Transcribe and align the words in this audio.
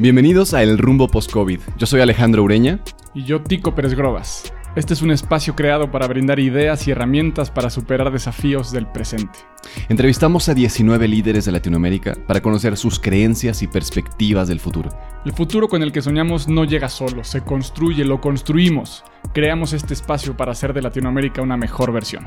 Bienvenidos 0.00 0.54
a 0.54 0.62
El 0.62 0.78
Rumbo 0.78 1.08
Post-COVID. 1.08 1.60
Yo 1.76 1.86
soy 1.86 2.00
Alejandro 2.00 2.42
Ureña. 2.42 2.80
Y 3.12 3.24
yo, 3.24 3.42
Tico 3.42 3.74
Pérez 3.74 3.92
Grobas. 3.92 4.50
Este 4.74 4.94
es 4.94 5.02
un 5.02 5.10
espacio 5.10 5.54
creado 5.54 5.90
para 5.90 6.06
brindar 6.06 6.40
ideas 6.40 6.88
y 6.88 6.92
herramientas 6.92 7.50
para 7.50 7.68
superar 7.68 8.10
desafíos 8.10 8.72
del 8.72 8.86
presente. 8.86 9.38
Entrevistamos 9.88 10.48
a 10.48 10.54
19 10.54 11.08
líderes 11.08 11.44
de 11.44 11.52
Latinoamérica 11.52 12.16
para 12.26 12.40
conocer 12.40 12.76
sus 12.76 12.98
creencias 12.98 13.62
y 13.62 13.66
perspectivas 13.66 14.48
del 14.48 14.60
futuro. 14.60 14.90
El 15.24 15.32
futuro 15.32 15.68
con 15.68 15.82
el 15.82 15.92
que 15.92 16.02
soñamos 16.02 16.48
no 16.48 16.64
llega 16.64 16.88
solo, 16.88 17.24
se 17.24 17.42
construye, 17.42 18.04
lo 18.04 18.20
construimos. 18.20 19.04
Creamos 19.34 19.72
este 19.72 19.92
espacio 19.92 20.36
para 20.36 20.52
hacer 20.52 20.72
de 20.72 20.82
Latinoamérica 20.82 21.42
una 21.42 21.56
mejor 21.56 21.92
versión. 21.92 22.26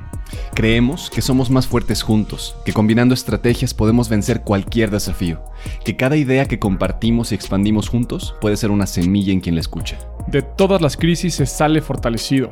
Creemos 0.53 1.09
que 1.09 1.21
somos 1.21 1.49
más 1.49 1.67
fuertes 1.67 2.03
juntos, 2.03 2.55
que 2.65 2.73
combinando 2.73 3.13
estrategias 3.13 3.73
podemos 3.73 4.09
vencer 4.09 4.41
cualquier 4.41 4.91
desafío, 4.91 5.41
que 5.83 5.95
cada 5.95 6.15
idea 6.17 6.45
que 6.45 6.59
compartimos 6.59 7.31
y 7.31 7.35
expandimos 7.35 7.89
juntos 7.89 8.35
puede 8.39 8.57
ser 8.57 8.69
una 8.69 8.85
semilla 8.85 9.33
en 9.33 9.41
quien 9.41 9.55
la 9.55 9.61
escucha. 9.61 9.97
De 10.27 10.41
todas 10.41 10.81
las 10.81 10.95
crisis 10.95 11.35
se 11.35 11.45
sale 11.45 11.81
fortalecido. 11.81 12.51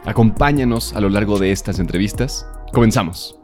Acompáñanos 0.05 0.95
a 0.95 0.99
lo 0.99 1.09
largo 1.09 1.37
de 1.37 1.51
estas 1.51 1.77
entrevistas. 1.77 2.47
Comenzamos. 2.73 3.39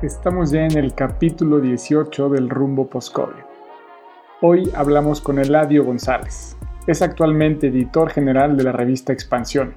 Estamos 0.00 0.50
ya 0.50 0.64
en 0.64 0.78
el 0.78 0.94
capítulo 0.94 1.60
18 1.60 2.30
del 2.30 2.48
rumbo 2.48 2.88
post-COVID. 2.88 3.42
Hoy 4.40 4.70
hablamos 4.74 5.20
con 5.20 5.38
Eladio 5.38 5.84
González. 5.84 6.56
Es 6.86 7.02
actualmente 7.02 7.66
editor 7.66 8.10
general 8.10 8.56
de 8.56 8.64
la 8.64 8.72
revista 8.72 9.12
Expansión. 9.12 9.74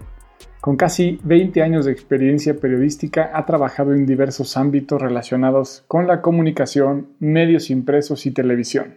Con 0.61 0.77
casi 0.77 1.19
20 1.23 1.61
años 1.61 1.83
de 1.83 1.91
experiencia 1.91 2.55
periodística 2.55 3.31
ha 3.33 3.45
trabajado 3.45 3.93
en 3.93 4.05
diversos 4.05 4.55
ámbitos 4.55 5.01
relacionados 5.01 5.83
con 5.89 6.07
la 6.07 6.21
comunicación, 6.21 7.07
medios 7.19 7.69
impresos 7.71 8.25
y 8.25 8.31
televisión. 8.31 8.95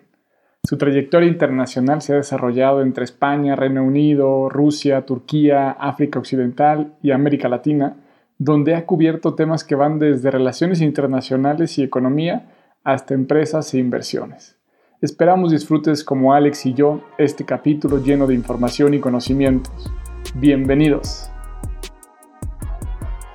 Su 0.71 0.79
trayectoria 0.79 1.29
internacional 1.29 2.01
se 2.01 2.13
ha 2.13 2.17
desarrollado 2.17 2.83
entre 2.83 3.03
España, 3.03 3.57
Reino 3.57 3.83
Unido, 3.83 4.49
Rusia, 4.49 5.05
Turquía, 5.05 5.71
África 5.73 6.19
Occidental 6.19 6.95
y 7.03 7.11
América 7.11 7.49
Latina, 7.49 7.97
donde 8.39 8.77
ha 8.77 8.87
cubierto 8.87 9.35
temas 9.35 9.65
que 9.65 9.75
van 9.75 9.99
desde 9.99 10.31
relaciones 10.31 10.81
internacionales 10.81 11.77
y 11.79 11.83
economía 11.83 12.53
hasta 12.85 13.15
empresas 13.15 13.75
e 13.75 13.79
inversiones. 13.79 14.59
Esperamos 15.01 15.51
disfrutes 15.51 16.05
como 16.05 16.35
Alex 16.35 16.67
y 16.67 16.75
yo 16.75 17.01
este 17.19 17.45
capítulo 17.45 17.99
lleno 17.99 18.27
de 18.29 18.35
información 18.35 18.95
y 18.95 19.01
conocimientos. 19.01 19.93
Bienvenidos. 20.37 21.31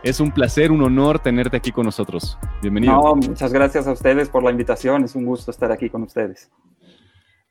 Es 0.04 0.20
un 0.20 0.32
placer, 0.32 0.72
un 0.72 0.84
honor 0.84 1.17
tenerte 1.17 1.58
aquí 1.58 1.72
con 1.72 1.86
nosotros. 1.86 2.38
Bienvenido. 2.62 2.94
No, 2.94 3.16
muchas 3.16 3.52
gracias 3.52 3.88
a 3.88 3.92
ustedes 3.92 4.30
por 4.30 4.44
la 4.44 4.52
invitación. 4.52 5.04
Es 5.04 5.16
un 5.16 5.26
gusto 5.26 5.50
estar 5.50 5.72
aquí 5.72 5.89
con 5.89 6.04
ustedes. 6.04 6.52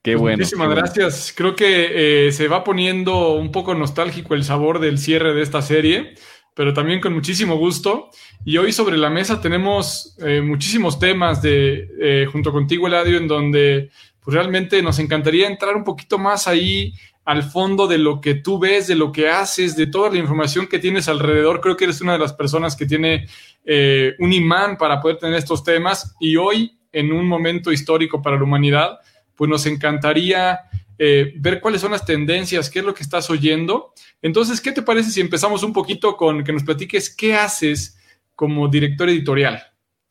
Qué 0.04 0.16
bueno. 0.16 0.36
Muchísimas 0.36 0.68
gracias. 0.68 1.32
Creo 1.34 1.56
que 1.56 2.26
eh, 2.26 2.32
se 2.32 2.46
va 2.46 2.62
poniendo 2.62 3.32
un 3.32 3.50
poco 3.50 3.74
nostálgico 3.74 4.34
el 4.34 4.44
sabor 4.44 4.78
del 4.78 4.98
cierre 4.98 5.32
de 5.32 5.40
esta 5.40 5.62
serie, 5.62 6.12
pero 6.52 6.74
también 6.74 7.00
con 7.00 7.14
muchísimo 7.14 7.56
gusto. 7.56 8.10
Y 8.44 8.58
hoy 8.58 8.70
sobre 8.70 8.98
la 8.98 9.08
mesa 9.08 9.40
tenemos 9.40 10.14
eh, 10.20 10.42
muchísimos 10.42 10.98
temas 10.98 11.40
de, 11.40 11.88
eh, 11.98 12.26
junto 12.30 12.52
contigo, 12.52 12.86
Eladio, 12.86 13.16
en 13.16 13.26
donde 13.26 13.88
pues, 14.20 14.34
realmente 14.34 14.82
nos 14.82 14.98
encantaría 14.98 15.48
entrar 15.48 15.74
un 15.74 15.84
poquito 15.84 16.18
más 16.18 16.46
ahí 16.48 16.92
al 17.24 17.42
fondo 17.42 17.86
de 17.86 17.96
lo 17.96 18.20
que 18.20 18.34
tú 18.34 18.58
ves, 18.58 18.86
de 18.86 18.96
lo 18.96 19.10
que 19.10 19.30
haces, 19.30 19.74
de 19.74 19.86
toda 19.86 20.10
la 20.10 20.18
información 20.18 20.66
que 20.66 20.78
tienes 20.78 21.08
alrededor. 21.08 21.62
Creo 21.62 21.78
que 21.78 21.84
eres 21.84 22.02
una 22.02 22.12
de 22.12 22.18
las 22.18 22.34
personas 22.34 22.76
que 22.76 22.84
tiene 22.84 23.26
eh, 23.64 24.12
un 24.18 24.34
imán 24.34 24.76
para 24.76 25.00
poder 25.00 25.16
tener 25.16 25.36
estos 25.36 25.64
temas 25.64 26.14
y 26.20 26.36
hoy, 26.36 26.76
en 26.92 27.10
un 27.10 27.26
momento 27.26 27.72
histórico 27.72 28.20
para 28.20 28.36
la 28.36 28.44
humanidad, 28.44 28.98
pues 29.36 29.50
nos 29.50 29.66
encantaría 29.66 30.60
eh, 30.96 31.34
ver 31.38 31.60
cuáles 31.60 31.80
son 31.80 31.92
las 31.92 32.04
tendencias, 32.04 32.70
qué 32.70 32.78
es 32.78 32.84
lo 32.84 32.94
que 32.94 33.02
estás 33.02 33.28
oyendo. 33.30 33.92
Entonces, 34.22 34.60
¿qué 34.60 34.72
te 34.72 34.82
parece 34.82 35.10
si 35.10 35.20
empezamos 35.20 35.62
un 35.62 35.72
poquito 35.72 36.16
con 36.16 36.44
que 36.44 36.52
nos 36.52 36.62
platiques 36.62 37.14
qué 37.14 37.34
haces 37.34 37.98
como 38.36 38.68
director 38.68 39.08
editorial? 39.08 39.62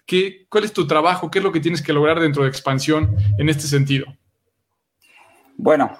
¿Qué, 0.05 0.45
¿Cuál 0.49 0.65
es 0.65 0.73
tu 0.73 0.85
trabajo? 0.85 1.31
¿Qué 1.31 1.39
es 1.39 1.43
lo 1.43 1.51
que 1.51 1.61
tienes 1.61 1.81
que 1.81 1.93
lograr 1.93 2.19
dentro 2.19 2.43
de 2.43 2.49
expansión 2.49 3.15
en 3.37 3.47
este 3.47 3.63
sentido? 3.63 4.05
Bueno, 5.55 5.97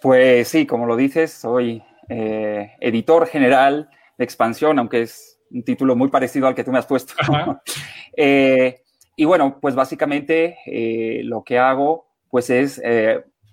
pues 0.00 0.46
sí, 0.46 0.64
como 0.66 0.86
lo 0.86 0.94
dices, 0.94 1.32
soy 1.32 1.82
eh, 2.08 2.72
editor 2.80 3.26
general 3.26 3.90
de 4.16 4.24
Expansión, 4.24 4.78
aunque 4.78 5.02
es 5.02 5.40
un 5.50 5.64
título 5.64 5.96
muy 5.96 6.08
parecido 6.08 6.46
al 6.46 6.54
que 6.54 6.62
tú 6.62 6.70
me 6.70 6.78
has 6.78 6.86
puesto. 6.86 7.14
Eh, 8.20 8.82
y 9.14 9.24
bueno, 9.26 9.60
pues 9.60 9.76
básicamente 9.76 10.56
lo 11.22 11.44
que 11.44 11.56
hago 11.56 12.07
pues 12.30 12.50
es 12.50 12.80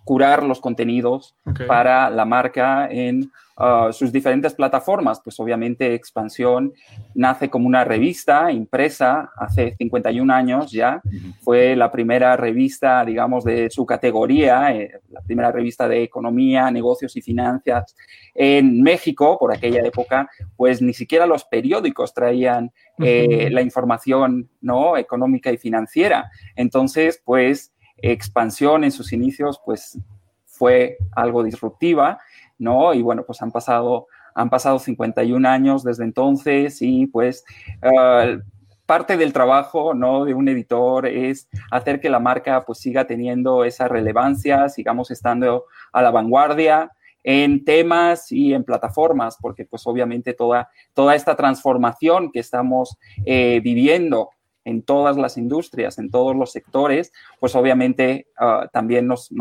curar 0.06 0.44
los 0.44 0.62
contenidos 0.62 1.36
para 1.68 2.12
la 2.12 2.26
marca 2.26 2.88
en 2.90 3.32
uh, 3.58 3.92
sus 3.92 4.12
diferentes 4.12 4.54
plataformas. 4.54 5.20
Pues 5.20 5.40
obviamente 5.40 5.96
Expansión 5.96 6.74
nace 7.16 7.50
como 7.50 7.68
una 7.68 7.84
revista 7.84 8.52
impresa 8.52 9.32
hace 9.36 9.76
51 9.76 10.32
años 10.32 10.72
ya. 10.72 11.02
Fue 11.42 11.76
la 11.76 11.92
primera 11.92 12.38
revista, 12.38 13.04
digamos, 13.04 13.44
de 13.44 13.72
su 13.72 13.84
categoría, 13.86 14.76
eh, 14.76 15.02
la 15.10 15.22
primera 15.22 15.52
revista 15.52 15.88
de 15.88 16.04
economía, 16.04 16.70
negocios 16.70 17.18
y 17.18 17.22
finanzas 17.22 17.96
en 18.36 18.84
México. 18.84 19.38
Por 19.40 19.56
aquella 19.56 19.82
época, 19.82 20.30
pues 20.56 20.84
ni 20.84 20.94
siquiera 20.94 21.26
los 21.26 21.46
periódicos 21.46 22.14
traían 22.14 22.72
eh, 23.00 23.50
la 23.52 23.64
información 23.64 24.50
¿no? 24.62 24.98
económica 24.98 25.52
y 25.52 25.58
financiera. 25.58 26.30
Entonces, 26.56 27.20
pues 27.26 27.72
expansión 27.98 28.84
en 28.84 28.92
sus 28.92 29.14
inicios, 29.14 29.60
pues 29.66 29.98
fue 30.46 30.98
algo 31.16 31.44
disruptiva, 31.44 32.20
¿no? 32.58 32.94
Y 32.94 33.02
bueno, 33.02 33.24
pues 33.26 33.42
han 33.42 33.52
pasado, 33.52 34.08
han 34.34 34.50
pasado 34.50 34.80
51 34.80 35.48
años 35.48 35.84
desde 35.84 36.04
entonces 36.04 36.82
y 36.82 37.08
pues 37.08 37.44
ah, 37.82 38.38
parte 38.86 39.18
del 39.18 39.34
trabajo, 39.34 39.94
¿no? 39.94 40.26
De 40.26 40.34
un 40.34 40.48
editor 40.48 41.06
es 41.08 41.50
hacer 41.72 42.00
que 42.00 42.10
la 42.10 42.20
marca 42.20 42.64
pues 42.66 42.80
siga 42.80 43.06
teniendo 43.06 43.66
esa 43.66 43.88
relevancia, 43.88 44.70
sigamos 44.70 45.12
estando 45.12 45.66
a 45.92 46.02
la 46.02 46.12
vanguardia, 46.12 46.92
en 47.28 47.66
temas 47.66 48.32
y 48.32 48.54
en 48.54 48.64
plataformas, 48.64 49.38
porque 49.42 49.66
pues 49.66 49.82
obviamente 49.88 50.34
toda, 50.34 50.70
toda 50.94 51.16
esta 51.16 51.36
transformación 51.36 52.32
que 52.32 52.40
estamos 52.40 52.98
eh, 53.26 53.62
viviendo 53.64 54.30
en 54.66 54.82
todas 54.82 55.16
las 55.16 55.38
industrias, 55.38 55.98
en 55.98 56.10
todos 56.12 56.36
los 56.36 56.52
sectores, 56.52 57.14
pues 57.40 57.56
obviamente 57.56 58.28
ah, 58.38 58.68
también 58.74 59.08
nos, 59.08 59.32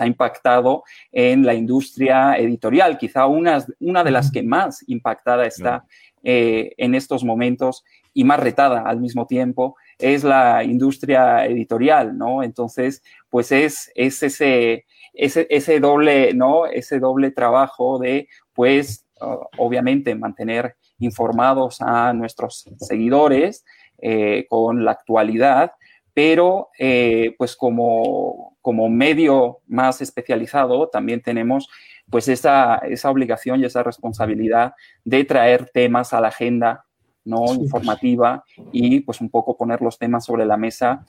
ha 0.00 0.06
impactado 0.06 0.82
en 1.12 1.46
la 1.46 1.54
industria 1.54 2.34
editorial, 2.36 2.98
quizá 2.98 3.26
una, 3.26 3.64
una 3.78 4.02
de 4.02 4.10
las 4.10 4.32
que 4.32 4.42
más 4.42 4.82
impactada 4.88 5.46
está 5.46 5.84
eh, 6.24 6.72
en 6.76 6.94
estos 6.94 7.22
momentos 7.22 7.84
y 8.12 8.24
más 8.24 8.40
retada 8.40 8.82
al 8.82 9.00
mismo 9.00 9.26
tiempo 9.26 9.76
es 10.00 10.24
la 10.24 10.64
industria 10.64 11.44
editorial, 11.46 12.16
¿no? 12.16 12.42
Entonces, 12.42 13.02
pues 13.28 13.52
es, 13.52 13.92
es 13.94 14.22
ese, 14.22 14.86
ese, 15.12 15.46
ese, 15.50 15.80
doble, 15.80 16.32
¿no? 16.34 16.66
Ese 16.66 16.98
doble 16.98 17.30
trabajo 17.30 17.98
de, 17.98 18.28
pues, 18.54 19.06
ah, 19.20 19.38
obviamente 19.58 20.14
mantener 20.14 20.76
informados 20.98 21.80
a 21.80 22.12
nuestros 22.12 22.68
seguidores, 22.78 23.64
eh, 24.02 24.46
con 24.48 24.84
la 24.84 24.92
actualidad, 24.92 25.72
pero 26.14 26.68
eh, 26.78 27.34
pues 27.38 27.56
como, 27.56 28.56
como 28.60 28.88
medio 28.88 29.58
más 29.66 30.00
especializado 30.00 30.88
también 30.88 31.22
tenemos 31.22 31.68
pues 32.10 32.28
esa, 32.28 32.76
esa 32.78 33.10
obligación 33.10 33.60
y 33.60 33.64
esa 33.64 33.82
responsabilidad 33.82 34.74
de 35.04 35.24
traer 35.24 35.70
temas 35.72 36.12
a 36.12 36.20
la 36.20 36.28
agenda 36.28 36.84
no 37.24 37.54
informativa 37.54 38.44
y 38.72 39.00
pues 39.00 39.20
un 39.20 39.30
poco 39.30 39.56
poner 39.56 39.80
los 39.80 39.98
temas 39.98 40.24
sobre 40.24 40.44
la 40.44 40.56
mesa 40.56 41.04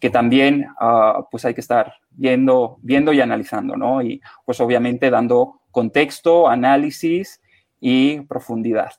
que 0.00 0.10
también 0.10 0.66
ah, 0.78 1.26
pues 1.30 1.44
hay 1.44 1.54
que 1.54 1.60
estar 1.60 1.94
viendo, 2.10 2.78
viendo 2.82 3.12
y 3.12 3.20
analizando, 3.20 3.76
¿no? 3.76 4.02
Y 4.02 4.20
pues 4.44 4.60
obviamente 4.60 5.10
dando 5.10 5.60
contexto, 5.70 6.48
análisis 6.48 7.40
y 7.80 8.20
profundidad. 8.20 8.92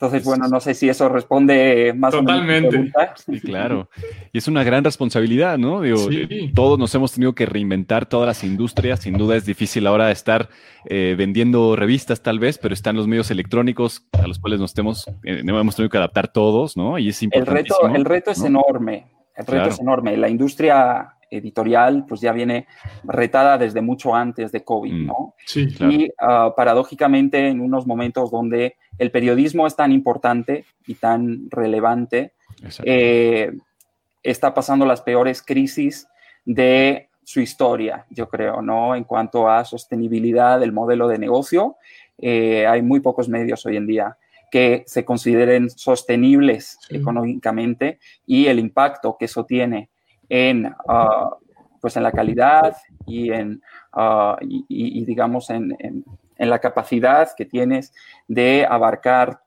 Entonces, 0.00 0.22
bueno, 0.22 0.46
no 0.46 0.60
sé 0.60 0.74
si 0.74 0.88
eso 0.88 1.08
responde 1.08 1.92
más 1.92 2.12
Totalmente. 2.12 2.68
o 2.68 2.80
menos. 2.82 2.92
Sí, 3.16 3.40
claro. 3.40 3.90
Y 4.32 4.38
es 4.38 4.46
una 4.46 4.62
gran 4.62 4.84
responsabilidad, 4.84 5.58
¿no? 5.58 5.80
Digo, 5.80 6.08
eh, 6.12 6.52
todos 6.54 6.78
nos 6.78 6.94
hemos 6.94 7.12
tenido 7.12 7.34
que 7.34 7.46
reinventar 7.46 8.06
todas 8.06 8.28
las 8.28 8.44
industrias. 8.44 9.00
Sin 9.00 9.18
duda 9.18 9.34
es 9.34 9.44
difícil 9.44 9.88
ahora 9.88 10.12
estar 10.12 10.50
eh, 10.84 11.16
vendiendo 11.18 11.74
revistas, 11.74 12.22
tal 12.22 12.38
vez, 12.38 12.58
pero 12.58 12.74
están 12.74 12.94
los 12.94 13.08
medios 13.08 13.32
electrónicos 13.32 14.06
a 14.12 14.28
los 14.28 14.38
cuales 14.38 14.60
nos 14.60 14.78
hemos, 14.78 15.04
eh, 15.24 15.42
hemos 15.44 15.74
tenido 15.74 15.90
que 15.90 15.98
adaptar 15.98 16.28
todos, 16.28 16.76
¿no? 16.76 16.96
Y 17.00 17.08
es 17.08 17.20
importante. 17.20 17.60
El 17.60 17.66
reto, 17.66 17.88
el 17.92 18.04
reto 18.04 18.30
es 18.30 18.44
enorme. 18.44 19.17
El 19.38 19.46
reto 19.46 19.68
es 19.68 19.80
enorme. 19.80 20.16
La 20.16 20.28
industria 20.28 21.14
editorial 21.30 22.04
pues 22.06 22.20
ya 22.20 22.32
viene 22.32 22.66
retada 23.04 23.58
desde 23.58 23.80
mucho 23.80 24.14
antes 24.14 24.50
de 24.52 24.64
COVID, 24.64 24.92
mm. 24.92 25.06
¿no? 25.06 25.34
Sí, 25.46 25.72
claro. 25.72 25.92
Y 25.92 26.10
ah, 26.18 26.52
paradójicamente 26.56 27.48
en 27.48 27.60
unos 27.60 27.86
momentos 27.86 28.30
donde 28.30 28.76
el 28.98 29.10
periodismo 29.10 29.66
es 29.66 29.76
tan 29.76 29.92
importante 29.92 30.64
y 30.86 30.94
tan 30.94 31.50
relevante, 31.50 32.32
eh, 32.84 33.52
está 34.22 34.52
pasando 34.52 34.84
las 34.84 35.02
peores 35.02 35.42
crisis 35.42 36.08
de 36.44 37.08
su 37.22 37.40
historia, 37.40 38.06
yo 38.10 38.28
creo, 38.28 38.62
¿no? 38.62 38.96
En 38.96 39.04
cuanto 39.04 39.48
a 39.48 39.64
sostenibilidad 39.64 40.58
del 40.58 40.72
modelo 40.72 41.06
de 41.06 41.18
negocio, 41.18 41.76
eh, 42.16 42.66
hay 42.66 42.82
muy 42.82 43.00
pocos 43.00 43.28
medios 43.28 43.64
hoy 43.66 43.76
en 43.76 43.86
día 43.86 44.16
que 44.50 44.84
se 44.86 45.04
consideren 45.04 45.70
sostenibles 45.70 46.78
económicamente 46.90 47.98
y 48.26 48.46
el 48.46 48.58
impacto 48.58 49.16
que 49.18 49.26
eso 49.26 49.44
tiene 49.44 49.90
en, 50.28 50.74
ah, 50.88 51.36
pues 51.80 51.96
en 51.96 52.02
la 52.02 52.12
calidad 52.12 52.76
y, 53.06 53.30
en, 53.30 53.62
ah, 53.92 54.36
y, 54.40 55.04
digamos, 55.04 55.50
en, 55.50 55.76
en, 55.80 56.04
la 56.50 56.58
capacidad 56.60 57.28
que 57.36 57.44
tienes 57.44 57.92
de 58.28 58.66
abarcar 58.68 59.40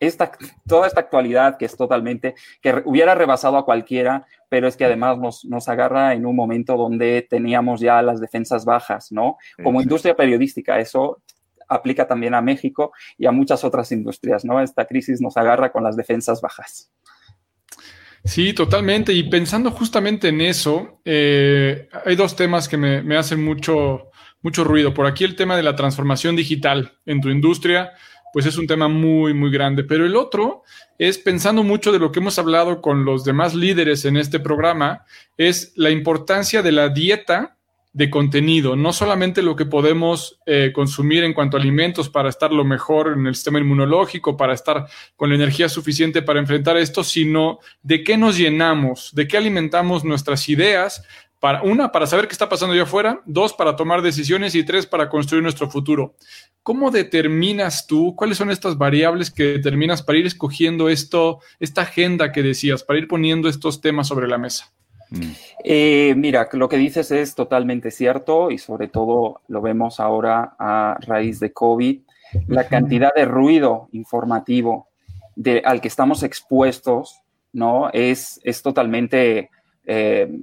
esta, 0.00 0.32
toda 0.66 0.88
esta 0.88 1.00
actualidad 1.00 1.56
que 1.56 1.66
es 1.66 1.76
totalmente, 1.76 2.34
que 2.60 2.82
hubiera 2.84 3.14
rebasado 3.14 3.56
a 3.56 3.64
cualquiera, 3.64 4.26
pero 4.48 4.66
es 4.66 4.76
que 4.76 4.84
además 4.84 5.18
nos, 5.18 5.44
nos 5.44 5.68
agarra 5.68 6.14
en 6.14 6.26
un 6.26 6.34
momento 6.34 6.76
donde 6.76 7.26
teníamos 7.28 7.80
ya 7.80 8.02
las 8.02 8.20
defensas 8.20 8.64
bajas, 8.64 9.12
¿no? 9.12 9.36
Como 9.62 9.80
industria 9.80 10.16
periodística, 10.16 10.80
eso 10.80 11.20
aplica 11.72 12.06
también 12.06 12.34
a 12.34 12.40
México 12.40 12.92
y 13.18 13.26
a 13.26 13.32
muchas 13.32 13.64
otras 13.64 13.92
industrias, 13.92 14.44
¿no? 14.44 14.60
Esta 14.60 14.86
crisis 14.86 15.20
nos 15.20 15.36
agarra 15.36 15.72
con 15.72 15.84
las 15.84 15.96
defensas 15.96 16.40
bajas. 16.40 16.92
Sí, 18.24 18.52
totalmente. 18.52 19.12
Y 19.12 19.24
pensando 19.24 19.70
justamente 19.72 20.28
en 20.28 20.40
eso, 20.40 21.00
eh, 21.04 21.88
hay 22.04 22.14
dos 22.14 22.36
temas 22.36 22.68
que 22.68 22.76
me, 22.76 23.02
me, 23.02 23.16
hacen 23.16 23.44
mucho, 23.44 24.10
mucho 24.42 24.62
ruido. 24.62 24.94
Por 24.94 25.06
aquí 25.06 25.24
el 25.24 25.34
tema 25.34 25.56
de 25.56 25.64
la 25.64 25.74
transformación 25.74 26.36
digital 26.36 26.98
en 27.04 27.20
tu 27.20 27.30
industria, 27.30 27.92
pues 28.32 28.46
es 28.46 28.56
un 28.58 28.66
tema 28.66 28.86
muy, 28.86 29.34
muy 29.34 29.50
grande. 29.50 29.82
Pero 29.84 30.06
el 30.06 30.14
otro 30.14 30.62
es 30.98 31.18
pensando 31.18 31.64
mucho 31.64 31.90
de 31.90 31.98
lo 31.98 32.12
que 32.12 32.20
hemos 32.20 32.38
hablado 32.38 32.80
con 32.80 33.04
los 33.04 33.24
demás 33.24 33.54
líderes 33.54 34.04
en 34.04 34.16
este 34.16 34.38
programa, 34.38 35.04
es 35.36 35.72
la 35.76 35.90
importancia 35.90 36.62
de 36.62 36.72
la 36.72 36.88
dieta 36.88 37.58
de 37.94 38.08
contenido, 38.08 38.74
no 38.74 38.92
solamente 38.92 39.42
lo 39.42 39.54
que 39.54 39.66
podemos 39.66 40.40
eh, 40.46 40.72
consumir 40.74 41.24
en 41.24 41.34
cuanto 41.34 41.56
a 41.56 41.60
alimentos 41.60 42.08
para 42.08 42.30
estar 42.30 42.50
lo 42.50 42.64
mejor 42.64 43.14
en 43.16 43.26
el 43.26 43.34
sistema 43.34 43.58
inmunológico, 43.58 44.36
para 44.36 44.54
estar 44.54 44.86
con 45.14 45.28
la 45.28 45.34
energía 45.34 45.68
suficiente 45.68 46.22
para 46.22 46.40
enfrentar 46.40 46.76
esto, 46.78 47.04
sino 47.04 47.58
de 47.82 48.02
qué 48.02 48.16
nos 48.16 48.38
llenamos, 48.38 49.10
de 49.14 49.28
qué 49.28 49.36
alimentamos 49.36 50.04
nuestras 50.04 50.48
ideas, 50.48 51.04
para, 51.38 51.62
una, 51.62 51.90
para 51.90 52.06
saber 52.06 52.28
qué 52.28 52.32
está 52.34 52.48
pasando 52.48 52.72
allá 52.72 52.84
afuera, 52.84 53.20
dos, 53.26 53.52
para 53.52 53.74
tomar 53.74 54.00
decisiones 54.00 54.54
y 54.54 54.62
tres, 54.62 54.86
para 54.86 55.08
construir 55.08 55.42
nuestro 55.42 55.68
futuro. 55.68 56.14
¿Cómo 56.62 56.92
determinas 56.92 57.88
tú, 57.88 58.14
cuáles 58.14 58.38
son 58.38 58.52
estas 58.52 58.78
variables 58.78 59.32
que 59.32 59.42
determinas 59.44 60.04
para 60.04 60.18
ir 60.18 60.26
escogiendo 60.26 60.88
esto, 60.88 61.40
esta 61.58 61.82
agenda 61.82 62.30
que 62.30 62.44
decías, 62.44 62.84
para 62.84 63.00
ir 63.00 63.08
poniendo 63.08 63.48
estos 63.48 63.80
temas 63.80 64.06
sobre 64.06 64.28
la 64.28 64.38
mesa? 64.38 64.72
Eh, 65.64 66.14
mira, 66.16 66.48
lo 66.52 66.68
que 66.68 66.76
dices 66.76 67.10
es 67.10 67.34
totalmente 67.34 67.90
cierto 67.90 68.50
y 68.50 68.58
sobre 68.58 68.88
todo 68.88 69.40
lo 69.48 69.60
vemos 69.60 70.00
ahora 70.00 70.54
a 70.58 70.98
raíz 71.00 71.40
de 71.40 71.52
COVID. 71.52 72.00
La 72.48 72.66
cantidad 72.66 73.12
de 73.14 73.24
ruido 73.24 73.88
informativo 73.92 74.88
de, 75.36 75.62
al 75.64 75.80
que 75.80 75.88
estamos 75.88 76.22
expuestos, 76.22 77.20
¿no? 77.52 77.90
Es, 77.92 78.40
es 78.42 78.62
totalmente, 78.62 79.50
eh, 79.84 80.34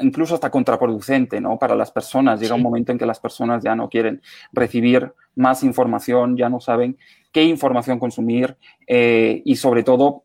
incluso 0.00 0.34
hasta 0.34 0.50
contraproducente, 0.50 1.40
¿no? 1.40 1.58
Para 1.58 1.76
las 1.76 1.92
personas. 1.92 2.40
Llega 2.40 2.56
un 2.56 2.62
momento 2.62 2.92
en 2.92 2.98
que 2.98 3.06
las 3.06 3.20
personas 3.20 3.62
ya 3.62 3.76
no 3.76 3.88
quieren 3.88 4.20
recibir 4.52 5.12
más 5.36 5.62
información, 5.62 6.36
ya 6.36 6.48
no 6.48 6.60
saben 6.60 6.98
qué 7.32 7.44
información 7.44 7.98
consumir 7.98 8.56
eh, 8.86 9.42
y 9.44 9.56
sobre 9.56 9.82
todo 9.82 10.22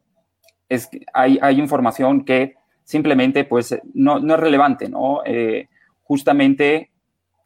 es, 0.68 0.90
hay, 1.14 1.40
hay 1.42 1.60
información 1.60 2.24
que 2.24 2.59
simplemente 2.90 3.44
pues 3.44 3.80
no, 3.94 4.18
es 4.18 4.40
relevante, 4.40 4.90
¿no? 4.90 5.22
Eh, 5.24 5.68
justamente 6.02 6.90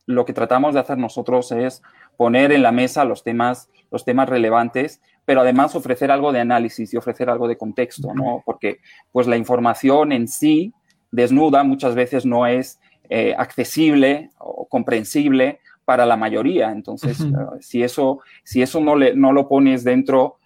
lo 0.06 0.24
que 0.24 0.32
tratamos 0.32 0.74
de 0.74 0.80
hacer 0.80 0.98
nosotros 0.98 1.52
es 1.52 1.82
poner 2.16 2.54
en 2.54 2.64
la 2.64 2.72
mesa 2.72 3.04
los 3.04 3.26
temas, 3.26 3.70
los 3.92 4.06
temas 4.06 4.30
relevantes, 4.30 5.02
pero 5.26 5.42
además 5.42 5.76
ofrecer 5.76 6.12
algo 6.12 6.32
de 6.32 6.40
análisis 6.40 6.94
y 6.94 6.98
ofrecer 6.98 7.30
algo 7.30 7.50
de 7.50 7.58
contexto, 7.58 8.14
¿no? 8.14 8.42
Porque 8.46 8.78
pues 9.12 9.28
la 9.28 9.36
información 9.36 10.14
en 10.14 10.30
sí, 10.30 10.72
desnuda, 11.12 11.66
muchas 11.66 11.94
veces 11.94 12.26
no 12.26 12.48
es 12.48 12.80
eh, 13.10 13.36
accesible 13.38 14.30
o 14.38 14.66
comprensible 14.70 15.60
para 15.84 16.06
la 16.06 16.16
mayoría. 16.16 16.72
Entonces, 16.72 17.20
eh, 17.20 17.26
si 17.60 17.84
eso, 17.84 18.22
si 18.46 18.62
eso 18.62 18.80
no, 18.80 18.96
le, 18.96 19.14
no 19.14 19.34
lo 19.34 19.50
pones 19.50 19.84
dentro 19.84 20.38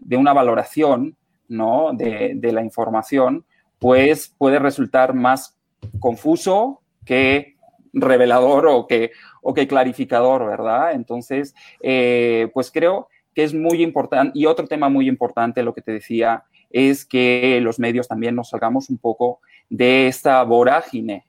de 0.00 0.16
una 0.16 0.32
valoración, 0.32 1.16
¿no? 1.46 1.92
De, 1.92 2.32
de 2.34 2.52
la 2.52 2.64
información, 2.64 3.44
pues 3.78 4.34
puede 4.38 4.58
resultar 4.58 5.14
más 5.14 5.56
confuso 6.00 6.80
que 7.04 7.56
revelador 7.92 8.66
o 8.66 8.86
que, 8.86 9.12
o 9.42 9.54
que 9.54 9.68
clarificador, 9.68 10.46
¿verdad? 10.46 10.92
Entonces, 10.92 11.54
eh, 11.80 12.48
pues 12.54 12.70
creo 12.70 13.08
que 13.34 13.44
es 13.44 13.54
muy 13.54 13.82
importante. 13.82 14.38
Y 14.38 14.46
otro 14.46 14.66
tema 14.66 14.88
muy 14.88 15.08
importante, 15.08 15.62
lo 15.62 15.74
que 15.74 15.82
te 15.82 15.92
decía, 15.92 16.44
es 16.70 17.04
que 17.04 17.60
los 17.60 17.78
medios 17.78 18.08
también 18.08 18.34
nos 18.34 18.50
salgamos 18.50 18.90
un 18.90 18.98
poco 18.98 19.40
de 19.68 20.08
esta 20.08 20.42
vorágine 20.42 21.24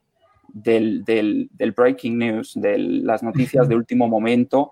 del, 0.52 1.50
breaking 1.76 2.18
news, 2.18 2.52
de 2.54 2.78
las 2.78 3.22
noticias 3.22 3.68
de 3.68 3.76
último 3.76 4.08
momento 4.08 4.70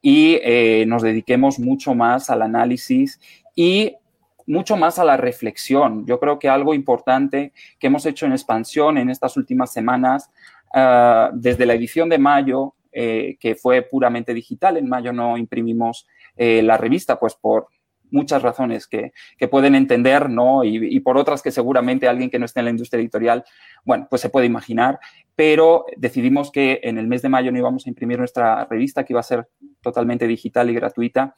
y 0.00 0.38
eh, 0.42 0.84
nos 0.86 1.02
dediquemos 1.02 1.58
mucho 1.58 1.94
más 1.94 2.30
al 2.30 2.42
análisis 2.42 3.20
y 3.54 3.96
mucho 4.46 4.76
más 4.76 4.98
a 4.98 5.04
la 5.04 5.16
reflexión. 5.16 6.06
Yo 6.06 6.18
creo 6.20 6.38
que 6.38 6.48
algo 6.48 6.74
importante 6.74 7.52
que 7.78 7.86
hemos 7.86 8.06
hecho 8.06 8.26
en 8.26 8.32
expansión 8.32 8.98
en 8.98 9.10
estas 9.10 9.36
últimas 9.36 9.72
semanas, 9.72 10.30
ah, 10.74 11.30
desde 11.32 11.66
la 11.66 11.74
edición 11.74 12.08
de 12.08 12.18
mayo, 12.18 12.74
eh, 12.92 13.36
que 13.40 13.56
fue 13.56 13.82
puramente 13.82 14.32
digital, 14.32 14.76
en 14.76 14.88
mayo 14.88 15.12
no 15.12 15.36
imprimimos 15.36 16.06
eh, 16.36 16.62
la 16.62 16.76
revista, 16.76 17.18
pues 17.18 17.34
por 17.34 17.68
muchas 18.10 18.40
razones 18.42 18.86
que, 18.86 19.12
pueden 19.50 19.74
entender, 19.74 20.30
¿no? 20.30 20.64
Y, 20.64 21.00
por 21.00 21.18
otras 21.18 21.42
que 21.42 21.50
seguramente 21.50 22.08
alguien 22.08 22.30
que 22.30 22.38
no 22.38 22.44
esté 22.46 22.60
en 22.60 22.66
la 22.66 22.70
industria 22.70 23.00
editorial, 23.00 23.44
bueno, 23.84 24.06
pues 24.08 24.22
se 24.22 24.30
puede 24.30 24.46
imaginar, 24.46 25.00
pero 25.34 25.84
decidimos 25.96 26.50
que 26.52 26.80
en 26.84 26.96
el 26.96 27.08
mes 27.08 27.22
de 27.22 27.28
mayo 27.28 27.50
no 27.50 27.58
íbamos 27.58 27.86
a 27.86 27.88
imprimir 27.88 28.18
nuestra 28.18 28.64
revista, 28.66 29.04
que 29.04 29.12
iba 29.12 29.20
a 29.20 29.24
ser 29.24 29.48
totalmente 29.82 30.26
digital 30.26 30.70
y 30.70 30.74
gratuita, 30.74 31.34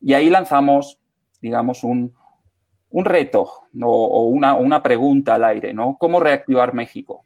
y 0.00 0.12
ahí 0.12 0.28
lanzamos, 0.30 0.98
digamos, 1.40 1.82
un, 1.82 2.14
un 2.90 3.04
reto 3.04 3.48
o, 3.82 4.24
una, 4.26 4.82
pregunta 4.82 5.34
al 5.34 5.44
aire, 5.44 5.72
¿no? 5.72 5.96
¿Cómo 5.98 6.20
reactivar 6.20 6.74
México? 6.74 7.24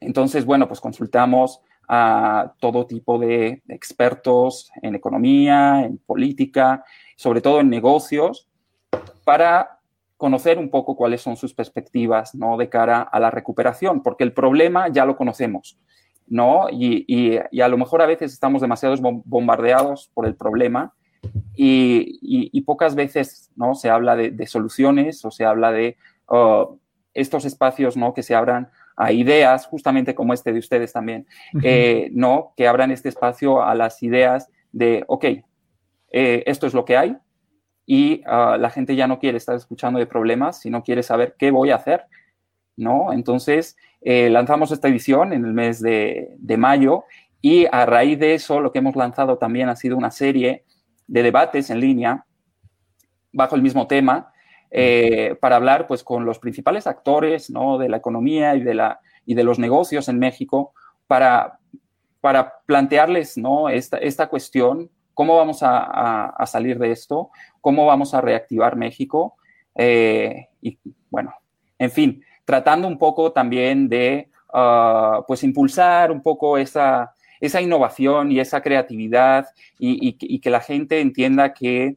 Entonces, 0.00 0.44
bueno, 0.44 0.66
pues 0.66 0.80
consultamos 0.80 1.60
a 1.88 2.54
todo 2.58 2.86
tipo 2.86 3.18
de 3.18 3.62
expertos 3.68 4.70
en 4.80 4.94
economía, 4.94 5.82
en 5.84 5.98
política, 5.98 6.84
sobre 7.16 7.40
todo 7.40 7.60
en 7.60 7.68
negocios, 7.68 8.48
para 9.24 9.80
conocer 10.16 10.58
un 10.58 10.70
poco 10.70 10.96
cuáles 10.96 11.20
son 11.20 11.36
sus 11.36 11.52
perspectivas, 11.52 12.34
¿no? 12.34 12.56
De 12.56 12.68
cara 12.68 13.02
a 13.02 13.20
la 13.20 13.30
recuperación, 13.30 14.02
porque 14.02 14.24
el 14.24 14.32
problema 14.32 14.88
ya 14.88 15.04
lo 15.04 15.16
conocemos, 15.16 15.78
¿no? 16.26 16.68
Y, 16.70 17.04
y 17.06 17.60
a 17.60 17.68
lo 17.68 17.76
mejor 17.76 18.00
a 18.00 18.06
veces 18.06 18.32
estamos 18.32 18.62
demasiado 18.62 18.94
bombardeados 19.24 20.10
por 20.14 20.26
el 20.26 20.36
problema 20.36 20.94
y, 21.54 22.60
pocas 22.62 22.94
veces 22.94 23.50
¿no? 23.56 23.74
se 23.74 23.90
habla 23.90 24.16
de, 24.16 24.46
soluciones 24.46 25.24
o 25.24 25.30
se 25.30 25.44
habla 25.44 25.72
de 25.72 25.96
oh, 26.26 26.78
estos 27.14 27.44
espacios 27.44 27.96
¿no? 27.96 28.14
que 28.14 28.22
se 28.22 28.34
abran 28.34 28.70
a 28.96 29.12
ideas, 29.12 29.66
justamente 29.66 30.14
como 30.14 30.34
este 30.34 30.52
de 30.52 30.58
ustedes 30.58 30.92
también, 30.92 31.26
eh, 31.62 32.10
¿no? 32.12 32.52
que 32.56 32.68
abran 32.68 32.90
este 32.90 33.08
espacio 33.08 33.62
a 33.62 33.74
las 33.74 34.02
ideas 34.02 34.48
de, 34.72 35.04
ok, 35.06 35.24
eh, 36.12 36.42
esto 36.46 36.66
es 36.66 36.74
lo 36.74 36.84
que 36.84 36.96
hay 36.96 37.16
y 37.86 38.22
ah, 38.26 38.56
la 38.58 38.70
gente 38.70 38.94
ya 38.94 39.06
no 39.06 39.18
quiere 39.18 39.38
estar 39.38 39.56
escuchando 39.56 39.98
de 39.98 40.06
problemas, 40.06 40.60
sino 40.60 40.82
quiere 40.82 41.02
saber 41.02 41.34
qué 41.38 41.50
voy 41.50 41.70
a 41.70 41.76
hacer, 41.76 42.04
¿no? 42.76 43.12
Entonces, 43.12 43.76
eh, 44.00 44.30
lanzamos 44.30 44.70
esta 44.70 44.88
edición 44.88 45.32
en 45.32 45.44
el 45.44 45.52
mes 45.52 45.80
de, 45.80 46.36
de 46.38 46.56
mayo 46.56 47.04
y 47.40 47.66
a 47.72 47.86
raíz 47.86 48.18
de 48.18 48.34
eso 48.34 48.60
lo 48.60 48.70
que 48.70 48.78
hemos 48.78 48.96
lanzado 48.96 49.38
también 49.38 49.68
ha 49.68 49.76
sido 49.76 49.96
una 49.96 50.10
serie 50.10 50.64
de 51.10 51.24
debates 51.24 51.70
en 51.70 51.80
línea 51.80 52.24
bajo 53.32 53.56
el 53.56 53.62
mismo 53.62 53.88
tema 53.88 54.32
eh, 54.70 55.36
para 55.40 55.56
hablar 55.56 55.88
pues 55.88 56.04
con 56.04 56.24
los 56.24 56.38
principales 56.38 56.86
actores 56.86 57.50
¿no? 57.50 57.78
de 57.78 57.88
la 57.88 57.96
economía 57.96 58.54
y 58.54 58.62
de, 58.62 58.74
la, 58.74 59.00
y 59.26 59.34
de 59.34 59.42
los 59.42 59.58
negocios 59.58 60.08
en 60.08 60.20
México 60.20 60.72
para, 61.08 61.58
para 62.20 62.60
plantearles 62.64 63.36
¿no? 63.36 63.68
esta, 63.68 63.98
esta 63.98 64.28
cuestión, 64.28 64.88
cómo 65.12 65.36
vamos 65.36 65.64
a, 65.64 66.26
a, 66.26 66.46
salir 66.46 66.78
de 66.78 66.92
esto, 66.92 67.30
cómo 67.60 67.86
vamos 67.86 68.14
a 68.14 68.20
reactivar 68.20 68.76
México 68.76 69.34
eh, 69.74 70.46
y 70.62 70.78
bueno, 71.10 71.34
en 71.76 71.90
fin, 71.90 72.24
tratando 72.44 72.86
un 72.86 72.98
poco 72.98 73.32
también 73.32 73.88
de 73.88 74.30
uh, 74.54 75.24
pues 75.26 75.42
impulsar 75.42 76.12
un 76.12 76.22
poco 76.22 76.56
esa, 76.56 77.12
esa 77.40 77.60
innovación 77.60 78.30
y 78.32 78.40
esa 78.40 78.60
creatividad 78.60 79.48
y, 79.78 80.16
y 80.20 80.38
que 80.40 80.50
la 80.50 80.60
gente 80.60 81.00
entienda 81.00 81.54
que 81.54 81.96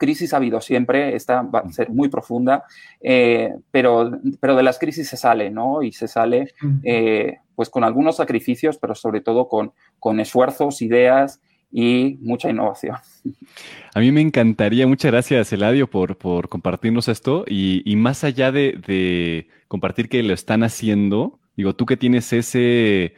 crisis 0.00 0.32
ha 0.32 0.38
habido 0.38 0.62
siempre, 0.62 1.14
esta 1.14 1.42
va 1.42 1.60
a 1.60 1.72
ser 1.72 1.90
muy 1.90 2.08
profunda, 2.08 2.64
eh, 3.02 3.54
pero, 3.70 4.18
pero 4.40 4.56
de 4.56 4.62
las 4.62 4.78
crisis 4.78 5.06
se 5.06 5.18
sale, 5.18 5.50
¿no? 5.50 5.82
Y 5.82 5.92
se 5.92 6.08
sale 6.08 6.54
eh, 6.82 7.36
pues 7.54 7.68
con 7.68 7.84
algunos 7.84 8.16
sacrificios, 8.16 8.78
pero 8.78 8.94
sobre 8.94 9.20
todo 9.20 9.46
con, 9.46 9.72
con 9.98 10.18
esfuerzos, 10.18 10.80
ideas 10.80 11.42
y 11.70 12.16
mucha 12.22 12.48
innovación. 12.48 12.96
A 13.94 14.00
mí 14.00 14.10
me 14.10 14.22
encantaría, 14.22 14.86
muchas 14.86 15.12
gracias 15.12 15.52
Eladio 15.52 15.88
por, 15.88 16.16
por 16.16 16.48
compartirnos 16.48 17.06
esto 17.08 17.44
y, 17.46 17.82
y 17.84 17.94
más 17.96 18.24
allá 18.24 18.50
de, 18.50 18.80
de, 18.86 19.48
compartir 19.68 20.08
que 20.08 20.22
lo 20.22 20.32
están 20.32 20.62
haciendo, 20.62 21.38
digo, 21.56 21.74
tú 21.74 21.84
que 21.84 21.98
tienes 21.98 22.32
ese, 22.32 23.14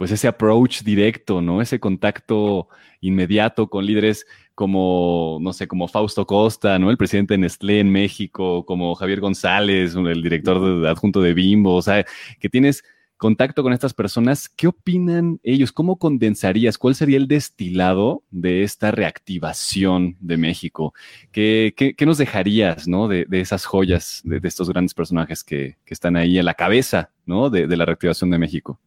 pues 0.00 0.12
ese 0.12 0.28
approach 0.28 0.82
directo, 0.82 1.42
¿no? 1.42 1.60
Ese 1.60 1.78
contacto 1.78 2.68
inmediato 3.02 3.68
con 3.68 3.84
líderes 3.84 4.24
como, 4.54 5.36
no 5.42 5.52
sé, 5.52 5.68
como 5.68 5.88
Fausto 5.88 6.26
Costa, 6.26 6.78
¿no? 6.78 6.90
El 6.90 6.96
presidente 6.96 7.34
de 7.34 7.38
Nestlé 7.38 7.80
en 7.80 7.92
México, 7.92 8.64
como 8.64 8.94
Javier 8.94 9.20
González, 9.20 9.94
el 9.94 10.22
director 10.22 10.86
adjunto 10.86 11.20
de 11.20 11.34
Bimbo, 11.34 11.74
o 11.74 11.82
sea, 11.82 12.06
que 12.38 12.48
tienes 12.48 12.82
contacto 13.18 13.62
con 13.62 13.74
estas 13.74 13.92
personas, 13.92 14.48
¿qué 14.48 14.68
opinan 14.68 15.38
ellos? 15.42 15.70
¿Cómo 15.70 15.98
condensarías? 15.98 16.78
¿Cuál 16.78 16.94
sería 16.94 17.18
el 17.18 17.28
destilado 17.28 18.22
de 18.30 18.62
esta 18.62 18.92
reactivación 18.92 20.16
de 20.18 20.38
México? 20.38 20.94
¿Qué, 21.30 21.74
nos 22.06 22.16
dejarías, 22.16 22.88
¿no? 22.88 23.06
De, 23.06 23.26
esas 23.32 23.66
joyas, 23.66 24.22
de, 24.24 24.40
estos 24.44 24.70
grandes 24.70 24.94
personajes 24.94 25.44
que, 25.44 25.76
están 25.84 26.16
ahí 26.16 26.38
a 26.38 26.42
la 26.42 26.54
cabeza, 26.54 27.10
¿no? 27.26 27.50
de 27.50 27.76
la 27.76 27.84
reactivación 27.84 28.30
de 28.30 28.38
México. 28.38 28.80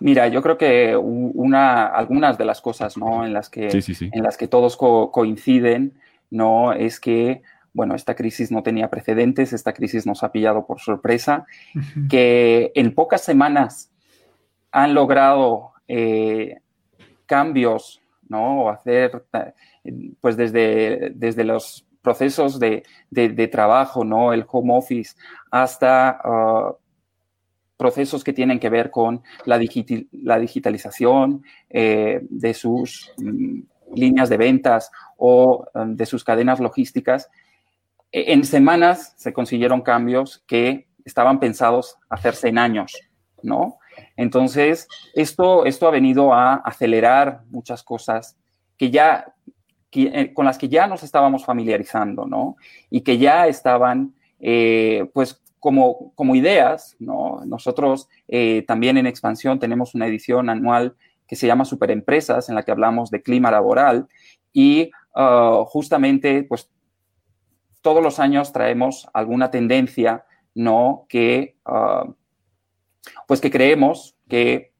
Mira, 0.00 0.28
yo 0.28 0.42
creo 0.42 0.58
que 0.58 0.96
una, 0.96 1.86
algunas 1.86 2.36
de 2.36 2.44
las 2.44 2.60
cosas 2.60 2.96
¿no? 2.96 3.24
en, 3.24 3.32
las 3.32 3.48
que, 3.48 3.68
en 3.68 4.22
las 4.22 4.36
que 4.36 4.48
todos 4.48 4.76
coinciden 4.76 5.94
¿no? 6.30 6.72
es 6.72 6.98
que 7.00 7.42
bueno, 7.74 7.96
esta 7.96 8.14
crisis 8.14 8.52
no 8.52 8.62
tenía 8.62 8.88
precedentes, 8.88 9.52
esta 9.52 9.72
crisis 9.72 10.06
nos 10.06 10.22
ha 10.22 10.30
pillado 10.30 10.64
por 10.64 10.80
sorpresa, 10.80 11.44
que 12.08 12.70
en 12.76 12.94
pocas 12.94 13.22
semanas 13.22 13.90
han 14.70 14.94
logrado 14.94 15.72
eh, 15.88 16.60
cambios, 17.26 18.00
¿no? 18.28 18.62
O 18.62 18.70
hacer, 18.70 19.24
pues 20.20 20.36
desde, 20.36 21.10
desde 21.16 21.42
los 21.42 21.84
procesos 22.00 22.60
de, 22.60 22.84
de, 23.10 23.48
trabajo, 23.48 24.04
¿no? 24.04 24.32
El 24.32 24.44
home 24.48 24.76
office, 24.76 25.16
hasta 25.50 26.20
uh, 26.24 26.76
procesos 27.76 28.22
que 28.24 28.32
tienen 28.32 28.60
que 28.60 28.70
ver 28.70 28.90
con 28.90 29.22
la, 29.44 29.58
digitalización 29.58 31.42
eh, 31.70 32.20
de 32.22 32.54
sus 32.54 33.12
mm, 33.18 33.60
líneas 33.94 34.28
de 34.28 34.36
ventas 34.36 34.90
o 35.16 35.66
um, 35.74 35.96
de 35.96 36.06
sus 36.06 36.24
cadenas 36.24 36.60
logísticas, 36.60 37.30
e, 38.12 38.32
en 38.32 38.44
semanas 38.44 39.14
se 39.16 39.32
consiguieron 39.32 39.82
cambios 39.82 40.42
que 40.46 40.88
estaban 41.04 41.40
pensados 41.40 41.96
hacerse 42.08 42.48
en 42.48 42.58
años, 42.58 42.92
¿no? 43.42 43.78
Entonces, 44.16 44.88
esto, 45.14 45.64
esto 45.66 45.86
ha 45.86 45.90
venido 45.90 46.32
a 46.32 46.54
acelerar 46.54 47.42
muchas 47.50 47.82
cosas 47.82 48.36
que 48.76 48.90
ya, 48.90 49.34
eh, 49.92 50.32
con 50.32 50.44
las 50.44 50.58
que 50.58 50.68
ya 50.68 50.86
nos 50.86 51.02
estábamos 51.02 51.44
familiarizando, 51.44 52.26
¿no? 52.26 52.56
Y 52.90 53.02
que 53.02 53.18
ya 53.18 53.46
estaban, 53.46 54.14
eh, 54.40 55.08
pues, 55.12 55.40
como, 55.64 56.12
como 56.14 56.34
ideas, 56.34 56.94
¿no? 56.98 57.40
Nosotros 57.46 58.10
eh, 58.28 58.66
también 58.68 58.98
en 58.98 59.06
Expansión 59.06 59.58
tenemos 59.58 59.94
una 59.94 60.06
edición 60.06 60.50
anual 60.50 60.94
que 61.26 61.36
se 61.36 61.46
llama 61.46 61.64
Superempresas, 61.64 62.50
en 62.50 62.54
la 62.54 62.64
que 62.64 62.70
hablamos 62.70 63.10
de 63.10 63.22
clima 63.22 63.50
laboral 63.50 64.06
y 64.52 64.90
uh, 65.16 65.64
justamente, 65.64 66.42
pues, 66.42 66.70
todos 67.80 68.02
los 68.02 68.18
años 68.20 68.52
traemos 68.52 69.08
alguna 69.14 69.50
tendencia, 69.50 70.26
¿no? 70.54 71.06
Que, 71.08 71.56
uh, 71.64 72.12
pues, 73.26 73.40
que 73.40 73.50
creemos 73.50 74.18
que 74.28 74.74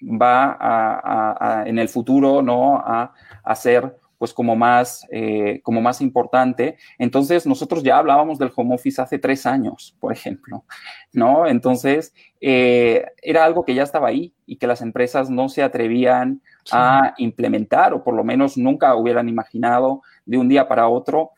va 0.00 0.56
a, 0.60 1.64
en 1.66 1.80
el 1.80 1.88
futuro, 1.88 2.40
¿no? 2.40 2.76
A, 2.76 3.14
a 3.42 3.54
ser 3.56 3.98
pues 4.18 4.34
como 4.34 4.56
más, 4.56 5.06
eh, 5.10 5.60
como 5.62 5.80
más 5.80 6.00
importante. 6.00 6.76
Entonces, 6.98 7.46
nosotros 7.46 7.82
ya 7.82 7.98
hablábamos 7.98 8.38
del 8.38 8.52
home 8.54 8.74
office 8.74 9.00
hace 9.00 9.18
tres 9.18 9.46
años, 9.46 9.96
por 10.00 10.12
ejemplo, 10.12 10.64
¿no? 11.12 11.46
Entonces, 11.46 12.12
eh, 12.40 13.06
era 13.22 13.44
algo 13.44 13.64
que 13.64 13.74
ya 13.74 13.84
estaba 13.84 14.08
ahí 14.08 14.34
y 14.44 14.56
que 14.56 14.66
las 14.66 14.82
empresas 14.82 15.30
no 15.30 15.48
se 15.48 15.62
atrevían 15.62 16.42
a 16.72 17.14
implementar 17.18 17.94
o 17.94 18.02
por 18.02 18.14
lo 18.14 18.24
menos 18.24 18.58
nunca 18.58 18.94
hubieran 18.96 19.28
imaginado 19.28 20.02
de 20.26 20.36
un 20.36 20.48
día 20.48 20.68
para 20.68 20.88
otro 20.88 21.30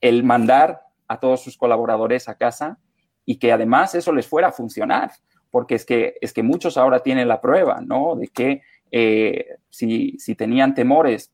el 0.00 0.24
mandar 0.24 0.80
a 1.06 1.20
todos 1.20 1.42
sus 1.42 1.56
colaboradores 1.56 2.28
a 2.28 2.36
casa 2.36 2.78
y 3.24 3.36
que 3.38 3.52
además 3.52 3.94
eso 3.94 4.12
les 4.12 4.26
fuera 4.26 4.48
a 4.48 4.52
funcionar, 4.52 5.12
porque 5.50 5.74
es 5.74 5.84
que, 5.84 6.14
es 6.20 6.32
que 6.32 6.42
muchos 6.42 6.76
ahora 6.76 7.00
tienen 7.00 7.28
la 7.28 7.40
prueba, 7.40 7.80
¿no? 7.80 8.16
De 8.16 8.28
que 8.28 8.62
eh, 8.90 9.46
si, 9.68 10.18
si 10.18 10.34
tenían 10.34 10.74
temores 10.74 11.32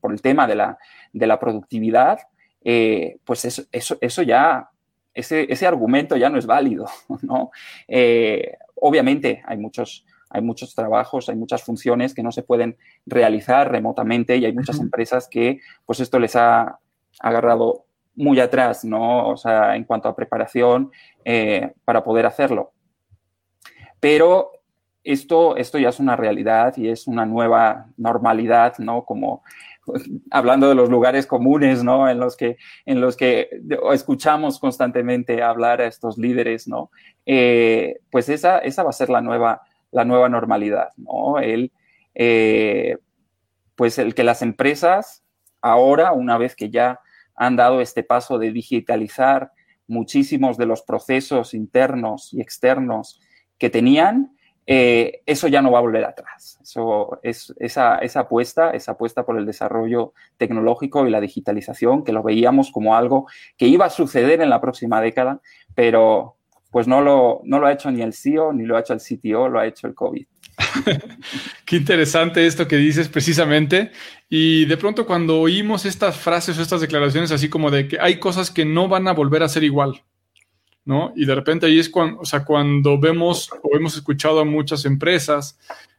por, 0.00 0.12
el 0.12 0.22
tema 0.22 0.46
de 0.46 0.54
la, 0.54 0.78
de 1.12 1.26
la 1.26 1.40
productividad, 1.40 2.18
eh, 2.62 3.18
pues 3.24 3.44
eso, 3.44 3.64
eso, 3.72 4.22
ya, 4.22 4.70
ese, 5.14 5.52
ese, 5.52 5.66
argumento 5.66 6.16
ya 6.16 6.30
no 6.30 6.38
es 6.38 6.46
válido, 6.46 6.86
¿no? 7.22 7.50
Eh, 7.88 8.56
obviamente 8.76 9.42
hay 9.46 9.58
muchos, 9.58 10.06
hay 10.30 10.42
muchos 10.42 10.74
trabajos, 10.74 11.28
hay 11.28 11.36
muchas 11.36 11.62
funciones 11.62 12.14
que 12.14 12.22
no 12.22 12.30
se 12.30 12.42
pueden 12.42 12.76
realizar 13.06 13.70
remotamente 13.70 14.36
y 14.36 14.44
hay 14.44 14.52
muchas 14.52 14.78
empresas 14.78 15.28
que 15.28 15.60
pues 15.84 16.00
esto 16.00 16.18
les 16.18 16.36
ha 16.36 16.78
agarrado 17.18 17.86
muy 18.14 18.38
atrás, 18.40 18.84
¿no? 18.84 19.28
O 19.28 19.36
sea, 19.36 19.74
en 19.76 19.84
cuanto 19.84 20.08
a 20.08 20.14
preparación 20.14 20.90
eh, 21.24 21.72
para 21.84 22.04
poder 22.04 22.26
hacerlo. 22.26 22.72
Pero 24.00 24.52
esto, 25.12 25.56
esto 25.56 25.78
ya 25.78 25.88
es 25.88 26.00
una 26.00 26.16
realidad 26.16 26.76
y 26.76 26.88
es 26.88 27.06
una 27.06 27.26
nueva 27.26 27.86
normalidad, 27.96 28.78
¿no? 28.78 29.04
Como 29.04 29.42
hablando 30.30 30.68
de 30.68 30.74
los 30.74 30.90
lugares 30.90 31.26
comunes, 31.26 31.82
¿no? 31.82 32.08
En 32.08 32.18
los 32.18 32.36
que, 32.36 32.56
en 32.86 33.00
los 33.00 33.16
que 33.16 33.48
escuchamos 33.92 34.58
constantemente 34.58 35.42
hablar 35.42 35.80
a 35.80 35.86
estos 35.86 36.18
líderes, 36.18 36.68
¿no? 36.68 36.90
Eh, 37.26 38.00
pues 38.10 38.28
esa, 38.28 38.58
esa 38.58 38.82
va 38.82 38.90
a 38.90 38.94
ser 38.94 39.10
la 39.10 39.20
nueva, 39.20 39.62
la 39.90 40.04
nueva 40.04 40.28
normalidad, 40.28 40.90
¿no? 40.96 41.38
El, 41.38 41.72
eh, 42.14 42.98
pues 43.76 43.98
el 43.98 44.14
que 44.14 44.24
las 44.24 44.42
empresas 44.42 45.22
ahora, 45.60 46.12
una 46.12 46.38
vez 46.38 46.54
que 46.54 46.70
ya 46.70 47.00
han 47.34 47.56
dado 47.56 47.80
este 47.80 48.02
paso 48.02 48.38
de 48.38 48.52
digitalizar 48.52 49.52
muchísimos 49.86 50.58
de 50.58 50.66
los 50.66 50.82
procesos 50.82 51.54
internos 51.54 52.32
y 52.32 52.40
externos 52.40 53.20
que 53.58 53.70
tenían, 53.70 54.36
eh, 54.70 55.22
eso 55.24 55.48
ya 55.48 55.62
no 55.62 55.70
va 55.70 55.78
a 55.78 55.80
volver 55.80 56.04
atrás. 56.04 56.58
Esa, 57.22 58.20
apuesta, 58.20 58.70
esa 58.72 58.92
apuesta 58.92 59.24
por 59.24 59.38
el 59.38 59.46
desarrollo 59.46 60.12
tecnológico 60.36 61.06
y 61.06 61.10
la 61.10 61.22
digitalización, 61.22 62.04
que 62.04 62.12
lo 62.12 62.22
veíamos 62.22 62.70
como 62.70 62.94
algo 62.94 63.26
que 63.56 63.66
iba 63.66 63.86
a 63.86 63.90
suceder 63.90 64.42
en 64.42 64.50
la 64.50 64.60
próxima 64.60 65.00
década, 65.00 65.40
pero 65.74 66.36
pues 66.70 66.86
no 66.86 67.00
lo, 67.00 67.40
no 67.44 67.60
lo 67.60 67.66
ha 67.66 67.72
hecho 67.72 67.90
ni 67.90 68.02
el 68.02 68.12
CEO, 68.12 68.52
ni 68.52 68.66
lo 68.66 68.76
ha 68.76 68.80
hecho 68.80 68.92
el 68.92 69.00
CTO, 69.00 69.48
lo 69.48 69.58
ha 69.58 69.66
hecho 69.66 69.86
el 69.86 69.94
COVID. 69.94 70.26
Qué 71.64 71.76
interesante 71.76 72.46
esto 72.46 72.68
que 72.68 72.76
dices 72.76 73.08
precisamente. 73.08 73.92
Y 74.28 74.66
de 74.66 74.76
pronto 74.76 75.06
cuando 75.06 75.40
oímos 75.40 75.86
estas 75.86 76.18
frases 76.18 76.58
o 76.58 76.62
estas 76.62 76.82
declaraciones 76.82 77.32
así 77.32 77.48
como 77.48 77.70
de 77.70 77.88
que 77.88 77.98
hay 77.98 78.18
cosas 78.18 78.50
que 78.50 78.66
no 78.66 78.86
van 78.86 79.08
a 79.08 79.14
volver 79.14 79.42
a 79.42 79.48
ser 79.48 79.64
igual, 79.64 80.02
¿no? 80.88 81.12
Y 81.14 81.26
de 81.26 81.34
repente 81.34 81.66
ahí 81.66 81.78
es 81.78 81.90
cuando, 81.90 82.18
o 82.22 82.24
sea, 82.24 82.46
cuando 82.46 82.98
vemos 82.98 83.50
o 83.62 83.76
hemos 83.76 83.94
escuchado 83.94 84.40
a 84.40 84.46
muchas 84.46 84.86
empresas, 84.86 85.58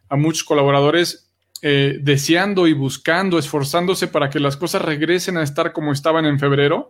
a 0.10 0.16
muchos 0.16 0.44
colaboradores 0.44 1.30
eh, 1.62 2.00
deseando 2.02 2.66
y 2.66 2.74
buscando, 2.74 3.38
esforzándose 3.38 4.08
para 4.08 4.32
que 4.32 4.40
las 4.40 4.58
cosas 4.58 4.82
regresen 4.82 5.38
a 5.38 5.44
estar 5.44 5.74
como 5.74 5.92
estaban 5.94 6.26
en 6.26 6.40
febrero, 6.40 6.90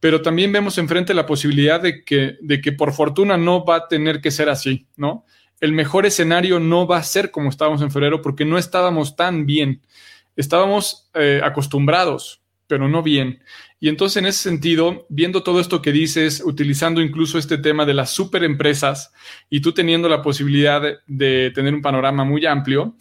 pero 0.00 0.22
también 0.22 0.50
vemos 0.50 0.76
enfrente 0.78 1.14
la 1.14 1.24
posibilidad 1.24 1.80
de 1.80 2.02
que, 2.04 2.36
de 2.40 2.60
que 2.60 2.72
por 2.72 2.92
fortuna 2.92 3.36
no 3.36 3.64
va 3.64 3.76
a 3.76 3.86
tener 3.86 4.20
que 4.20 4.32
ser 4.32 4.48
así, 4.48 4.88
¿no? 4.96 5.24
El 5.60 5.70
mejor 5.70 6.04
escenario 6.04 6.58
no 6.58 6.88
va 6.88 6.96
a 6.96 7.04
ser 7.04 7.30
como 7.30 7.48
estábamos 7.48 7.80
en 7.80 7.92
febrero 7.92 8.22
porque 8.22 8.44
no 8.44 8.58
estábamos 8.58 9.14
tan 9.14 9.46
bien. 9.46 9.82
Estábamos 10.34 11.08
eh, 11.14 11.40
acostumbrados 11.44 12.42
pero 12.66 12.88
no 12.88 13.02
bien. 13.02 13.42
Y 13.78 13.88
entonces, 13.88 14.18
en 14.18 14.26
ese 14.26 14.42
sentido, 14.42 15.06
viendo 15.08 15.42
todo 15.42 15.60
esto 15.60 15.82
que 15.82 15.92
dices, 15.92 16.42
utilizando 16.44 17.00
incluso 17.00 17.38
este 17.38 17.58
tema 17.58 17.84
de 17.84 17.94
las 17.94 18.10
superempresas 18.10 19.12
y 19.50 19.60
tú 19.60 19.72
teniendo 19.72 20.08
la 20.08 20.22
posibilidad 20.22 20.82
de, 21.06 21.50
tener 21.54 21.74
un 21.74 21.82
panorama 21.82 22.24
muy 22.24 22.46
amplio, 22.46 22.96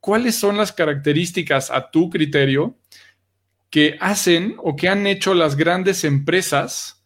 ¿cuáles 0.00 0.36
son 0.36 0.56
las 0.56 0.72
características 0.72 1.70
a 1.70 1.90
tu 1.90 2.10
criterio 2.10 2.78
que 3.70 3.96
hacen 4.00 4.54
o 4.58 4.76
que 4.76 4.88
han 4.88 5.06
hecho 5.06 5.34
las 5.34 5.56
grandes 5.56 6.04
empresas 6.04 7.04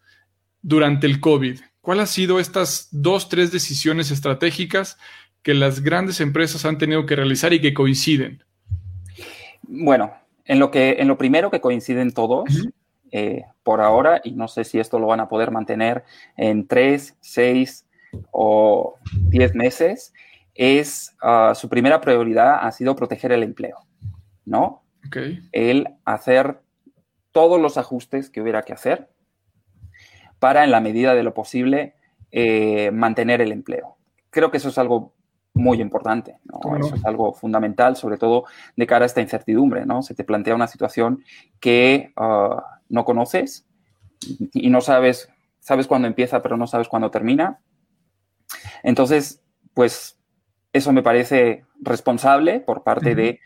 durante 0.61 1.07
el 1.07 1.21
COVID? 1.21 1.61
¿Cuáles 1.81 2.03
han 2.03 2.09
sido 2.09 2.39
estas 2.39 2.89
dos, 2.93 3.29
tres 3.29 3.51
decisiones 3.51 4.11
estratégicas 4.11 4.99
que 5.43 5.55
las 5.55 5.81
grandes 5.81 6.21
empresas 6.21 6.65
han 6.65 6.79
tenido 6.79 7.05
que 7.07 7.17
realizar 7.17 7.53
y 7.53 7.61
que 7.61 7.75
coinciden? 7.75 8.45
Bueno, 9.63 10.13
en 10.45 10.59
lo, 10.59 10.71
que, 10.71 10.97
en 10.99 11.09
lo 11.09 11.19
primero 11.19 11.51
que 11.51 11.61
coinciden 11.61 12.13
todos, 12.13 12.69
eh, 13.11 13.45
por 13.63 13.81
ahora, 13.81 14.21
y 14.25 14.33
no 14.33 14.49
sé 14.49 14.65
si 14.65 14.79
esto 14.79 14.99
lo 14.99 15.07
van 15.07 15.21
a 15.21 15.29
poder 15.29 15.51
mantener 15.51 16.05
en 16.37 16.67
tres, 16.67 17.17
seis 17.21 17.87
o 18.31 18.97
diez 19.29 19.55
meses, 19.55 20.13
es 20.55 21.17
uh, 21.23 21.55
su 21.55 21.69
primera 21.69 22.01
prioridad 22.01 22.59
ha 22.61 22.73
sido 22.73 22.97
proteger 22.97 23.33
el 23.33 23.43
empleo, 23.43 23.79
¿no? 24.45 24.83
El 25.53 25.89
hacer 26.05 26.61
todos 27.33 27.61
los 27.61 27.77
ajustes 27.77 28.31
que 28.31 28.41
hubiera 28.41 28.63
que 28.63 28.73
hacer 28.73 29.11
para, 30.39 30.65
en 30.65 30.71
la 30.71 30.81
medida 30.81 31.15
de 31.15 31.23
lo 31.23 31.35
posible, 31.35 31.95
eh, 32.31 32.91
mantener 32.93 33.41
el 33.41 33.53
empleo. 33.53 33.97
Creo 34.31 34.51
que 34.51 34.57
eso 34.57 34.71
es 34.71 34.79
algo 34.79 35.15
muy 35.55 35.81
importante. 35.81 36.39
Eso 36.81 36.95
es 36.95 37.05
algo 37.05 37.33
fundamental, 37.35 37.97
sobre 37.97 38.17
todo 38.17 38.45
de 38.77 38.87
cara 38.87 39.05
a 39.05 39.07
esta 39.07 39.21
incertidumbre. 39.21 39.85
¿no? 39.85 40.03
Se 40.03 40.15
te 40.15 40.25
plantea 40.25 40.55
una 40.55 40.67
situación 40.67 41.23
que 41.61 42.13
ah, 42.17 42.81
no 42.89 43.05
conoces 43.05 43.67
y 44.53 44.71
no 44.71 44.81
sabes, 44.81 45.29
sabes 45.61 45.87
cuándo 45.87 46.09
empieza, 46.09 46.43
pero 46.43 46.57
no 46.57 46.67
sabes 46.67 46.89
cuándo 46.89 47.11
termina. 47.11 47.61
Entonces, 48.83 49.43
pues 49.75 50.19
eso 50.73 50.93
me 50.93 51.03
parece 51.03 51.65
responsable 51.81 52.61
por 52.61 52.83
parte 52.83 53.15
de, 53.15 53.41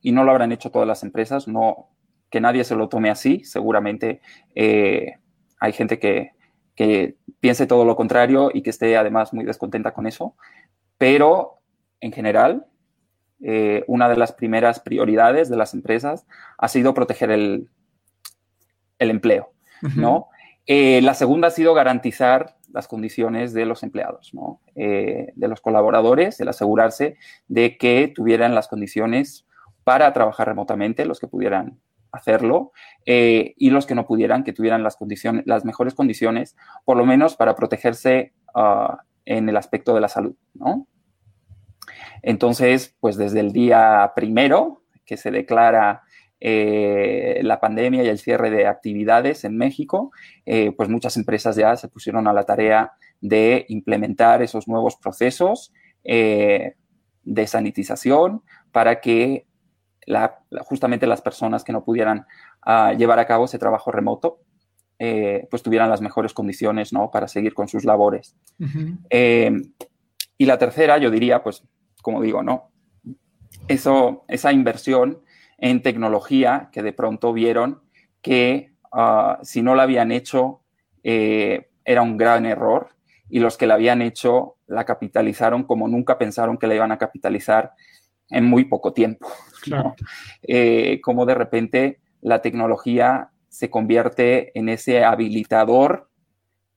y 0.00 0.12
no 0.12 0.24
lo 0.24 0.30
habrán 0.30 0.52
hecho 0.52 0.70
todas 0.70 0.86
las 0.86 1.02
empresas, 1.02 1.48
no 1.48 1.88
que 2.30 2.40
nadie 2.40 2.64
se 2.64 2.76
lo 2.76 2.88
tome 2.88 3.10
así. 3.10 3.44
Seguramente 3.44 4.20
eh, 4.54 5.16
hay 5.60 5.72
gente 5.72 5.98
que, 5.98 6.30
que 6.74 7.16
piense 7.40 7.66
todo 7.66 7.84
lo 7.84 7.96
contrario 7.96 8.50
y 8.52 8.62
que 8.62 8.70
esté 8.70 8.96
además 8.96 9.34
muy 9.34 9.44
descontenta 9.44 9.92
con 9.92 10.06
eso 10.06 10.34
pero 11.02 11.58
en 12.00 12.12
general, 12.12 12.64
eh, 13.42 13.82
una 13.88 14.08
de 14.08 14.16
las 14.16 14.30
primeras 14.30 14.78
prioridades 14.78 15.48
de 15.48 15.56
las 15.56 15.74
empresas 15.74 16.28
ha 16.58 16.68
sido 16.68 16.94
proteger 16.94 17.32
el, 17.32 17.68
empleo, 19.00 19.52
¿no? 19.96 20.28
Eh, 20.64 21.00
la 21.02 21.14
segunda 21.14 21.48
ha 21.48 21.50
sido 21.50 21.74
garantizar 21.74 22.54
las 22.72 22.86
condiciones 22.86 23.52
de 23.52 23.66
los 23.66 23.82
empleados, 23.82 24.32
¿no? 24.32 24.60
Eh, 24.76 25.32
de 25.34 25.48
los 25.48 25.60
colaboradores, 25.60 26.38
el 26.38 26.46
asegurarse 26.46 27.16
de 27.48 27.76
que 27.78 28.06
tuvieran 28.06 28.54
las 28.54 28.68
condiciones 28.68 29.44
para 29.82 30.12
trabajar 30.12 30.46
remotamente, 30.46 31.04
los 31.04 31.18
que 31.18 31.26
pudieran 31.26 31.80
hacerlo, 32.12 32.70
y 33.04 33.70
los 33.70 33.86
que 33.86 33.96
no 33.96 34.06
pudieran, 34.06 34.44
que 34.44 34.52
tuvieran 34.52 34.84
las 34.84 34.94
condiciones, 34.94 35.42
las 35.48 35.64
mejores 35.64 35.94
condiciones, 35.94 36.56
por 36.84 36.96
lo 36.96 37.04
menos 37.04 37.34
para 37.34 37.56
protegerse 37.56 38.34
ah, 38.54 39.02
en 39.24 39.48
el 39.48 39.56
aspecto 39.56 39.94
de 39.94 40.00
la 40.00 40.08
salud, 40.08 40.36
¿no? 40.54 40.86
Entonces, 42.22 42.96
pues 43.00 43.16
desde 43.16 43.40
el 43.40 43.52
día 43.52 44.12
primero 44.14 44.82
que 45.04 45.16
se 45.16 45.30
declara 45.30 46.02
eh, 46.44 47.38
la 47.44 47.60
pandemia 47.60 48.02
y 48.02 48.08
el 48.08 48.18
cierre 48.18 48.50
de 48.50 48.66
actividades 48.66 49.44
en 49.44 49.56
México, 49.56 50.10
eh, 50.44 50.72
pues 50.72 50.88
muchas 50.88 51.16
empresas 51.16 51.54
ya 51.54 51.76
se 51.76 51.86
pusieron 51.86 52.26
a 52.26 52.32
la 52.32 52.42
tarea 52.42 52.94
de 53.20 53.64
implementar 53.68 54.42
esos 54.42 54.66
nuevos 54.66 54.96
procesos 54.96 55.72
eh, 56.02 56.74
de 57.22 57.46
sanitización 57.46 58.42
para 58.72 59.00
que 59.00 59.46
justamente 60.62 61.06
las 61.06 61.22
personas 61.22 61.62
que 61.62 61.72
no 61.72 61.84
pudieran 61.84 62.26
ah, 62.60 62.92
llevar 62.92 63.20
a 63.20 63.26
cabo 63.26 63.44
ese 63.44 63.60
trabajo 63.60 63.92
remoto, 63.92 64.40
pues 64.98 65.62
tuvieran 65.62 65.90
las 65.90 66.00
mejores 66.00 66.32
condiciones 66.32 66.92
¿no? 66.92 67.10
para 67.10 67.28
seguir 67.28 67.54
con 67.54 67.68
sus 67.68 67.84
labores. 67.84 68.36
y 68.58 70.46
la 70.46 70.58
tercera, 70.58 70.98
yo 70.98 71.10
diría, 71.10 71.42
pues 71.42 71.62
como 72.02 72.20
digo, 72.20 72.42
¿no? 72.42 72.70
Eso, 73.68 74.24
esa 74.28 74.52
inversión 74.52 75.22
en 75.58 75.82
tecnología 75.82 76.68
que 76.72 76.82
de 76.82 76.92
pronto 76.92 77.32
vieron 77.32 77.80
que 78.20 78.74
ah, 78.92 79.38
si 79.42 79.62
no 79.62 79.74
la 79.74 79.84
habían 79.84 80.12
hecho 80.12 80.60
eh, 81.04 81.70
era 81.84 82.02
un 82.02 82.16
gran 82.16 82.44
error 82.44 82.88
y 83.28 83.38
los 83.38 83.56
que 83.56 83.66
la 83.66 83.74
habían 83.74 84.02
hecho 84.02 84.56
la 84.66 84.84
capitalizaron 84.84 85.62
como 85.64 85.88
nunca 85.88 86.18
pensaron 86.18 86.58
que 86.58 86.66
la 86.66 86.74
iban 86.74 86.92
a 86.92 86.98
capitalizar 86.98 87.72
en 88.28 88.44
muy 88.44 88.64
poco 88.64 88.92
tiempo. 88.92 89.28
Eh, 90.42 91.00
como 91.02 91.24
de 91.24 91.34
repente 91.34 92.00
la 92.20 92.42
tecnología 92.42 93.30
se 93.48 93.70
convierte 93.70 94.56
en 94.58 94.68
ese 94.68 95.04
habilitador 95.04 96.08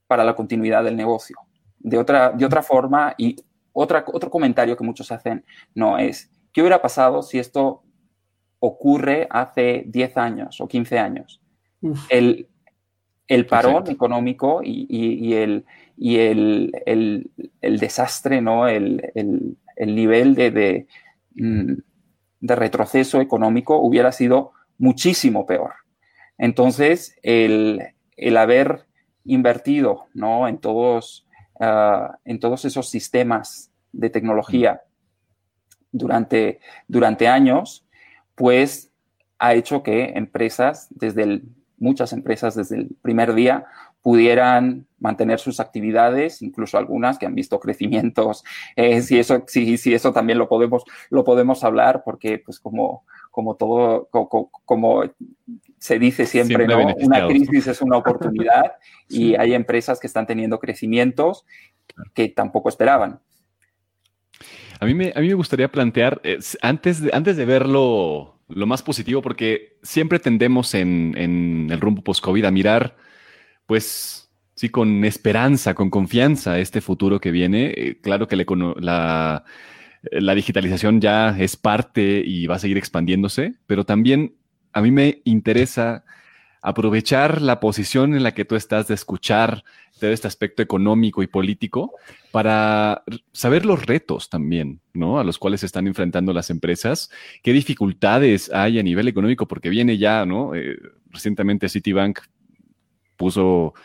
para 0.08 0.24
la 0.24 0.36
continuidad 0.36 0.84
del 0.84 0.96
negocio. 0.96 1.38
De 1.80 1.98
otra, 1.98 2.32
de 2.32 2.46
otra 2.46 2.62
forma, 2.62 3.16
y 3.18 3.38
otro 3.76 4.30
comentario 4.32 4.78
que 4.78 4.84
muchos 4.84 5.12
hacen 5.12 5.44
no 5.74 5.98
es, 5.98 6.32
¿qué 6.54 6.62
hubiera 6.62 6.82
pasado 6.82 7.22
si 7.22 7.40
esto 7.40 7.84
ocurre 8.60 9.28
hace 9.30 9.84
10 9.88 10.18
años 10.18 10.62
o 10.62 10.68
15 10.68 10.98
años? 10.98 11.42
El, 12.10 12.48
parón 13.48 13.90
económico 13.90 14.62
y, 14.64 15.34
el, 15.34 15.66
y 15.98 16.18
el, 16.18 17.30
desastre, 17.62 18.42
¿no? 18.42 18.68
el, 18.68 19.12
nivel 19.78 20.36
de, 20.36 20.88
mm, 21.36 21.74
de, 22.40 22.56
retroceso 22.56 23.20
económico 23.22 23.78
hubiera 23.78 24.12
sido 24.12 24.54
muchísimo 24.78 25.46
peor. 25.46 25.74
Entonces, 26.38 27.18
el, 27.24 27.82
haber 28.38 28.86
invertido 29.26 30.06
¿no? 30.14 30.48
en 30.48 30.60
todos 30.60 31.25
Ah, 31.60 32.18
en 32.26 32.40
todos 32.40 32.66
esos 32.66 32.90
sistemas 32.90 33.72
de 33.92 34.10
tecnología 34.10 34.82
durante, 35.92 36.60
durante 36.88 37.28
años, 37.28 37.86
pues 38.36 38.92
ha 39.40 39.54
hecho 39.54 39.82
que 39.82 40.14
empresas, 40.16 40.88
desde 40.90 41.44
muchas 41.78 42.14
empresas 42.14 42.56
desde 42.56 42.78
el 42.78 42.90
primer 43.02 43.34
día, 43.34 43.66
pudieran 44.02 44.86
mantener 45.00 45.40
sus 45.40 45.60
actividades, 45.60 46.42
incluso 46.42 46.78
algunas 46.78 47.18
que 47.18 47.26
han 47.26 47.36
visto 47.36 47.60
crecimientos. 47.60 48.44
Eh, 48.76 49.02
si, 49.02 49.18
eso, 49.18 49.44
si, 49.48 49.78
si 49.78 49.94
eso 49.94 50.12
también 50.12 50.38
lo 50.38 50.50
podemos, 50.50 50.84
lo 51.10 51.24
podemos 51.24 51.64
hablar, 51.64 52.04
porque 52.04 52.40
pues 52.40 52.60
como, 52.60 53.06
como 53.32 53.56
todo, 53.56 54.10
como, 54.10 55.04
se 55.86 56.00
dice 56.00 56.26
siempre, 56.26 56.66
una 56.98 57.28
crisis 57.28 57.68
es 57.68 57.80
una 57.80 57.98
oportunidad 57.98 58.72
y 59.08 59.36
hay 59.36 59.54
empresas 59.54 60.00
que 60.00 60.08
están 60.08 60.26
teniendo 60.26 60.58
crecimientos 60.58 61.46
que 62.16 62.28
tampoco 62.30 62.70
esperaban. 62.70 63.20
A 64.80 64.86
mí 64.88 64.96
me, 64.96 65.14
a 65.16 65.20
mí 65.20 65.28
me 65.28 65.36
gustaría 65.36 65.72
plantear, 65.72 66.22
eh, 66.24 66.40
antes, 66.64 67.02
de, 67.02 67.12
antes 67.14 67.38
de 67.38 67.46
verlo 67.46 68.40
lo 68.48 68.66
más 68.66 68.82
positivo, 68.82 69.22
porque 69.22 69.78
siempre 69.84 70.18
tendemos 70.18 70.74
en, 70.74 71.14
en 71.18 71.68
el 71.70 71.80
rumbo 71.80 72.04
post-COVID 72.04 72.46
a 72.46 72.52
mirar, 72.52 72.96
pues, 73.68 74.32
sí, 74.56 74.70
con 74.70 75.06
esperanza, 75.06 75.76
con 75.76 75.92
confianza 75.92 76.58
este 76.58 76.82
futuro 76.82 77.20
que 77.20 77.30
viene. 77.30 77.74
Eh, 77.78 78.00
claro 78.02 78.28
que 78.28 78.36
la, 78.36 79.44
la 80.12 80.36
digitalización 80.36 81.00
ya 81.00 81.38
es 81.38 81.56
parte 81.56 82.24
y 82.26 82.48
va 82.48 82.56
a 82.56 82.60
seguir 82.60 82.80
expandiéndose, 82.80 83.54
pero 83.68 83.84
también 83.84 84.34
a 84.76 84.82
mí 84.82 84.92
me 84.92 85.22
interesa 85.24 86.04
aprovechar 86.62 87.42
la 87.42 87.60
posición 87.60 88.14
en 88.14 88.24
la 88.24 88.34
que 88.34 88.44
tú 88.44 88.56
estás 88.56 88.88
de 88.88 88.94
escuchar 88.94 89.64
todo 90.00 90.12
este 90.12 90.28
aspecto 90.28 90.62
económico 90.62 91.24
y 91.24 91.28
político 91.28 91.94
para 92.32 93.04
saber 93.32 93.66
los 93.66 93.86
retos 93.86 94.30
también, 94.30 94.82
¿no? 94.94 95.18
A 95.18 95.24
los 95.24 95.40
cuales 95.40 95.62
se 95.62 95.66
están 95.68 95.88
enfrentando 95.88 96.34
las 96.34 96.50
empresas, 96.50 97.10
qué 97.42 97.54
dificultades 97.54 98.52
hay 98.52 98.78
a 98.78 98.84
nivel 98.84 99.08
económico, 99.08 99.48
porque 99.48 99.70
viene 99.70 99.98
ya, 99.98 100.26
¿no? 100.26 100.56
Eh, 100.56 100.78
recientemente 101.10 101.70
Citibank 101.70 102.20
puso 103.16 103.76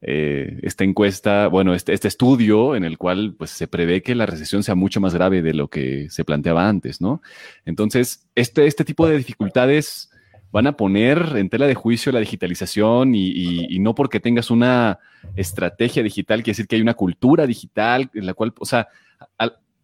eh, 0.00 0.58
esta 0.62 0.82
encuesta, 0.82 1.46
bueno, 1.46 1.72
este, 1.72 1.92
este, 1.92 2.08
estudio 2.08 2.74
en 2.74 2.82
el 2.82 2.98
cual 2.98 3.36
pues, 3.38 3.50
se 3.50 3.68
prevé 3.68 4.02
que 4.02 4.16
la 4.16 4.26
recesión 4.26 4.64
sea 4.64 4.74
mucho 4.74 5.00
más 5.00 5.14
grave 5.14 5.42
de 5.42 5.54
lo 5.54 5.68
que 5.68 6.10
se 6.10 6.24
planteaba 6.24 6.68
antes, 6.68 7.00
¿no? 7.00 7.22
Entonces, 7.64 8.26
este, 8.34 8.66
este 8.66 8.84
tipo 8.84 9.06
de 9.06 9.18
dificultades 9.18 10.11
van 10.52 10.66
a 10.66 10.76
poner 10.76 11.36
en 11.36 11.48
tela 11.48 11.66
de 11.66 11.74
juicio 11.74 12.12
la 12.12 12.20
digitalización 12.20 13.14
y, 13.14 13.78
no 13.80 13.94
porque 13.94 14.20
tengas 14.20 14.50
una 14.50 14.98
estrategia 15.34 16.02
digital, 16.02 16.42
quiere 16.42 16.52
decir 16.52 16.68
que 16.68 16.76
hay 16.76 16.82
una 16.82 16.94
cultura 16.94 17.46
digital 17.46 18.10
en 18.14 18.26
la 18.26 18.34
cual, 18.34 18.52
o 18.58 18.66
sea, 18.66 18.86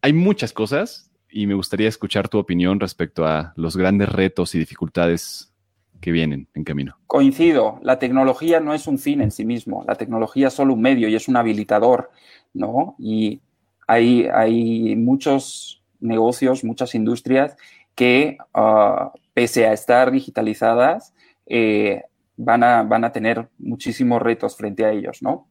hay 0.02 0.12
muchas 0.12 0.52
cosas 0.52 1.10
y 1.30 1.46
me 1.46 1.54
gustaría 1.54 1.88
escuchar 1.88 2.28
tu 2.28 2.38
opinión 2.38 2.78
respecto 2.78 3.26
a 3.26 3.52
los 3.56 3.76
grandes 3.76 4.10
retos 4.10 4.54
y 4.54 4.58
dificultades 4.58 5.52
que 6.00 6.12
vienen 6.12 6.48
en 6.54 6.64
camino. 6.64 6.98
Coincido, 7.06 7.80
la 7.82 7.98
tecnología 7.98 8.60
no 8.60 8.74
es 8.74 8.86
un 8.86 8.98
fin 8.98 9.20
en 9.20 9.30
sí 9.30 9.44
mismo, 9.44 9.84
la 9.88 9.96
tecnología 9.96 10.48
es 10.48 10.54
solo 10.54 10.74
un 10.74 10.82
medio 10.82 11.08
y 11.08 11.14
es 11.14 11.28
un 11.28 11.36
habilitador, 11.36 12.10
¿no? 12.52 12.94
Y 12.98 13.40
hay, 13.86 14.28
hay 14.32 14.94
muchos 14.96 15.82
negocios, 16.00 16.62
muchas 16.62 16.94
industrias 16.94 17.56
que, 17.94 18.36
ah, 18.54 19.12
pese 19.38 19.68
a 19.68 19.72
estar 19.72 20.10
digitalizadas, 20.10 21.14
eh, 21.46 22.02
van, 22.36 22.64
a, 22.64 22.82
van 22.82 23.04
a 23.04 23.12
tener 23.12 23.48
muchísimos 23.56 24.20
retos 24.20 24.56
frente 24.56 24.84
a 24.84 24.90
ellos, 24.90 25.22
¿no? 25.22 25.48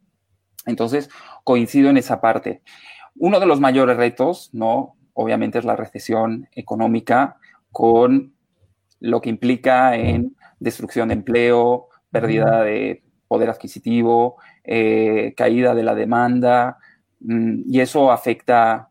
Entonces, 0.65 1.09
coincido 1.45 1.89
en 1.89 1.95
esa 1.95 2.19
parte. 2.19 2.61
Uno 3.15 3.39
de 3.39 3.45
los 3.45 3.61
mayores 3.61 3.95
retos, 3.95 4.49
¿no? 4.51 4.97
Obviamente 5.13 5.59
es 5.59 5.63
la 5.63 5.77
recesión 5.77 6.49
económica 6.51 7.37
con 7.71 8.33
lo 8.99 9.21
que 9.21 9.29
implica 9.29 9.95
en 9.95 10.35
destrucción 10.59 11.07
de 11.07 11.13
empleo, 11.13 11.87
pérdida 12.11 12.63
de 12.63 13.05
poder 13.29 13.49
adquisitivo, 13.49 14.35
eh, 14.65 15.33
caída 15.37 15.73
de 15.73 15.83
la 15.83 15.95
demanda, 15.95 16.77
mm, 17.21 17.61
y 17.65 17.79
eso 17.79 18.11
afecta 18.11 18.86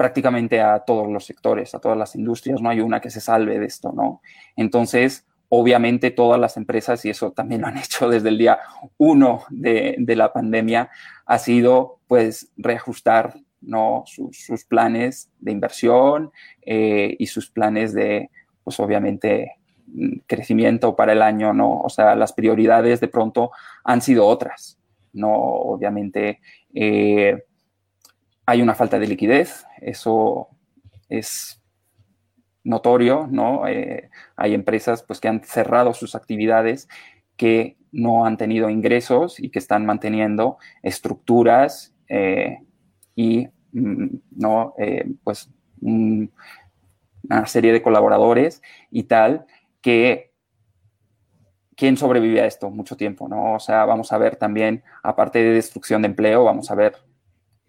prácticamente 0.00 0.62
a 0.62 0.78
todos 0.78 1.12
los 1.12 1.26
sectores, 1.26 1.74
a 1.74 1.78
todas 1.78 1.98
las 1.98 2.14
industrias, 2.14 2.62
no 2.62 2.70
hay 2.70 2.80
una 2.80 3.02
que 3.02 3.10
se 3.10 3.20
salve 3.20 3.58
de 3.58 3.66
esto, 3.66 3.92
¿no? 3.92 4.22
Entonces, 4.56 5.26
obviamente 5.50 6.10
todas 6.10 6.40
las 6.40 6.56
empresas, 6.56 7.04
y 7.04 7.10
eso 7.10 7.32
también 7.32 7.60
lo 7.60 7.66
han 7.66 7.76
hecho 7.84 8.08
desde 8.08 8.30
el 8.30 8.38
día 8.38 8.60
uno 8.96 9.42
de, 9.50 10.02
la 10.16 10.32
pandemia, 10.32 10.88
ha 11.26 11.38
sido 11.38 11.98
pues 12.06 12.50
reajustar 12.56 13.34
¿no? 13.60 14.04
sus, 14.06 14.64
planes 14.64 15.28
de 15.38 15.52
inversión 15.52 16.32
eh, 16.62 17.14
y 17.18 17.26
sus 17.26 17.50
planes 17.50 17.92
de, 17.92 18.30
pues 18.64 18.80
obviamente, 18.80 19.56
crecimiento 20.26 20.96
para 20.96 21.12
el 21.12 21.20
año, 21.20 21.52
¿no? 21.52 21.78
O 21.78 21.90
sea, 21.90 22.14
las 22.14 22.32
prioridades 22.32 23.00
de 23.00 23.08
pronto 23.08 23.50
han 23.84 24.00
sido 24.00 24.26
otras, 24.26 24.78
¿no? 25.12 25.30
Obviamente 25.30 26.40
eh, 26.72 27.44
hay 28.50 28.62
una 28.62 28.74
falta 28.74 28.98
de 28.98 29.06
liquidez, 29.06 29.66
eso 29.82 30.48
es 31.08 31.62
notorio, 32.64 33.26
¿no? 33.30 33.66
Eh, 33.66 34.10
hay 34.36 34.54
empresas 34.54 35.02
pues 35.02 35.20
que 35.20 35.28
han 35.28 35.42
cerrado 35.42 35.94
sus 35.94 36.14
actividades 36.14 36.88
que 37.36 37.76
no 37.92 38.26
han 38.26 38.36
tenido 38.36 38.68
ingresos 38.68 39.40
y 39.40 39.50
que 39.50 39.58
están 39.58 39.86
manteniendo 39.86 40.58
estructuras 40.82 41.94
eh, 42.08 42.58
y, 43.16 43.48
mm, 43.72 44.06
¿no? 44.32 44.74
pues 45.24 45.50
una 45.80 47.46
serie 47.46 47.72
de 47.72 47.82
colaboradores 47.82 48.62
y 48.90 49.04
tal 49.04 49.46
que 49.80 50.30
quién 51.80 51.96
sobrevive 51.96 52.42
a 52.42 52.46
esto 52.46 52.68
mucho 52.70 52.94
tiempo, 52.94 53.26
¿no? 53.26 53.54
O 53.54 53.58
sea, 53.58 53.86
vamos 53.86 54.12
a 54.12 54.18
ver 54.18 54.36
también, 54.36 54.84
aparte 55.02 55.38
de 55.38 55.54
destrucción 55.54 56.02
de 56.02 56.08
empleo, 56.08 56.44
vamos 56.44 56.70
a 56.70 56.74
ver 56.74 56.96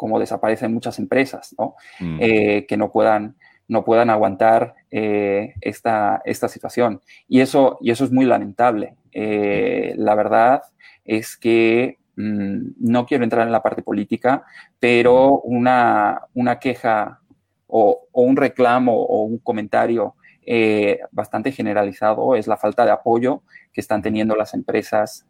cómo 0.02 0.20
desaparecen 0.20 0.74
muchas 0.74 0.98
empresas, 0.98 1.54
¿no? 1.60 1.76
Mm. 2.00 2.18
Eh, 2.20 2.66
que 2.68 2.76
no 2.76 2.92
puedan, 2.92 3.36
no 3.68 3.86
puedan 3.86 4.10
aguantar 4.10 4.74
eh, 4.90 5.54
esta, 5.62 6.24
esta 6.26 6.48
situación. 6.48 7.02
Y 7.28 7.42
eso, 7.42 7.78
y 7.82 7.92
eso 7.92 8.04
es 8.04 8.12
muy 8.12 8.26
lamentable. 8.26 8.96
Eh, 9.12 9.94
la 9.98 10.16
verdad 10.16 10.64
es 11.06 11.38
que 11.38 12.00
mm, 12.16 12.70
no 12.80 13.06
quiero 13.06 13.24
entrar 13.24 13.46
en 13.46 13.52
la 13.52 13.62
parte 13.62 13.84
política, 13.84 14.44
pero 14.80 15.40
una, 15.42 16.22
una 16.34 16.58
queja 16.58 17.20
o, 17.68 18.08
o 18.12 18.22
un 18.24 18.38
reclamo 18.38 19.04
o 19.04 19.22
un 19.22 19.38
comentario 19.38 20.16
bastante 21.12 21.52
generalizado 21.52 22.36
es 22.36 22.48
la 22.48 22.58
falta 22.58 22.84
de 22.84 22.92
apoyo 22.92 23.44
que 23.72 23.80
están 23.80 24.02
teniendo 24.02 24.36
las 24.36 24.56
empresas 24.56 25.28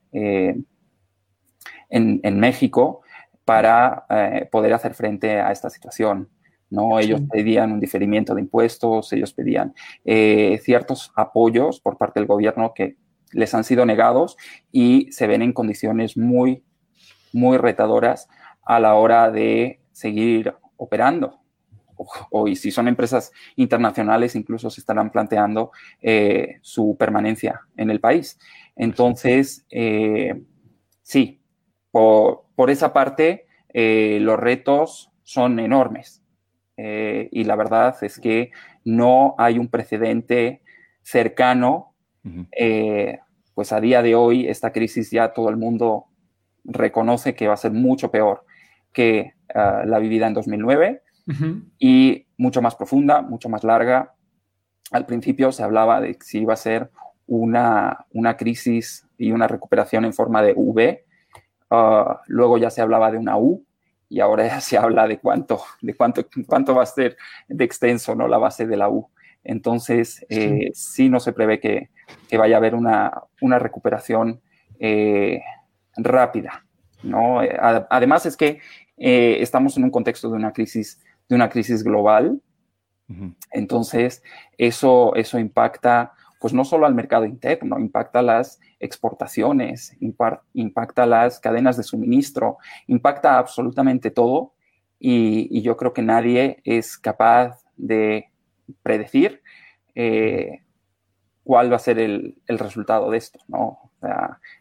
en, 1.91 2.39
México 2.39 3.00
para 3.45 4.05
eh, 4.09 4.47
poder 4.51 4.73
hacer 4.73 4.93
frente 4.93 5.39
a 5.39 5.51
esta 5.51 5.69
situación. 5.69 6.29
¿no? 6.69 6.99
Ellos 6.99 7.21
pedían 7.29 7.71
un 7.71 7.79
diferimiento 7.79 8.33
de 8.33 8.41
impuestos, 8.41 9.11
ellos 9.11 9.33
pedían 9.33 9.73
ciertos 10.05 11.11
apoyos 11.17 11.81
por 11.81 11.97
parte 11.97 12.21
del 12.21 12.27
gobierno 12.27 12.73
que 12.73 12.95
les 13.33 13.53
han 13.53 13.65
sido 13.65 13.85
negados 13.85 14.37
y 14.71 15.11
se 15.11 15.27
ven 15.27 15.41
en 15.41 15.51
condiciones 15.51 16.15
muy, 16.15 16.63
muy 17.33 17.57
retadoras 17.57 18.29
a 18.63 18.79
la 18.79 18.95
hora 18.95 19.31
de 19.31 19.81
seguir 19.91 20.55
operando 20.77 21.41
o, 22.29 22.47
y 22.47 22.55
si 22.55 22.71
son 22.71 22.87
empresas 22.87 23.31
internacionales, 23.55 24.35
incluso 24.35 24.69
se 24.69 24.81
estarán 24.81 25.11
planteando 25.11 25.71
eh, 26.01 26.57
su 26.61 26.95
permanencia 26.97 27.61
en 27.77 27.89
el 27.89 27.99
país. 27.99 28.39
Entonces, 28.75 29.65
eh, 29.69 30.41
sí, 31.03 31.40
por, 31.91 32.69
esa 32.69 32.93
parte, 32.93 33.47
eh, 33.73 34.19
los 34.21 34.39
retos 34.39 35.11
son 35.23 35.59
enormes. 35.59 36.21
y 36.77 37.43
la 37.43 37.55
verdad 37.55 37.95
es 38.01 38.19
que 38.19 38.51
no 38.83 39.35
hay 39.37 39.59
un 39.59 39.67
precedente 39.67 40.61
cercano. 41.03 41.93
pues 43.53 43.71
a 43.71 43.81
día 43.81 44.01
de 44.01 44.15
hoy, 44.15 44.47
esta 44.47 44.71
crisis 44.71 45.11
ya 45.11 45.33
todo 45.33 45.49
el 45.49 45.57
mundo 45.57 46.07
reconoce 46.63 47.35
que 47.35 47.47
va 47.47 47.53
a 47.53 47.57
ser 47.57 47.71
mucho 47.71 48.11
peor 48.11 48.45
que 48.93 49.33
ah, 49.53 49.83
la 49.85 49.99
vivida 49.99 50.27
en 50.27 50.33
2009 50.33 51.01
y 51.79 52.27
mucho 52.37 52.61
más 52.61 52.75
profunda, 52.75 53.21
mucho 53.21 53.47
más 53.47 53.63
larga. 53.63 54.15
Al 54.91 55.05
principio 55.05 55.53
se 55.53 55.63
hablaba 55.63 56.01
de 56.01 56.17
si 56.19 56.39
iba 56.39 56.53
a 56.53 56.57
ser 56.57 56.91
una, 57.25 58.05
una 58.11 58.35
crisis 58.35 59.07
y 59.17 59.31
una 59.31 59.47
recuperación 59.47 60.03
en 60.03 60.13
forma 60.13 60.41
de 60.41 60.53
V. 60.55 61.05
Ah, 61.71 62.21
luego 62.27 62.57
ya 62.57 62.69
se 62.69 62.81
hablaba 62.81 63.09
de 63.11 63.17
una 63.17 63.37
U 63.37 63.65
y 64.09 64.19
ahora 64.19 64.45
ya 64.45 64.59
se 64.61 64.77
habla 64.77 65.07
de 65.07 65.19
cuánto, 65.19 65.61
de 65.81 65.95
cuánto, 65.95 66.25
cuánto 66.45 66.75
va 66.75 66.83
a 66.83 66.85
ser 66.85 67.17
de 67.47 67.63
extenso 67.63 68.13
¿no? 68.13 68.27
la 68.27 68.37
base 68.37 68.67
de 68.67 68.77
la 68.77 68.89
U. 68.89 69.09
Entonces, 69.43 70.25
eh, 70.29 70.69
sí. 70.73 71.09
no 71.09 71.19
se 71.19 71.33
prevé 71.33 71.59
que, 71.59 71.89
que 72.29 72.37
vaya 72.37 72.55
a 72.55 72.59
haber 72.59 72.75
una, 72.75 73.23
una 73.39 73.57
recuperación 73.57 74.41
eh, 74.79 75.41
rápida. 75.95 76.65
¿no? 77.01 77.39
Además 77.89 78.25
es 78.25 78.37
que 78.37 78.59
eh, 78.97 79.37
estamos 79.39 79.77
en 79.77 79.85
un 79.85 79.89
contexto 79.89 80.29
de 80.29 80.35
una 80.35 80.53
crisis 80.53 80.99
de 81.31 81.35
una 81.35 81.49
crisis 81.49 81.81
global. 81.83 82.41
Entonces, 83.51 84.21
eso, 84.57 85.15
eso 85.15 85.39
impacta, 85.39 86.13
pues 86.41 86.53
no 86.53 86.65
solo 86.65 86.85
al 86.85 86.95
mercado 86.95 87.23
interno, 87.23 87.79
impacta 87.79 88.21
las 88.21 88.59
exportaciones, 88.79 89.95
impacta 90.53 91.05
las 91.05 91.39
cadenas 91.39 91.77
de 91.77 91.83
suministro, 91.83 92.57
impacta 92.87 93.37
absolutamente 93.37 94.11
todo. 94.11 94.53
Y, 94.99 95.61
yo 95.61 95.77
creo 95.77 95.93
que 95.93 96.01
nadie 96.01 96.61
es 96.63 96.97
capaz 96.97 97.63
de 97.77 98.29
predecir 98.83 99.41
eh, 99.95 100.63
cuál 101.43 101.71
va 101.71 101.77
a 101.77 101.79
ser 101.79 101.99
el, 101.99 102.35
resultado 102.47 103.09
de 103.11 103.17
esto, 103.17 103.39
¿no? 103.47 103.91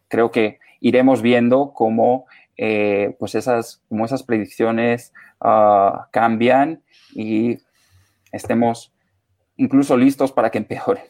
creo 0.08 0.30
que 0.30 0.58
iremos 0.80 1.22
viendo 1.22 1.72
cómo 1.72 2.26
eh, 2.56 3.16
pues 3.18 3.34
esas, 3.34 3.82
como 3.88 4.04
esas 4.04 4.22
predicciones 4.22 5.12
Ah, 5.42 6.08
cambian 6.10 6.82
y 7.14 7.56
estemos 8.30 8.92
incluso 9.56 9.96
listos 9.96 10.32
para 10.32 10.50
que 10.50 10.58
empeoren. 10.58 11.04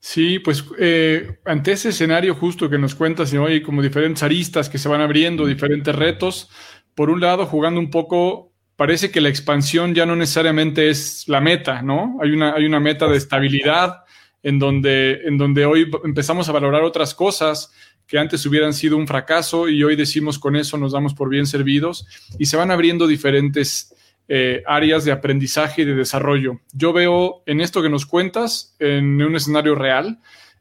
Sí, 0.00 0.38
pues 0.38 0.64
eh, 0.78 1.38
ante 1.44 1.72
ese 1.72 1.88
escenario 1.88 2.34
justo 2.34 2.70
que 2.70 2.78
nos 2.78 2.94
cuentas, 2.94 3.32
hay 3.32 3.62
como 3.62 3.82
diferentes 3.82 4.22
aristas 4.22 4.68
que 4.68 4.78
se 4.78 4.88
van 4.88 5.00
abriendo, 5.00 5.44
diferentes 5.44 5.94
retos. 5.94 6.50
Por 6.94 7.10
un 7.10 7.20
lado, 7.20 7.46
jugando 7.46 7.80
un 7.80 7.90
poco, 7.90 8.52
parece 8.76 9.10
que 9.10 9.20
la 9.20 9.28
expansión 9.28 9.94
ya 9.94 10.06
no 10.06 10.14
necesariamente 10.14 10.88
es 10.88 11.24
la 11.26 11.40
meta, 11.40 11.82
¿no? 11.82 12.16
Hay 12.22 12.30
una, 12.30 12.54
hay 12.54 12.64
una 12.64 12.78
meta 12.78 13.08
de 13.08 13.16
estabilidad 13.16 14.04
en 14.42 14.60
donde, 14.60 15.22
en 15.24 15.36
donde 15.36 15.66
hoy 15.66 15.90
empezamos 16.04 16.48
a 16.48 16.52
valorar 16.52 16.84
otras 16.84 17.12
cosas 17.12 17.72
que 18.06 18.18
antes 18.18 18.46
hubieran 18.46 18.72
sido 18.72 18.96
un 18.96 19.06
fracaso 19.06 19.68
y 19.68 19.82
hoy 19.82 19.96
decimos 19.96 20.38
con 20.38 20.56
eso 20.56 20.78
nos 20.78 20.92
damos 20.92 21.12
por 21.12 21.28
bien 21.28 21.46
servidos 21.46 22.06
y 22.38 22.46
se 22.46 22.56
van 22.56 22.70
abriendo 22.70 23.06
diferentes 23.06 23.94
eh, 24.28 24.62
áreas 24.66 25.04
de 25.04 25.12
aprendizaje 25.12 25.82
y 25.82 25.84
de 25.84 25.94
desarrollo. 25.94 26.60
Yo 26.72 26.92
veo 26.92 27.42
en 27.46 27.60
esto 27.60 27.82
que 27.82 27.88
nos 27.88 28.06
cuentas, 28.06 28.76
en 28.78 29.22
un 29.22 29.36
escenario 29.36 29.74
real, 29.74 30.20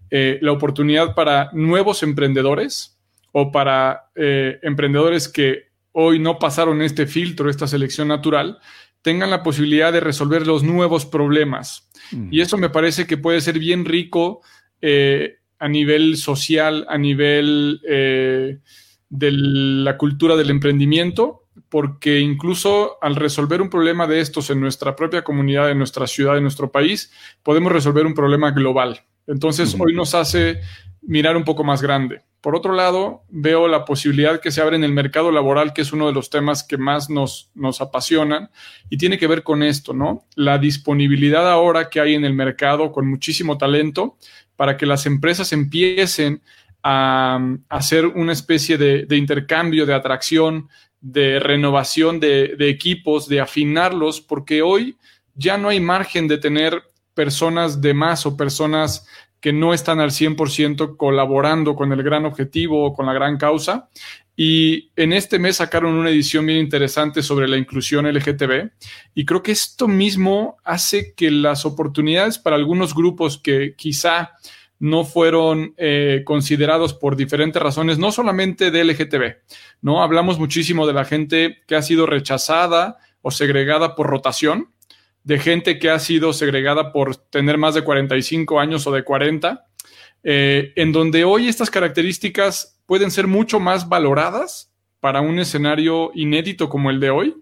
eh, 0.09 0.39
la 0.41 0.53
oportunidad 0.53 1.13
para 1.15 1.49
nuevos 1.53 2.01
emprendedores 2.01 2.97
o 3.33 3.51
para 3.51 4.09
eh, 4.15 4.59
emprendedores 4.63 5.27
que 5.27 5.67
hoy 5.91 6.19
no 6.19 6.39
pasaron 6.39 6.81
este 6.81 7.07
filtro, 7.07 7.49
esta 7.49 7.67
selección 7.67 8.07
natural, 8.07 8.59
tengan 9.01 9.29
la 9.29 9.43
posibilidad 9.43 9.91
de 9.91 9.99
resolver 9.99 10.47
los 10.47 10.63
nuevos 10.63 11.05
problemas. 11.05 11.89
Mm. 12.11 12.29
Y 12.31 12.41
eso 12.41 12.57
me 12.57 12.69
parece 12.69 13.05
que 13.05 13.17
puede 13.17 13.41
ser 13.41 13.59
bien 13.59 13.85
rico 13.85 14.41
a 15.59 15.67
nivel 15.67 16.17
social, 16.17 16.85
a 16.89 16.97
nivel 16.97 17.81
eh, 17.87 18.59
de 19.09 19.31
la 19.31 19.97
cultura 19.97 20.35
del 20.35 20.49
emprendimiento, 20.49 21.46
porque 21.69 22.19
incluso 22.19 22.97
al 23.01 23.15
resolver 23.15 23.61
un 23.61 23.69
problema 23.69 24.07
de 24.07 24.19
estos 24.19 24.49
en 24.49 24.61
nuestra 24.61 24.95
propia 24.95 25.23
comunidad, 25.23 25.69
en 25.71 25.77
nuestra 25.77 26.07
ciudad, 26.07 26.37
en 26.37 26.43
nuestro 26.43 26.71
país, 26.71 27.11
podemos 27.43 27.71
resolver 27.71 28.05
un 28.05 28.13
problema 28.13 28.51
global. 28.51 29.01
Entonces, 29.27 29.75
hoy 29.77 29.93
nos 29.93 30.15
hace 30.15 30.61
mirar 31.01 31.35
un 31.35 31.43
poco 31.43 31.63
más 31.63 31.81
grande. 31.81 32.21
Por 32.39 32.55
otro 32.55 32.73
lado, 32.73 33.23
veo 33.29 33.67
la 33.67 33.83
posibilidad 33.83 34.39
que 34.39 34.51
se 34.51 34.61
abre 34.61 34.77
en 34.77 34.83
el 34.83 34.93
mercado 34.93 35.31
laboral, 35.31 35.73
que 35.73 35.81
es 35.81 35.91
uno 35.91 36.07
de 36.07 36.13
los 36.13 36.29
temas 36.29 36.63
que 36.63 36.77
más 36.77 37.09
nos, 37.09 37.51
nos 37.55 37.81
apasionan 37.81 38.51
y 38.89 38.97
tiene 38.97 39.17
que 39.17 39.27
ver 39.27 39.43
con 39.43 39.63
esto, 39.63 39.93
¿no? 39.93 40.25
La 40.35 40.57
disponibilidad 40.57 41.49
ahora 41.51 41.89
que 41.89 41.99
hay 41.99 42.15
en 42.15 42.23
el 42.23 42.33
mercado 42.33 42.91
con 42.91 43.09
muchísimo 43.09 43.57
talento 43.57 44.17
para 44.55 44.77
que 44.77 44.85
las 44.85 45.05
empresas 45.05 45.51
empiecen 45.51 46.41
a, 46.83 47.39
hacer 47.69 48.05
una 48.05 48.33
especie 48.33 48.77
de, 48.77 49.17
intercambio, 49.17 49.85
de 49.85 49.93
atracción, 49.93 50.69
de 51.01 51.39
renovación 51.39 52.19
de, 52.19 52.55
equipos, 52.59 53.27
de 53.27 53.41
afinarlos, 53.41 54.21
porque 54.21 54.61
hoy 54.61 54.97
ya 55.35 55.57
no 55.57 55.69
hay 55.69 55.79
margen 55.79 56.27
de 56.27 56.37
tener 56.37 56.81
personas 57.13 57.81
de 57.81 57.93
más 57.93 58.25
o 58.25 58.35
personas 58.35 59.07
que 59.39 59.53
no 59.53 59.73
están 59.73 59.99
al 59.99 60.11
100% 60.11 60.97
colaborando 60.97 61.75
con 61.75 61.91
el 61.91 62.01
gran 62.03 62.25
objetivo 62.25 62.85
o 62.85 62.93
con 62.93 63.05
la 63.05 63.13
gran 63.13 63.37
causa. 63.37 63.89
Y 64.35 64.91
en 64.95 65.13
este 65.13 65.39
mes 65.39 65.57
sacaron 65.57 65.95
una 65.95 66.09
edición 66.09 66.45
bien 66.45 66.59
interesante 66.59 67.23
sobre 67.23 67.47
la 67.47 67.57
inclusión 67.57 68.05
LGTB. 68.07 68.69
Y 69.15 69.25
creo 69.25 69.41
que 69.41 69.51
esto 69.51 69.87
mismo 69.87 70.57
hace 70.63 71.13
que 71.15 71.31
las 71.31 71.65
oportunidades 71.65 72.37
para 72.37 72.55
algunos 72.55 72.93
grupos 72.93 73.39
que 73.39 73.73
quizá 73.75 74.31
no 74.79 75.05
fueron 75.05 75.73
eh, 75.77 76.21
considerados 76.25 76.93
por 76.93 77.15
diferentes 77.15 77.61
razones, 77.61 77.97
no 77.97 78.11
solamente 78.11 78.71
de 78.71 78.83
LGTB, 78.83 79.37
¿no? 79.81 80.03
Hablamos 80.03 80.39
muchísimo 80.39 80.85
de 80.85 80.93
la 80.93 81.05
gente 81.05 81.57
que 81.67 81.75
ha 81.75 81.81
sido 81.81 82.05
rechazada 82.05 82.97
o 83.21 83.31
segregada 83.31 83.95
por 83.95 84.07
rotación, 84.07 84.71
de 85.23 85.39
gente 85.39 85.79
que 85.79 85.89
ha 85.89 85.99
sido 85.99 86.31
segregada 86.31 86.93
por 86.93 87.15
tener 87.15 87.57
más 87.57 87.73
de 87.73 87.83
45 87.83 88.59
años 88.59 88.87
o 88.87 88.91
de 88.91 89.03
40, 89.03 89.65
eh, 90.23 90.73
en 90.75 90.91
donde 90.91 91.23
hoy 91.23 91.47
estas 91.47 91.69
características 91.69 92.79
pueden 92.85 93.11
ser 93.11 93.27
mucho 93.27 93.59
más 93.59 93.89
valoradas 93.89 94.71
para 94.99 95.21
un 95.21 95.39
escenario 95.39 96.11
inédito 96.15 96.69
como 96.69 96.89
el 96.89 96.99
de 96.99 97.09
hoy, 97.09 97.35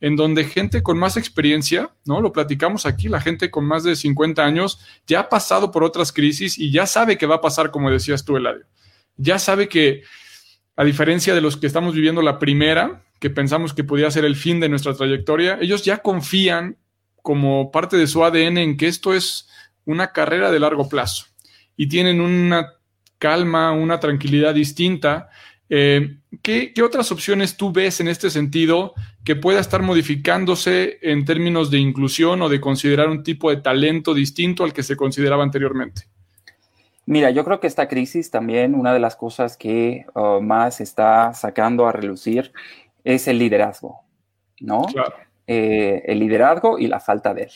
en 0.00 0.16
donde 0.16 0.44
gente 0.44 0.82
con 0.82 0.98
más 0.98 1.16
experiencia, 1.16 1.90
¿no? 2.06 2.20
Lo 2.20 2.32
platicamos 2.32 2.86
aquí, 2.86 3.08
la 3.08 3.20
gente 3.20 3.50
con 3.50 3.64
más 3.66 3.84
de 3.84 3.96
50 3.96 4.44
años 4.44 4.80
ya 5.06 5.20
ha 5.20 5.28
pasado 5.28 5.70
por 5.70 5.84
otras 5.84 6.12
crisis 6.12 6.58
y 6.58 6.70
ya 6.70 6.86
sabe 6.86 7.18
que 7.18 7.26
va 7.26 7.36
a 7.36 7.40
pasar, 7.40 7.70
como 7.70 7.90
decías 7.90 8.24
tú, 8.24 8.36
Eladio. 8.36 8.64
Ya 9.16 9.38
sabe 9.38 9.68
que, 9.68 10.02
a 10.76 10.84
diferencia 10.84 11.34
de 11.34 11.42
los 11.42 11.56
que 11.56 11.66
estamos 11.66 11.94
viviendo 11.94 12.22
la 12.22 12.38
primera, 12.38 13.02
que 13.18 13.28
pensamos 13.28 13.74
que 13.74 13.84
podía 13.84 14.10
ser 14.10 14.24
el 14.24 14.36
fin 14.36 14.60
de 14.60 14.70
nuestra 14.70 14.94
trayectoria, 14.94 15.58
ellos 15.60 15.84
ya 15.84 15.98
confían 15.98 16.78
como 17.22 17.70
parte 17.70 17.98
de 17.98 18.06
su 18.06 18.24
ADN 18.24 18.58
en 18.58 18.76
que 18.78 18.88
esto 18.88 19.12
es 19.12 19.48
una 19.84 20.12
carrera 20.12 20.50
de 20.50 20.60
largo 20.60 20.88
plazo 20.88 21.26
y 21.76 21.88
tienen 21.88 22.20
una 22.20 22.74
calma, 23.18 23.72
una 23.72 24.00
tranquilidad 24.00 24.54
distinta. 24.54 25.28
Eh, 25.72 26.16
¿qué, 26.42 26.74
otras 26.84 27.12
opciones 27.12 27.56
tú 27.56 27.72
ves 27.72 28.00
en 28.00 28.08
este 28.08 28.28
sentido 28.28 28.92
que 29.24 29.36
pueda 29.36 29.60
estar 29.60 29.82
modificándose 29.82 30.98
en 31.00 31.24
términos 31.24 31.70
de 31.70 31.78
inclusión 31.78 32.42
o 32.42 32.48
de 32.48 32.60
considerar 32.60 33.08
un 33.08 33.22
tipo 33.22 33.50
de 33.50 33.58
talento 33.58 34.12
distinto 34.12 34.64
al 34.64 34.72
que 34.72 34.82
se 34.82 34.96
consideraba 34.96 35.44
anteriormente? 35.44 36.02
Mira, 37.06 37.30
yo 37.30 37.44
creo 37.44 37.60
que 37.60 37.68
esta 37.68 37.88
crisis 37.88 38.30
también, 38.30 38.74
una 38.74 38.92
de 38.92 38.98
las 38.98 39.16
cosas 39.16 39.56
que 39.56 40.04
uh, 40.14 40.40
más 40.40 40.80
está 40.80 41.32
sacando 41.34 41.86
a 41.86 41.92
relucir 41.92 42.52
es 43.04 43.26
el 43.28 43.38
liderazgo, 43.38 44.00
¿no? 44.60 44.82
Claro. 44.82 45.14
Eh, 45.46 46.02
el 46.06 46.18
liderazgo 46.18 46.78
y 46.78 46.86
la 46.86 47.00
falta 47.00 47.32
de 47.32 47.44
él. 47.44 47.50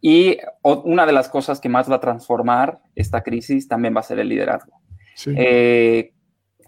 Y 0.00 0.38
una 0.62 1.06
de 1.06 1.12
las 1.12 1.28
cosas 1.28 1.60
que 1.60 1.68
más 1.68 1.90
va 1.90 1.96
a 1.96 2.00
transformar 2.00 2.78
esta 2.94 3.22
crisis 3.22 3.66
también 3.66 3.96
va 3.96 4.00
a 4.00 4.04
ser 4.04 4.18
el 4.18 4.28
liderazgo. 4.28 4.80
Eh, 5.26 6.12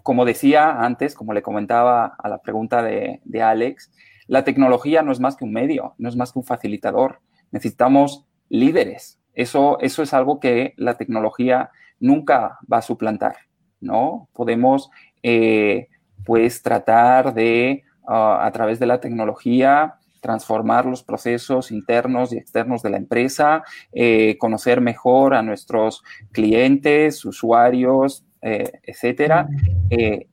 como 0.07 0.23
decía 0.23 0.85
antes, 0.85 1.15
como 1.15 1.33
le 1.33 1.41
comentaba 1.41 2.15
a 2.17 2.29
la 2.29 2.37
pregunta 2.37 2.81
de, 2.81 3.19
Alex, 3.43 3.91
la 4.27 4.45
tecnología 4.45 5.01
no 5.01 5.11
es 5.11 5.19
más 5.19 5.35
que 5.35 5.43
un 5.43 5.51
medio, 5.51 5.95
no 5.97 6.07
es 6.07 6.15
más 6.15 6.31
que 6.31 6.39
un 6.39 6.45
facilitador. 6.45 7.19
Necesitamos 7.51 8.25
líderes. 8.47 9.19
Eso, 9.33 9.77
eso 9.81 10.03
es 10.03 10.13
algo 10.13 10.39
que 10.39 10.73
la 10.77 10.93
tecnología 10.93 11.71
nunca 11.99 12.57
va 12.71 12.77
a 12.77 12.81
suplantar, 12.81 13.35
¿no? 13.81 14.29
Podemos, 14.31 14.89
eh, 15.23 15.89
pues, 16.23 16.61
tratar 16.61 17.33
de 17.33 17.83
Ah, 18.07 18.45
a 18.45 18.51
través 18.53 18.79
de 18.79 18.85
la 18.85 19.01
tecnología, 19.01 19.95
transformar 20.21 20.85
los 20.85 21.03
procesos 21.03 21.71
internos 21.71 22.31
y 22.31 22.37
externos 22.37 22.81
de 22.81 22.89
la 22.89 22.97
empresa, 22.97 23.63
eh, 23.91 24.37
conocer 24.39 24.79
mejor 24.79 25.33
a 25.33 25.41
nuestros 25.41 26.03
clientes, 26.31 27.25
usuarios, 27.25 28.23
eh, 28.47 28.79
etcétera. 28.83 29.47
Eh, 29.89 30.27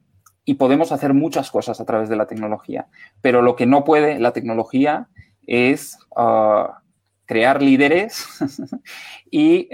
y 0.45 0.55
podemos 0.55 0.93
hacer 0.93 1.15
muchas 1.15 1.51
cosas 1.51 1.81
a 1.81 1.85
través 1.85 2.09
de 2.09 2.17
la 2.17 2.27
tecnología. 2.27 2.87
Pero 3.21 3.41
lo 3.43 3.57
que 3.57 3.67
no 3.67 3.85
puede 3.85 4.19
la 4.19 4.33
tecnología 4.33 5.09
es 5.47 5.99
ah, 6.17 6.83
crear 7.25 7.63
líderes 7.63 8.27
y 9.31 9.69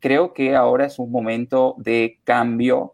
creo 0.00 0.34
que 0.34 0.54
ahora 0.54 0.86
es 0.86 0.98
un 0.98 1.10
momento 1.10 1.74
de 1.78 2.20
cambio 2.24 2.92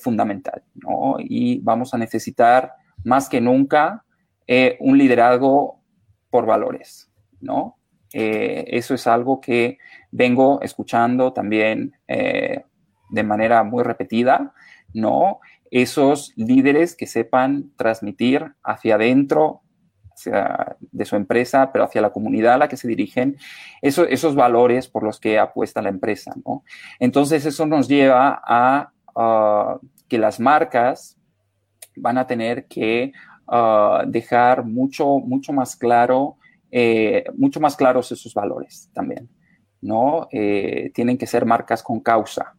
fundamental, 0.00 0.62
¿no? 0.74 1.16
Y 1.18 1.58
vamos 1.58 1.92
a 1.92 1.98
necesitar 1.98 2.74
más 3.04 3.28
que 3.28 3.40
nunca 3.40 4.04
eh, 4.46 4.76
un 4.80 4.98
liderazgo 4.98 5.80
por 6.28 6.46
valores, 6.46 7.10
¿no? 7.40 7.78
Eh, 8.12 8.64
eso 8.66 8.94
es 8.94 9.06
algo 9.06 9.40
que 9.40 9.78
vengo 10.10 10.60
escuchando 10.62 11.32
también 11.32 11.92
eh, 12.08 12.64
de 13.10 13.22
manera 13.22 13.62
muy 13.62 13.82
repetida, 13.82 14.52
¿no? 14.92 15.40
Esos 15.70 16.32
líderes 16.36 16.96
que 16.96 17.06
sepan 17.06 17.70
transmitir 17.76 18.54
hacia 18.62 18.96
adentro 18.96 19.62
de 20.92 21.04
su 21.04 21.16
empresa, 21.16 21.72
pero 21.72 21.84
hacia 21.84 22.02
la 22.02 22.10
comunidad 22.10 22.54
a 22.54 22.58
la 22.58 22.68
que 22.68 22.76
se 22.76 22.88
dirigen, 22.88 23.36
esos 23.80 24.34
valores 24.34 24.88
por 24.88 25.02
los 25.02 25.20
que 25.20 25.38
apuesta 25.38 25.82
la 25.82 25.88
empresa, 25.88 26.32
¿no? 26.44 26.64
Entonces, 26.98 27.46
eso 27.46 27.66
nos 27.66 27.88
lleva 27.88 28.40
a 28.44 28.92
que 30.08 30.18
las 30.18 30.40
marcas 30.40 31.16
van 31.96 32.18
a 32.18 32.26
tener 32.26 32.66
que 32.66 33.12
ah, 33.46 34.04
dejar 34.06 34.64
mucho, 34.64 35.18
mucho 35.18 35.52
más 35.52 35.76
claro, 35.76 36.36
eh, 36.70 37.24
mucho 37.36 37.60
más 37.60 37.76
claros 37.76 38.10
esos 38.12 38.32
valores 38.34 38.90
también, 38.92 39.28
¿no? 39.80 40.28
Eh, 40.30 40.90
tienen 40.94 41.18
que 41.18 41.26
ser 41.26 41.44
marcas 41.44 41.82
con 41.82 42.00
causa 42.00 42.54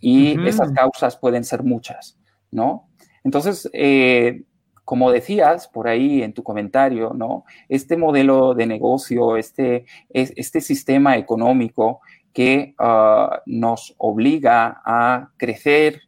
y 0.00 0.40
esas 0.46 0.72
causas 0.72 1.16
pueden 1.16 1.44
ser 1.44 1.62
muchas, 1.62 2.18
¿no? 2.50 2.88
Entonces, 3.24 3.68
eh, 3.72 4.42
como 4.84 5.10
decías 5.10 5.66
por 5.66 5.88
ahí 5.88 6.22
en 6.22 6.32
tu 6.32 6.44
comentario, 6.44 7.12
¿no? 7.12 7.44
Este 7.68 7.96
modelo 7.96 8.54
de 8.54 8.66
negocio, 8.66 9.36
este, 9.36 9.84
este 10.10 10.60
sistema 10.60 11.16
económico 11.16 12.00
que 12.32 12.74
ah, 12.78 13.42
nos 13.46 13.94
obliga 13.98 14.80
a 14.84 15.30
crecer, 15.36 16.02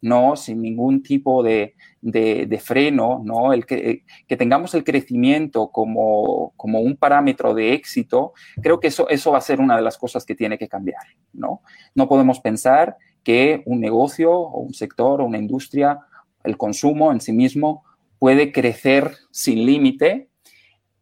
¿no? 0.00 0.36
Sin 0.36 0.62
ningún 0.62 1.02
tipo 1.02 1.42
de, 1.42 1.74
de, 2.02 2.60
freno, 2.62 3.22
¿no? 3.24 3.52
El 3.52 3.64
que, 3.64 4.04
que, 4.26 4.36
tengamos 4.36 4.74
el 4.74 4.84
crecimiento 4.84 5.70
como, 5.70 6.52
como, 6.56 6.80
un 6.80 6.96
parámetro 6.96 7.54
de 7.54 7.72
éxito, 7.72 8.32
creo 8.60 8.80
que 8.80 8.88
eso, 8.88 9.08
eso 9.08 9.30
va 9.30 9.38
a 9.38 9.42
ser 9.42 9.60
una 9.60 9.76
de 9.76 9.82
las 9.82 9.96
cosas 9.96 10.26
que 10.26 10.34
tiene 10.34 10.58
que 10.58 10.68
cambiar, 10.68 11.04
¿no? 11.32 11.62
No 11.94 12.08
podemos 12.08 12.40
pensar 12.40 12.96
que 13.22 13.62
un 13.66 13.80
negocio 13.80 14.32
o 14.32 14.60
un 14.60 14.74
sector 14.74 15.20
o 15.20 15.24
una 15.24 15.38
industria, 15.38 16.00
el 16.42 16.56
consumo 16.56 17.12
en 17.12 17.20
sí 17.20 17.32
mismo, 17.32 17.84
puede 18.18 18.52
crecer 18.52 19.12
sin 19.30 19.64
límite 19.64 20.28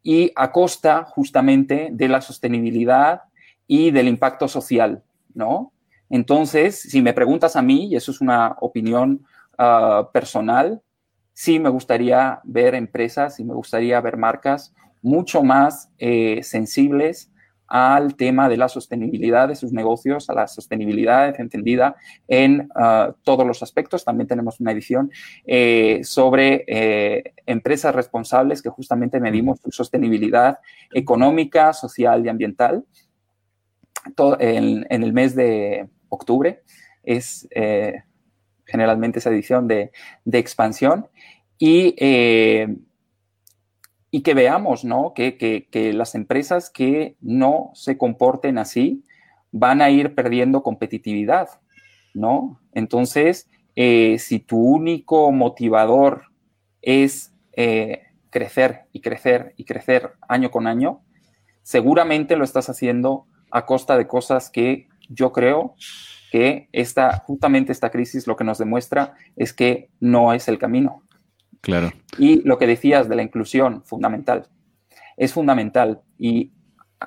y 0.02 0.32
a 0.36 0.52
costa 0.52 1.04
justamente 1.04 1.88
de 1.92 2.08
la 2.08 2.20
sostenibilidad 2.20 3.22
y 3.66 3.90
del 3.90 4.08
impacto 4.08 4.48
social, 4.48 5.02
¿no? 5.34 5.72
Entonces, 6.10 6.80
si 6.80 7.00
me 7.00 7.14
preguntas 7.14 7.56
a 7.56 7.62
mí, 7.62 7.86
y 7.86 7.96
eso 7.96 8.10
es 8.10 8.20
una 8.20 8.56
opinión 8.60 9.24
ah, 9.56 10.10
personal, 10.12 10.82
sí 11.32 11.58
me 11.58 11.68
gustaría 11.68 12.40
ver 12.44 12.74
empresas 12.74 13.40
y 13.40 13.44
me 13.44 13.54
gustaría 13.54 14.00
ver 14.00 14.16
marcas 14.16 14.74
mucho 15.02 15.42
más 15.42 15.90
eh, 15.98 16.42
sensibles 16.42 17.30
al 17.66 18.16
tema 18.16 18.48
de 18.48 18.56
la 18.56 18.68
sostenibilidad 18.68 19.46
de 19.46 19.54
sus 19.54 19.72
negocios, 19.72 20.28
a 20.28 20.34
la 20.34 20.48
sostenibilidad 20.48 21.38
entendida 21.40 21.94
en 22.26 22.68
ah, 22.74 23.14
todos 23.22 23.46
los 23.46 23.62
aspectos. 23.62 24.04
También 24.04 24.26
tenemos 24.26 24.58
una 24.58 24.72
edición 24.72 25.10
eh, 25.46 26.00
sobre 26.02 26.64
eh, 26.66 27.32
empresas 27.46 27.94
responsables 27.94 28.60
que 28.60 28.70
justamente 28.70 29.20
medimos 29.20 29.60
su 29.60 29.70
sostenibilidad 29.70 30.58
económica, 30.92 31.72
social 31.72 32.26
y 32.26 32.28
ambiental. 32.28 32.84
en, 34.40 34.86
el 34.90 35.12
mes 35.12 35.36
de 35.36 35.88
octubre 36.08 36.62
es 37.04 37.48
generalmente 38.70 39.18
esa 39.18 39.30
edición 39.30 39.68
de, 39.68 39.90
expansión, 40.32 41.08
y, 41.58 41.94
eh, 41.98 42.68
y 44.10 44.22
que 44.22 44.34
veamos 44.34 44.84
¿no? 44.84 45.12
que, 45.14 45.92
las 45.94 46.14
empresas 46.14 46.70
que 46.70 47.16
no 47.20 47.70
se 47.74 47.96
comporten 47.96 48.58
así 48.58 49.04
van 49.52 49.82
a 49.82 49.90
ir 49.90 50.14
perdiendo 50.14 50.62
competitividad, 50.62 51.48
¿no? 52.14 52.60
Entonces, 52.72 53.48
eh, 53.74 54.16
si 54.18 54.38
tu 54.38 54.58
único 54.58 55.30
motivador 55.32 56.24
es 56.82 57.32
eh, 57.52 58.02
crecer 58.30 58.82
y 58.92 59.00
crecer 59.00 59.54
y 59.56 59.64
crecer 59.64 60.12
año 60.28 60.50
con 60.50 60.66
año, 60.66 61.02
seguramente 61.62 62.36
lo 62.36 62.44
estás 62.44 62.68
haciendo 62.68 63.26
a 63.50 63.66
costa 63.66 63.96
de 63.96 64.06
cosas 64.06 64.50
que 64.50 64.88
yo 65.08 65.32
creo 65.32 65.74
que 66.30 66.68
esta, 66.72 67.18
justamente 67.18 67.72
esta 67.72 67.90
crisis 67.90 68.26
lo 68.26 68.36
que 68.36 68.44
nos 68.44 68.58
demuestra 68.58 69.14
es 69.36 69.52
que 69.52 69.90
no 70.00 70.32
es 70.32 70.48
el 70.48 70.58
camino. 70.58 71.02
Claro. 71.60 71.90
Y 72.18 72.42
lo 72.42 72.58
que 72.58 72.66
decías 72.66 73.08
de 73.08 73.16
la 73.16 73.22
inclusión, 73.22 73.82
fundamental. 73.84 74.46
Es 75.16 75.32
fundamental. 75.32 76.00
Y 76.18 76.52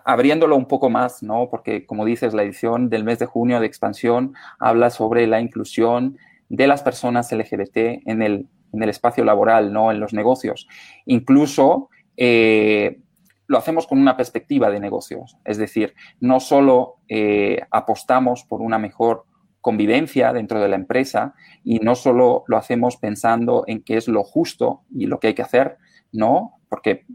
abriéndolo 0.05 0.55
un 0.55 0.67
poco 0.67 0.89
más, 0.89 1.23
¿no? 1.23 1.49
Porque 1.49 1.85
como 1.85 2.05
dices, 2.05 2.33
la 2.33 2.43
edición 2.43 2.89
del 2.89 3.03
mes 3.03 3.19
de 3.19 3.25
junio 3.25 3.59
de 3.59 3.67
expansión 3.67 4.33
habla 4.59 4.89
sobre 4.89 5.27
la 5.27 5.39
inclusión 5.39 6.17
de 6.49 6.67
las 6.67 6.83
personas 6.83 7.31
LGBT 7.31 7.77
en 8.05 8.21
el, 8.21 8.47
en 8.73 8.83
el 8.83 8.89
espacio 8.89 9.23
laboral, 9.23 9.71
¿no? 9.71 9.91
En 9.91 9.99
los 9.99 10.13
negocios. 10.13 10.67
Incluso 11.05 11.89
eh, 12.17 12.99
lo 13.47 13.57
hacemos 13.57 13.87
con 13.87 13.99
una 13.99 14.17
perspectiva 14.17 14.69
de 14.69 14.79
negocios. 14.79 15.37
Es 15.45 15.57
decir, 15.57 15.93
no 16.19 16.39
solo 16.39 16.95
eh, 17.07 17.61
apostamos 17.71 18.43
por 18.43 18.61
una 18.61 18.79
mejor 18.79 19.25
convivencia 19.61 20.33
dentro 20.33 20.59
de 20.59 20.67
la 20.67 20.75
empresa 20.75 21.35
y 21.63 21.79
no 21.79 21.95
solo 21.95 22.43
lo 22.47 22.57
hacemos 22.57 22.97
pensando 22.97 23.63
en 23.67 23.81
qué 23.81 23.97
es 23.97 24.07
lo 24.07 24.23
justo 24.23 24.81
y 24.93 25.05
lo 25.05 25.19
que 25.19 25.27
hay 25.27 25.33
que 25.33 25.41
hacer, 25.41 25.77
¿no? 26.11 26.59
Porque 26.69 27.05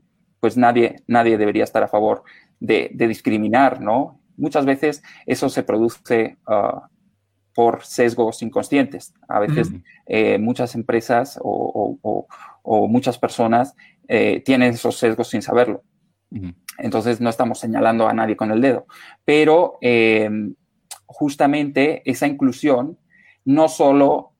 pues 0.41 0.57
nadie, 0.57 1.03
nadie 1.07 1.37
debería 1.37 1.65
estar 1.65 1.83
a 1.83 1.89
favor 1.89 2.23
de, 2.61 2.91
discriminar, 2.95 3.81
¿no? 3.81 4.21
Muchas 4.37 4.65
veces 4.65 5.03
eso 5.27 5.49
se 5.49 5.63
produce 5.63 6.39
ah, 6.47 6.89
por 7.55 7.85
sesgos 7.85 8.41
inconscientes. 8.43 9.13
A 9.29 9.41
veces 9.41 9.69
eh, 10.07 10.39
muchas 10.39 10.75
empresas 10.75 11.39
o, 11.43 12.27
muchas 12.89 13.19
personas 13.19 13.75
eh, 14.07 14.43
tienen 14.45 14.75
esos 14.75 14.97
sesgos 14.97 15.29
sin 15.29 15.43
saberlo. 15.43 15.83
Entonces 16.79 17.21
no 17.21 17.31
estamos 17.31 17.59
señalando 17.59 18.09
a 18.09 18.13
nadie 18.13 18.37
con 18.37 18.51
el 18.51 18.61
dedo, 18.61 18.87
pero 19.25 19.79
em, 19.81 20.55
justamente 21.07 22.03
esa 22.05 22.27
inclusión 22.27 22.99
no 23.45 23.69
solo 23.69 24.33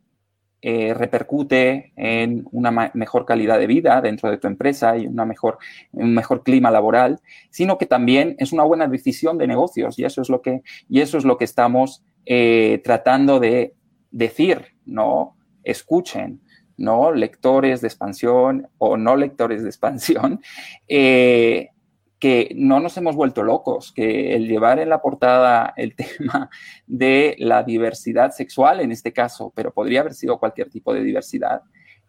eh, 0.61 0.93
repercute 0.93 1.93
en 1.95 2.45
una 2.51 2.91
mejor 2.93 3.25
calidad 3.25 3.61
de 3.61 3.69
vida 3.69 4.01
dentro 4.01 4.29
de 4.29 4.39
tu 4.39 4.49
empresa 4.49 4.97
y 4.99 5.07
una 5.07 5.25
mejor, 5.25 5.59
un 5.93 6.13
mejor 6.13 6.43
clima 6.43 6.73
laboral, 6.73 7.21
sino 7.49 7.79
que 7.79 7.87
también 7.87 8.35
es 8.41 8.53
una 8.53 8.65
buena 8.65 8.89
decisión 8.89 9.39
de 9.39 9.47
negocios 9.47 9.99
y 10.01 10.05
eso 10.05 10.21
es 10.21 10.29
lo 10.29 10.43
que, 10.43 10.63
y 10.89 11.01
eso 11.01 11.17
es 11.17 11.25
lo 11.25 11.39
que 11.39 11.45
estamos 11.45 12.03
eh, 12.27 12.81
tratando 12.83 13.39
de 13.39 13.77
decir, 14.11 14.75
¿no? 14.85 15.37
Escuchen, 15.63 16.43
¿no? 16.77 17.13
Lectores 17.13 17.81
de 17.81 17.87
expansión 17.87 18.69
o 18.79 18.97
no 18.97 19.15
lectores 19.15 19.63
de 19.63 19.69
expansión, 19.69 20.41
eh, 20.89 21.71
que 22.19 22.53
no 22.57 22.81
nos 22.81 22.97
hemos 22.97 23.15
vuelto 23.15 23.43
locos, 23.43 23.93
que 23.93 24.35
el 24.35 24.49
llevar 24.49 24.79
en 24.79 24.89
la 24.89 25.01
portada 25.01 25.73
el 25.77 25.95
tema 25.97 26.51
de 26.87 27.37
la 27.39 27.63
diversidad 27.63 28.33
sexual 28.33 28.81
en 28.81 28.93
este 28.93 29.13
caso, 29.13 29.53
pero 29.55 29.73
podría 29.73 30.01
haber 30.01 30.15
sido 30.15 30.39
cualquier 30.39 30.71
tipo 30.71 30.93
de 30.93 31.03
diversidad, 31.03 31.63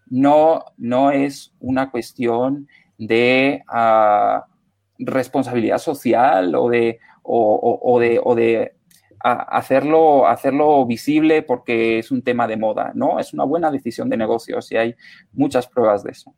no, 0.09 0.65
no 0.77 1.11
es 1.11 1.53
una 1.59 1.91
cuestión 1.91 2.67
de 2.97 3.63
ah, 3.67 4.45
responsabilidad 4.97 5.77
social 5.77 6.55
o 6.55 6.69
de, 6.69 6.99
o, 7.23 7.99
de, 7.99 8.19
o 8.23 8.35
de 8.35 8.73
hacerlo, 9.21 10.27
hacerlo 10.27 10.85
visible 10.85 11.43
porque 11.43 11.99
es 11.99 12.11
un 12.11 12.23
tema 12.23 12.47
de 12.47 12.57
moda, 12.57 12.91
¿no? 12.95 13.19
Es 13.19 13.33
una 13.33 13.43
buena 13.43 13.69
decisión 13.69 14.09
de 14.09 14.17
negocios 14.17 14.71
y 14.71 14.77
hay 14.77 14.95
muchas 15.31 15.67
pruebas 15.67 16.03
de 16.03 16.11
eso. 16.11 16.33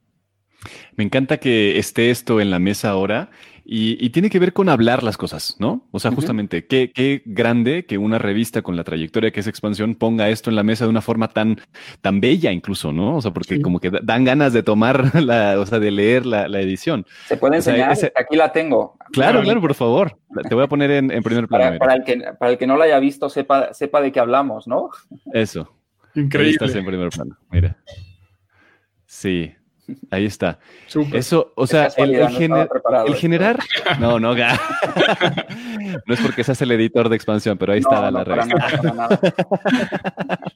Me 0.95 1.03
encanta 1.03 1.37
que 1.37 1.79
esté 1.79 2.11
esto 2.11 2.39
en 2.39 2.51
la 2.51 2.59
mesa 2.59 2.89
ahora 2.89 3.31
y, 3.63 4.09
tiene 4.09 4.29
que 4.29 4.39
ver 4.39 4.53
con 4.53 4.69
hablar 4.69 5.03
las 5.03 5.17
cosas, 5.17 5.55
¿no? 5.59 5.87
O 5.91 5.99
sea, 5.99 6.11
justamente, 6.11 6.65
qué, 6.65 7.21
grande 7.25 7.85
que 7.85 7.97
una 7.97 8.17
revista 8.17 8.61
con 8.61 8.75
la 8.75 8.83
trayectoria 8.83 9.31
que 9.31 9.39
es 9.39 9.47
expansión 9.47 9.95
ponga 9.95 10.29
esto 10.29 10.49
en 10.49 10.55
la 10.55 10.63
mesa 10.63 10.85
de 10.85 10.89
una 10.89 11.01
forma 11.01 11.27
tan, 11.27 11.59
tan 12.01 12.19
bella 12.19 12.51
incluso, 12.51 12.91
¿no? 12.91 13.17
O 13.17 13.21
sea, 13.21 13.31
porque 13.31 13.61
como 13.61 13.79
que 13.79 13.91
dan 14.01 14.25
ganas 14.25 14.53
de 14.53 14.63
tomar 14.63 15.15
la, 15.21 15.59
o 15.59 15.65
sea, 15.65 15.79
de 15.79 15.91
leer 15.91 16.25
la, 16.25 16.45
edición. 16.61 17.05
Se 17.27 17.37
puede 17.37 17.57
enseñar, 17.57 17.91
aquí 18.15 18.35
la 18.35 18.51
tengo. 18.51 18.97
Claro, 19.11 19.41
claro, 19.41 19.61
por 19.61 19.73
favor. 19.73 20.17
Te 20.47 20.55
voy 20.55 20.63
a 20.63 20.67
poner 20.67 20.91
en, 20.91 21.23
primer 21.23 21.47
plano. 21.47 21.77
Para, 21.77 21.95
el 21.95 22.03
que, 22.03 22.21
para 22.39 22.51
el 22.51 22.57
que 22.57 22.67
no 22.67 22.77
la 22.77 22.85
haya 22.85 22.99
visto, 22.99 23.29
sepa, 23.29 23.73
sepa 23.73 24.01
de 24.01 24.11
qué 24.11 24.19
hablamos, 24.19 24.67
¿no? 24.67 24.89
Eso. 25.33 25.73
Increíble. 26.15 26.51
estás 26.51 26.75
en 26.75 26.85
primer 26.85 27.09
plano, 27.09 27.37
mira. 27.49 27.77
Sí, 29.05 29.53
Ahí 30.09 30.25
está. 30.25 30.59
Eso, 31.13 31.53
o 31.55 31.67
sea, 31.67 31.89
el, 31.97 32.27
generar. 33.15 33.59
No, 33.99 34.19
no, 34.19 34.35
no 36.05 36.13
es 36.13 36.19
porque 36.21 36.43
seas 36.43 36.61
el 36.61 36.71
editor 36.71 37.09
de 37.09 37.15
expansión, 37.15 37.57
pero 37.57 37.73
ahí 37.73 37.79
está 37.79 38.09
la 38.11 38.23
revista. 38.23 39.19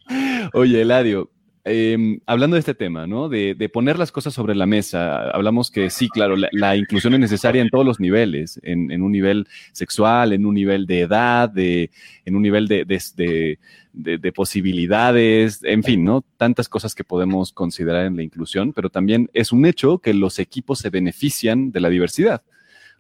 Oye, 0.54 0.82
Eladio, 0.82 1.30
em, 1.66 2.20
hablando 2.26 2.56
de 2.56 2.60
este 2.60 2.74
tema, 2.74 3.08
¿no? 3.08 3.28
De, 3.28 3.70
poner 3.74 4.00
las 4.00 4.12
cosas 4.12 4.34
sobre 4.34 4.56
la 4.56 4.66
mesa, 4.66 5.30
hablamos 5.32 5.72
que 5.72 5.90
sí, 5.90 6.08
claro, 6.08 6.36
la, 6.38 6.76
inclusión 6.78 7.14
es 7.16 7.20
necesaria 7.20 7.62
en 7.62 7.70
todos 7.70 7.86
los 7.86 8.00
niveles, 8.00 8.60
en, 8.64 9.02
un 9.02 9.12
nivel 9.12 9.48
sexual, 9.74 10.32
en 10.32 10.46
un 10.46 10.54
nivel 10.54 10.86
de 10.86 11.02
edad, 11.02 11.50
de, 11.50 11.90
en 12.24 12.36
un 12.36 12.42
nivel 12.42 12.68
de, 12.68 12.86
de, 12.86 14.32
posibilidades, 14.32 15.64
en 15.64 15.84
fin, 15.84 16.04
¿no? 16.04 16.24
Tantas 16.38 16.70
cosas 16.70 16.96
que 16.96 17.04
podemos 17.04 17.52
considerar 17.52 18.06
en 18.06 18.16
la 18.16 18.24
inclusión, 18.24 18.72
pero 18.72 18.90
también 18.90 19.30
es 19.34 19.52
un 19.52 19.66
hecho 19.66 19.98
que 20.00 20.14
los 20.14 20.40
equipos 20.40 20.80
se 20.80 20.90
benefician 20.90 21.72
de 21.72 21.80
la 21.80 21.90
diversidad. 21.90 22.44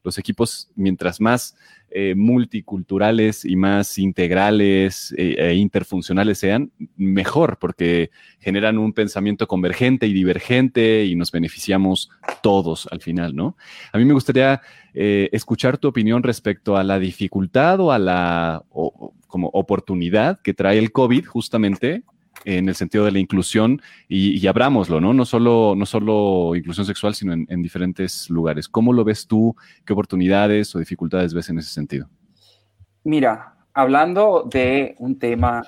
Los 0.06 0.18
equipos, 0.18 0.70
mientras 0.76 1.20
más 1.20 1.58
eh, 1.90 2.14
multiculturales 2.16 3.44
y 3.44 3.56
más 3.56 3.98
integrales 3.98 5.14
eh, 5.18 5.36
e 5.38 5.54
interfuncionales 5.56 6.38
sean, 6.38 6.72
mejor, 6.96 7.58
porque 7.60 8.12
generan 8.40 8.78
un 8.78 8.94
pensamiento 8.94 9.48
convergente 9.48 10.06
y 10.06 10.14
divergente 10.14 11.06
y 11.06 11.16
nos 11.16 11.32
beneficiamos 11.32 12.10
todos 12.44 12.88
al 12.92 13.02
final, 13.02 13.36
¿no? 13.36 13.58
A 13.92 13.98
mí 13.98 14.06
me 14.06 14.14
gustaría 14.14 14.62
eh, 14.94 15.30
escuchar 15.32 15.78
tu 15.78 15.88
opinión 15.88 16.22
respecto 16.22 16.78
a 16.78 16.84
la 16.84 17.00
dificultad 17.00 17.80
o 17.80 17.92
a 17.92 18.00
la 18.00 18.64
como 19.28 19.50
oportunidad 19.54 20.40
que 20.42 20.54
trae 20.54 20.78
el 20.78 20.92
COVID 20.92 21.26
justamente 21.26 22.04
en 22.44 22.70
el 22.70 22.76
sentido 22.76 23.06
de 23.06 23.12
la 23.12 23.20
inclusión 23.20 23.82
y, 24.08 24.46
abrámoslo, 24.48 25.00
¿no? 25.00 25.14
No 25.14 25.26
solo, 25.26 25.74
no 25.76 25.86
solo 25.86 26.56
inclusión 26.56 26.86
sexual, 26.86 27.16
sino 27.16 27.34
en, 27.34 27.62
diferentes 27.62 28.30
lugares. 28.30 28.68
¿Cómo 28.68 28.94
lo 28.94 29.04
ves 29.04 29.28
tú? 29.28 29.56
¿Qué 29.86 29.94
oportunidades 29.94 30.76
o 30.76 30.80
dificultades 30.80 31.34
ves 31.34 31.50
en 31.50 31.60
ese 31.60 31.70
sentido? 31.70 32.08
Mira, 33.04 33.56
hablando 33.74 34.48
de 34.50 34.96
un 35.00 35.18
tema 35.18 35.64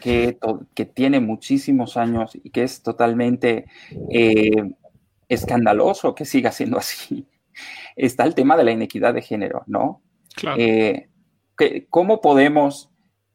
que, 0.00 0.38
que 0.74 0.84
tiene 0.84 1.20
muchísimos 1.20 1.96
años 1.96 2.32
y 2.34 2.50
que 2.50 2.62
es 2.62 2.82
totalmente 2.82 3.66
eh, 4.10 4.74
escandaloso 5.28 6.14
que 6.14 6.24
siga 6.24 6.52
siendo 6.52 6.78
así, 6.78 7.26
está 7.96 8.24
el 8.24 8.34
tema 8.34 8.56
de 8.56 8.64
la 8.64 8.72
inequidad 8.72 9.14
de 9.14 9.22
género, 9.22 9.64
¿no? 9.66 10.02
Claro. 10.34 10.60
Eh, 10.60 11.08
¿Cómo 11.88 12.20
podemos 12.20 12.90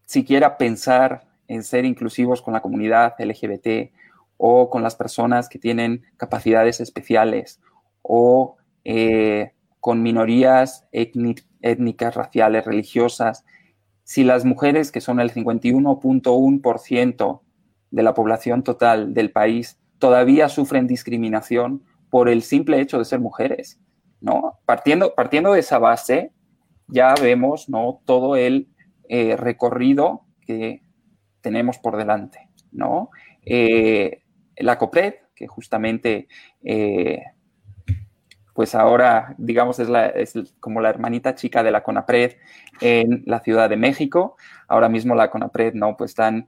siquiera 0.06 0.58
pensar 0.58 1.29
en 1.50 1.64
ser 1.64 1.84
inclusivos 1.84 2.42
con 2.42 2.54
la 2.54 2.62
comunidad 2.62 3.16
LGBT 3.20 3.92
o 4.38 4.70
con 4.70 4.82
las 4.82 4.96
personas 4.96 5.50
que 5.50 5.60
tienen 5.60 6.06
capacidades 6.16 6.80
especiales 6.80 7.60
o 8.02 8.56
eh, 8.86 9.52
con 9.82 10.02
minorías 10.02 10.88
étnicas, 10.92 12.16
raciales, 12.16 12.64
religiosas, 12.66 13.44
si 14.04 14.24
las 14.24 14.46
mujeres, 14.46 14.92
que 14.92 15.02
son 15.02 15.20
el 15.20 15.34
51.1% 15.34 17.42
de 17.92 18.04
la 18.04 18.14
población 18.14 18.64
total 18.64 19.14
del 19.14 19.32
país, 19.32 19.78
todavía 19.98 20.48
sufren 20.50 20.88
discriminación 20.88 21.84
por 22.10 22.30
el 22.30 22.42
simple 22.42 22.80
hecho 22.80 22.98
de 22.98 23.06
ser 23.06 23.20
mujeres, 23.20 23.80
¿no? 24.22 24.60
Partiendo, 24.66 25.14
partiendo 25.14 25.54
de 25.54 25.60
esa 25.60 25.78
base, 25.80 26.32
ya 26.88 27.14
vemos 27.22 27.70
¿no? 27.70 28.02
todo 28.06 28.36
el 28.36 28.70
eh, 29.08 29.38
recorrido 29.38 30.26
que 30.42 30.82
tenemos 31.42 31.78
por 31.78 31.98
delante. 31.98 32.50
¿no? 32.72 33.10
Eh, 33.46 34.24
la 34.58 34.78
COPRED, 34.78 35.16
que 35.36 35.48
justamente, 35.48 36.28
eh, 36.64 37.24
pues 38.54 38.76
ahora, 38.76 39.36
digamos, 39.38 39.80
es, 39.80 40.56
como 40.60 40.82
la 40.82 40.90
hermanita 40.90 41.36
chica 41.36 41.64
de 41.64 41.72
la 41.72 41.82
CONAPRED 41.84 42.36
en 42.82 43.24
la 43.26 43.40
Ciudad 43.40 43.70
de 43.70 43.78
México. 43.78 44.36
Ahora 44.68 44.90
mismo 44.90 45.16
la 45.16 45.32
CONAPRED, 45.32 45.76
¿no? 45.76 45.96
Pues 45.96 46.12
están 46.12 46.48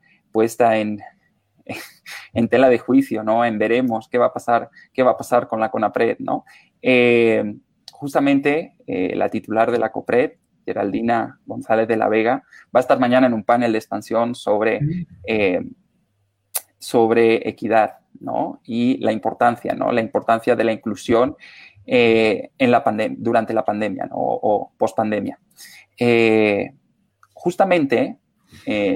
en, 2.34 2.48
tela 2.50 2.70
de 2.70 2.80
juicio, 2.80 3.24
¿no? 3.24 3.46
En 3.46 3.58
veremos 3.58 4.10
qué 4.10 4.18
va 4.18 4.28
a 4.28 4.34
pasar, 4.34 4.70
qué 4.94 5.04
va 5.04 5.12
a 5.12 5.18
pasar 5.18 5.48
con 5.48 5.60
la 5.60 5.70
CONAPRED, 5.70 6.18
¿no? 6.20 6.46
justamente 8.02 8.74
eh, 8.88 9.16
la 9.16 9.30
titular 9.30 9.70
de 9.70 9.78
la 9.78 9.92
COPRED, 9.92 10.32
Geraldina 10.66 11.40
González 11.46 11.88
de 11.88 11.98
la 11.98 12.10
Vega, 12.10 12.44
va 12.76 12.80
a 12.80 12.82
estar 12.82 13.00
mañana 13.00 13.28
en 13.28 13.34
un 13.34 13.44
panel 13.44 13.72
de 13.72 13.78
expansión 13.78 14.36
sobre, 14.36 14.80
eh, 15.26 15.64
sobre 16.78 17.48
equidad, 17.48 18.00
¿no? 18.20 18.62
Y 18.64 18.98
la 18.98 19.12
importancia, 19.12 19.74
¿no? 19.74 19.92
La 19.92 20.02
importancia 20.02 20.56
de 20.56 20.64
la 20.64 20.72
inclusión 20.72 21.36
eh, 21.86 22.52
en 22.58 22.72
la 22.72 22.84
durante 23.18 23.54
la 23.54 23.66
pandemia, 23.66 24.06
¿no? 24.06 24.16
O, 24.18 24.72
post 24.78 24.96
pandemia. 24.96 25.40
justamente 27.34 28.18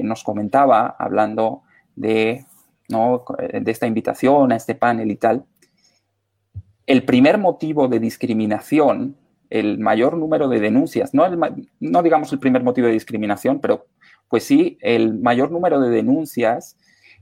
nos 0.02 0.22
comentaba, 0.22 0.96
hablando 0.98 1.62
de, 1.94 2.44
de 2.88 3.70
esta 3.70 3.86
invitación 3.86 4.52
a 4.52 4.56
este 4.56 4.74
panel 4.74 5.10
y 5.10 5.16
tal, 5.16 5.44
el 6.86 7.04
primer 7.04 7.36
motivo 7.38 7.88
de 7.88 7.98
discriminación, 7.98 9.16
el 9.50 9.78
mayor 9.78 10.16
número 10.16 10.48
de 10.48 10.60
denuncias, 10.60 11.14
no, 11.14 11.24
no 11.80 12.02
digamos 12.02 12.32
el 12.32 12.38
primer 12.38 12.62
motivo 12.62 12.86
de 12.86 12.92
discriminación, 12.92 13.60
pero 13.60 13.86
pues 14.28 14.44
sí, 14.44 14.78
el 14.80 15.14
mayor 15.18 15.50
número 15.50 15.80
de 15.80 15.90
denuncias 15.90 16.76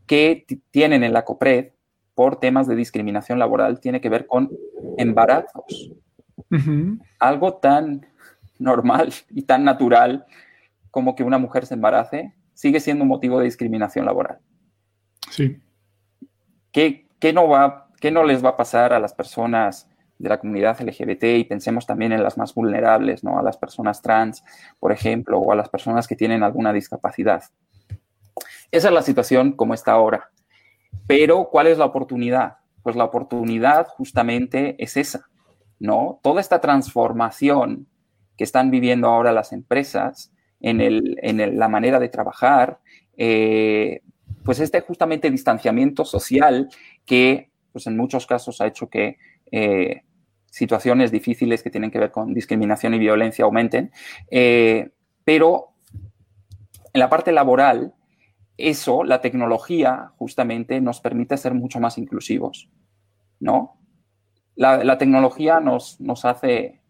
que 0.07 0.47
tienen 0.70 1.05
en 1.05 1.12
la 1.12 1.25
COPRED 1.25 1.72
por 2.14 2.37
temas 2.41 2.66
de 2.66 2.77
discriminación 2.77 3.39
laboral 3.39 3.81
tiene 3.81 4.01
que 4.01 4.09
ver 4.09 4.27
con 4.27 4.51
embarazos. 4.99 5.93
Algo 7.18 7.55
tan 7.55 8.07
normal 8.59 9.12
y 9.31 9.43
tan 9.43 9.64
natural 9.64 10.25
como 10.91 11.16
que 11.16 11.25
una 11.25 11.39
mujer 11.39 11.66
se 11.66 11.75
embarace 11.75 12.33
sigue 12.55 12.79
siendo 12.79 13.03
un 13.03 13.09
motivo 13.09 13.39
de 13.39 13.47
discriminación 13.47 14.07
laboral. 14.07 14.39
Sí. 15.31 15.59
¿Qué, 16.70 17.09
qué 17.18 17.33
no 17.33 17.49
va 17.49 17.85
¿Qué 18.05 18.11
no 18.11 18.22
les 18.22 18.45
va 18.45 18.51
a 18.51 18.57
pasar 18.59 18.93
a 18.93 18.99
las 18.99 19.14
personas 19.14 19.89
de 20.18 20.28
la 20.28 20.38
comunidad 20.38 20.80
LGBT 20.80 21.24
y 21.24 21.44
pensemos 21.44 21.86
también 21.86 22.12
en 22.12 22.22
las 22.22 22.38
más 22.38 22.54
vulnerables, 22.54 23.24
¿no? 23.24 23.38
A 23.38 23.42
las 23.42 23.56
personas 23.56 24.00
trans, 24.00 24.44
por 24.78 24.92
ejemplo, 24.92 25.38
o 25.38 25.52
a 25.52 25.56
las 25.56 25.68
personas 25.68 26.06
que 26.06 26.16
tienen 26.16 26.42
alguna 26.42 26.72
discapacidad. 26.72 27.42
Esa 28.70 28.88
es 28.88 28.94
la 28.94 29.02
situación 29.02 29.52
como 29.52 29.74
está 29.74 29.92
ahora. 29.92 30.30
Pero, 31.06 31.48
¿cuál 31.50 31.66
es 31.66 31.78
la 31.78 31.84
oportunidad? 31.84 32.58
Pues 32.82 32.96
la 32.96 33.04
oportunidad 33.04 33.86
justamente 33.88 34.76
es 34.82 34.96
esa, 34.96 35.28
¿no? 35.78 36.20
Toda 36.22 36.40
esta 36.40 36.60
transformación 36.60 37.86
que 38.36 38.44
están 38.44 38.70
viviendo 38.70 39.08
ahora 39.08 39.32
las 39.32 39.52
empresas 39.52 40.32
en, 40.60 41.58
la 41.58 41.68
manera 41.68 41.98
de 41.98 42.08
trabajar, 42.08 42.78
eh, 43.16 44.00
pues 44.44 44.60
este 44.60 44.80
justamente 44.80 45.30
distanciamiento 45.30 46.04
social 46.04 46.68
que 47.04 47.50
pues 47.72 47.86
en 47.86 47.96
muchos 47.96 48.26
casos 48.26 48.60
ha 48.60 48.66
hecho 48.66 48.88
que 48.88 49.18
eh, 49.57 50.02
situaciones 50.46 51.12
difíciles 51.12 51.62
que 51.62 51.70
tienen 51.70 51.92
que 51.92 52.00
ver 52.00 52.11
con 52.11 52.34
discriminación 52.34 52.92
y 52.94 52.98
violencia 52.98 53.44
aumenten. 53.44 53.92
Eh, 54.28 54.90
pero 55.22 55.74
en 56.92 56.98
la 56.98 57.09
parte 57.09 57.30
laboral, 57.30 57.94
eso, 58.57 59.05
la 59.05 59.20
tecnología, 59.20 60.11
justamente 60.16 60.80
nos 60.80 61.00
permite 61.00 61.36
ser 61.36 61.55
mucho 61.55 61.78
más 61.78 61.98
inclusivos, 61.98 62.68
¿no? 63.38 63.78
La, 64.57 64.98
tecnología 64.98 65.61
nos, 65.61 66.00
nos, 66.00 66.24
hace 66.24 66.80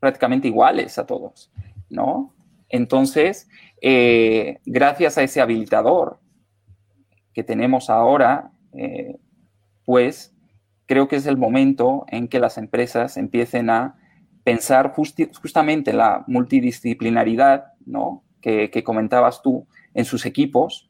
prácticamente 0.00 0.48
iguales 0.48 0.98
a 0.98 1.06
todos, 1.06 1.50
¿no? 1.90 2.34
Entonces, 2.70 3.48
eh, 3.82 4.58
gracias 4.64 5.18
a 5.18 5.22
ese 5.22 5.42
habilitador 5.42 6.18
que 7.34 7.44
tenemos 7.44 7.90
ahora, 7.90 8.52
pues 9.84 10.35
creo 10.86 11.08
que 11.08 11.16
es 11.16 11.26
el 11.26 11.36
momento 11.36 12.04
en 12.08 12.28
que 12.28 12.38
las 12.38 12.58
empresas 12.58 13.16
empiecen 13.16 13.70
a 13.70 13.96
pensar 14.44 14.94
justamente 14.94 15.92
la 15.92 16.24
multidisciplinaridad 16.28 17.72
¿no? 17.84 18.22
que, 18.40 18.82
comentabas 18.84 19.42
tú 19.42 19.66
en 19.92 20.04
sus 20.04 20.24
equipos, 20.24 20.88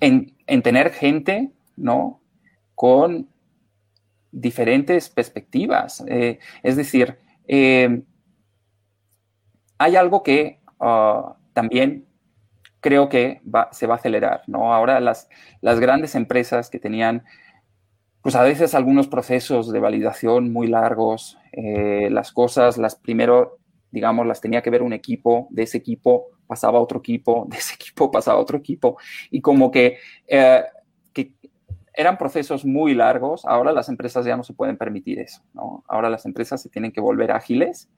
en, 0.00 0.34
tener 0.62 0.90
gente 0.90 1.52
¿no? 1.76 2.20
con 2.74 3.28
diferentes 4.32 5.08
perspectivas. 5.08 6.04
Eh, 6.08 6.40
es 6.64 6.74
decir, 6.74 7.16
eh, 7.46 8.02
hay 9.78 9.96
algo 9.96 10.24
que 10.24 10.58
ah, 10.80 11.36
también 11.52 12.06
creo 12.80 13.08
que 13.08 13.40
se 13.72 13.86
va 13.86 13.94
a 13.94 13.96
acelerar, 13.96 14.42
¿no? 14.46 14.74
Ahora 14.74 15.00
las, 15.00 15.30
las 15.62 15.80
grandes 15.80 16.14
empresas 16.14 16.68
que 16.68 16.78
tenían, 16.78 17.24
pues 18.24 18.34
a 18.34 18.42
veces 18.42 18.74
algunos 18.74 19.06
procesos 19.06 19.70
de 19.70 19.78
validación 19.78 20.52
muy 20.52 20.66
largos, 20.66 21.38
eh, 21.52 22.08
las 22.10 22.32
cosas, 22.32 22.78
las 22.78 22.96
primero, 22.96 23.58
digamos, 23.92 24.26
las 24.26 24.40
tenía 24.40 24.62
que 24.62 24.70
ver 24.70 24.82
un 24.82 24.92
equipo, 24.92 25.46
de 25.50 25.62
ese 25.62 25.78
equipo 25.78 26.30
pasaba 26.48 26.78
a 26.78 26.82
otro 26.82 26.98
equipo, 26.98 27.46
de 27.50 27.58
ese 27.58 27.74
equipo 27.74 28.10
pasaba 28.10 28.38
a 28.38 28.40
otro 28.40 28.58
equipo, 28.58 28.96
y 29.30 29.40
como 29.40 29.70
que, 29.70 29.98
eh, 30.26 30.64
que 31.12 31.34
eran 31.92 32.18
procesos 32.18 32.64
muy 32.64 32.94
largos, 32.94 33.44
ahora 33.44 33.70
las 33.70 33.88
empresas 33.88 34.26
ya 34.26 34.36
no 34.36 34.42
se 34.42 34.54
pueden 34.54 34.76
permitir 34.76 35.20
eso, 35.20 35.42
¿no? 35.52 35.84
Ahora 35.86 36.10
las 36.10 36.26
empresas 36.26 36.60
se 36.60 36.68
tienen 36.68 36.90
que 36.90 37.00
volver 37.00 37.30
ágiles 37.30 37.88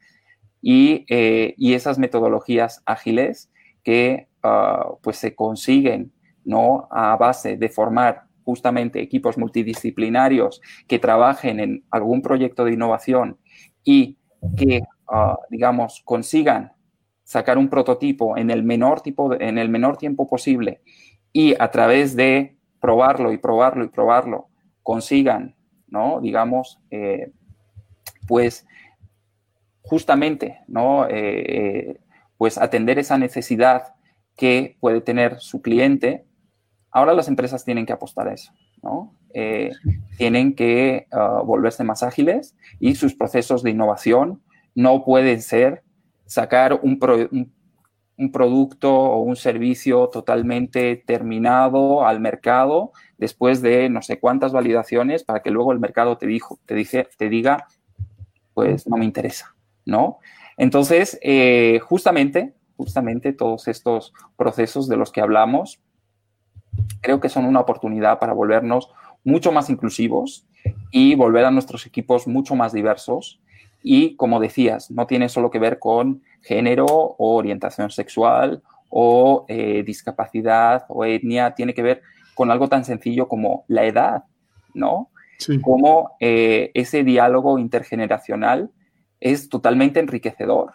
y, 0.60 1.06
eh, 1.08 1.54
y 1.56 1.72
esas 1.72 1.98
metodologías 1.98 2.82
ágiles 2.84 3.50
que 3.82 4.28
Ah, 4.48 4.92
pues 5.02 5.16
se 5.16 5.34
consiguen 5.34 6.12
¿no? 6.44 6.86
a 6.92 7.16
base 7.16 7.56
de 7.56 7.68
formar 7.68 8.25
justamente 8.46 9.02
equipos 9.02 9.36
multidisciplinarios 9.36 10.62
que 10.86 11.00
trabajen 11.00 11.58
en 11.60 11.84
algún 11.90 12.22
proyecto 12.22 12.64
de 12.64 12.74
innovación 12.74 13.38
y 13.82 14.16
que, 14.56 14.82
ah, 15.08 15.36
digamos, 15.50 16.00
consigan 16.04 16.72
sacar 17.24 17.58
un 17.58 17.68
prototipo 17.68 18.36
en 18.36 18.50
el, 18.50 18.62
menor 18.62 19.02
en 19.40 19.58
el 19.58 19.68
menor 19.68 19.96
tiempo 19.96 20.28
posible 20.28 20.80
y 21.32 21.54
a 21.58 21.72
través 21.72 22.14
de 22.14 22.56
probarlo 22.80 23.32
y 23.32 23.38
probarlo 23.38 23.84
y 23.84 23.88
probarlo 23.88 24.48
consigan, 24.84 25.56
¿no? 25.88 26.20
Digamos, 26.20 26.80
eh, 26.92 27.32
pues 28.28 28.64
justamente, 29.82 30.60
¿no? 30.68 31.08
Eh, 31.08 31.10
eh, 31.10 32.00
pues 32.38 32.58
atender 32.58 33.00
esa 33.00 33.18
necesidad 33.18 33.94
que 34.36 34.76
puede 34.78 35.00
tener 35.00 35.40
su 35.40 35.62
cliente, 35.62 36.26
ahora 36.96 37.12
las 37.12 37.28
empresas 37.28 37.62
tienen 37.62 37.84
que 37.84 37.92
apostar 37.92 38.26
a 38.26 38.32
eso, 38.32 38.52
¿no? 38.82 39.14
Eh, 39.34 39.70
tienen 40.16 40.54
que 40.54 41.06
ah, 41.12 41.42
volverse 41.44 41.84
más 41.84 42.02
ágiles 42.02 42.56
y 42.80 42.94
sus 42.94 43.14
procesos 43.14 43.62
de 43.62 43.70
innovación 43.70 44.40
no 44.74 45.04
pueden 45.04 45.42
ser 45.42 45.82
sacar 46.24 46.72
un, 46.72 46.98
un, 48.16 48.32
producto 48.32 48.94
o 48.94 49.20
un 49.20 49.36
servicio 49.36 50.08
totalmente 50.08 50.96
terminado 51.06 52.06
al 52.06 52.18
mercado 52.18 52.92
después 53.18 53.60
de 53.60 53.90
no 53.90 54.00
sé 54.00 54.18
cuántas 54.18 54.52
validaciones 54.52 55.22
para 55.22 55.40
que 55.40 55.50
luego 55.50 55.72
el 55.72 55.80
mercado 55.80 56.16
te, 56.16 56.26
dijo, 56.26 56.58
te, 56.64 56.74
dice, 56.74 57.06
te 57.18 57.28
diga, 57.28 57.66
pues 58.54 58.88
no 58.88 58.96
me 58.96 59.04
interesa, 59.04 59.54
¿no? 59.84 60.18
Entonces, 60.56 61.18
eh, 61.20 61.78
justamente 61.82 62.54
justamente 62.76 63.32
todos 63.32 63.68
estos 63.68 64.12
procesos 64.36 64.88
de 64.88 64.96
los 64.96 65.10
que 65.10 65.20
hablamos, 65.20 65.80
creo 67.00 67.20
que 67.20 67.28
son 67.28 67.44
una 67.44 67.60
oportunidad 67.60 68.18
para 68.18 68.32
volvernos 68.32 68.90
mucho 69.24 69.52
más 69.52 69.70
inclusivos 69.70 70.46
y 70.90 71.14
volver 71.14 71.44
a 71.44 71.50
nuestros 71.50 71.86
equipos 71.86 72.26
mucho 72.26 72.54
más 72.54 72.72
diversos. 72.72 73.40
Y 73.82 74.16
como 74.16 74.40
decías, 74.40 74.90
no 74.90 75.06
tiene 75.06 75.28
solo 75.28 75.50
que 75.50 75.58
ver 75.58 75.78
con 75.78 76.22
género 76.42 76.86
o 76.86 77.36
orientación 77.36 77.90
sexual 77.90 78.62
o 78.88 79.44
eh, 79.48 79.82
discapacidad 79.84 80.84
o 80.88 81.04
etnia, 81.04 81.54
tiene 81.54 81.74
que 81.74 81.82
ver 81.82 82.02
con 82.34 82.50
algo 82.50 82.68
tan 82.68 82.84
sencillo 82.84 83.28
como 83.28 83.64
la 83.68 83.84
edad, 83.84 84.24
¿no? 84.74 85.10
Como 85.62 86.12
eh, 86.18 86.70
ese 86.74 87.04
diálogo 87.04 87.58
intergeneracional 87.58 88.70
es 89.20 89.48
totalmente 89.48 90.00
enriquecedor. 90.00 90.72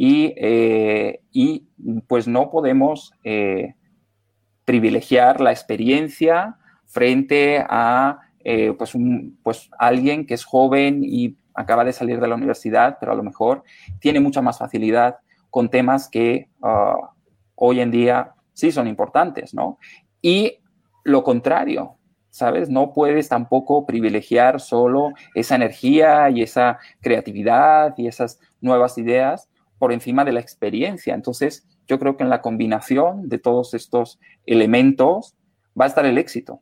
Eh, 0.00 1.20
y, 1.32 1.64
pues 2.06 2.28
no 2.28 2.50
podemos 2.50 3.12
eh, 3.24 3.74
privilegiar 4.68 5.40
la 5.40 5.50
experiencia 5.50 6.58
frente 6.84 7.64
a 7.70 8.18
eh, 8.44 8.74
pues, 8.76 8.92
pues 9.42 9.70
alguien 9.78 10.26
que 10.26 10.34
es 10.34 10.44
joven 10.44 11.00
y 11.02 11.38
acaba 11.54 11.86
de 11.86 11.94
salir 11.94 12.20
de 12.20 12.28
la 12.28 12.34
universidad, 12.34 12.98
pero 13.00 13.12
a 13.12 13.14
lo 13.14 13.22
mejor 13.22 13.64
tiene 13.98 14.20
mucha 14.20 14.42
más 14.42 14.58
facilidad 14.58 15.20
con 15.48 15.70
temas 15.70 16.06
que 16.10 16.50
ah, 16.62 16.96
hoy 17.54 17.80
en 17.80 17.90
día 17.90 18.34
sí 18.52 18.70
son 18.70 18.88
importantes, 18.88 19.54
¿no? 19.54 19.78
Y 20.20 20.58
lo 21.02 21.24
contrario, 21.24 21.96
¿sabes? 22.28 22.68
No 22.68 22.92
puedes 22.92 23.30
tampoco 23.30 23.86
privilegiar 23.86 24.60
solo 24.60 25.12
esa 25.34 25.54
energía 25.54 26.28
y 26.28 26.42
esa 26.42 26.78
creatividad 27.00 27.94
y 27.96 28.06
esas 28.06 28.38
nuevas 28.60 28.98
ideas 28.98 29.48
por 29.78 29.94
encima 29.94 30.26
de 30.26 30.32
la 30.32 30.40
experiencia. 30.40 31.14
Entonces, 31.14 31.66
yo 31.88 31.98
creo 31.98 32.16
que 32.16 32.22
en 32.22 32.30
la 32.30 32.42
combinación 32.42 33.28
de 33.28 33.38
todos 33.38 33.74
estos 33.74 34.20
elementos 34.46 35.34
va 35.78 35.86
a 35.86 35.88
estar 35.88 36.06
el 36.06 36.18
éxito. 36.18 36.60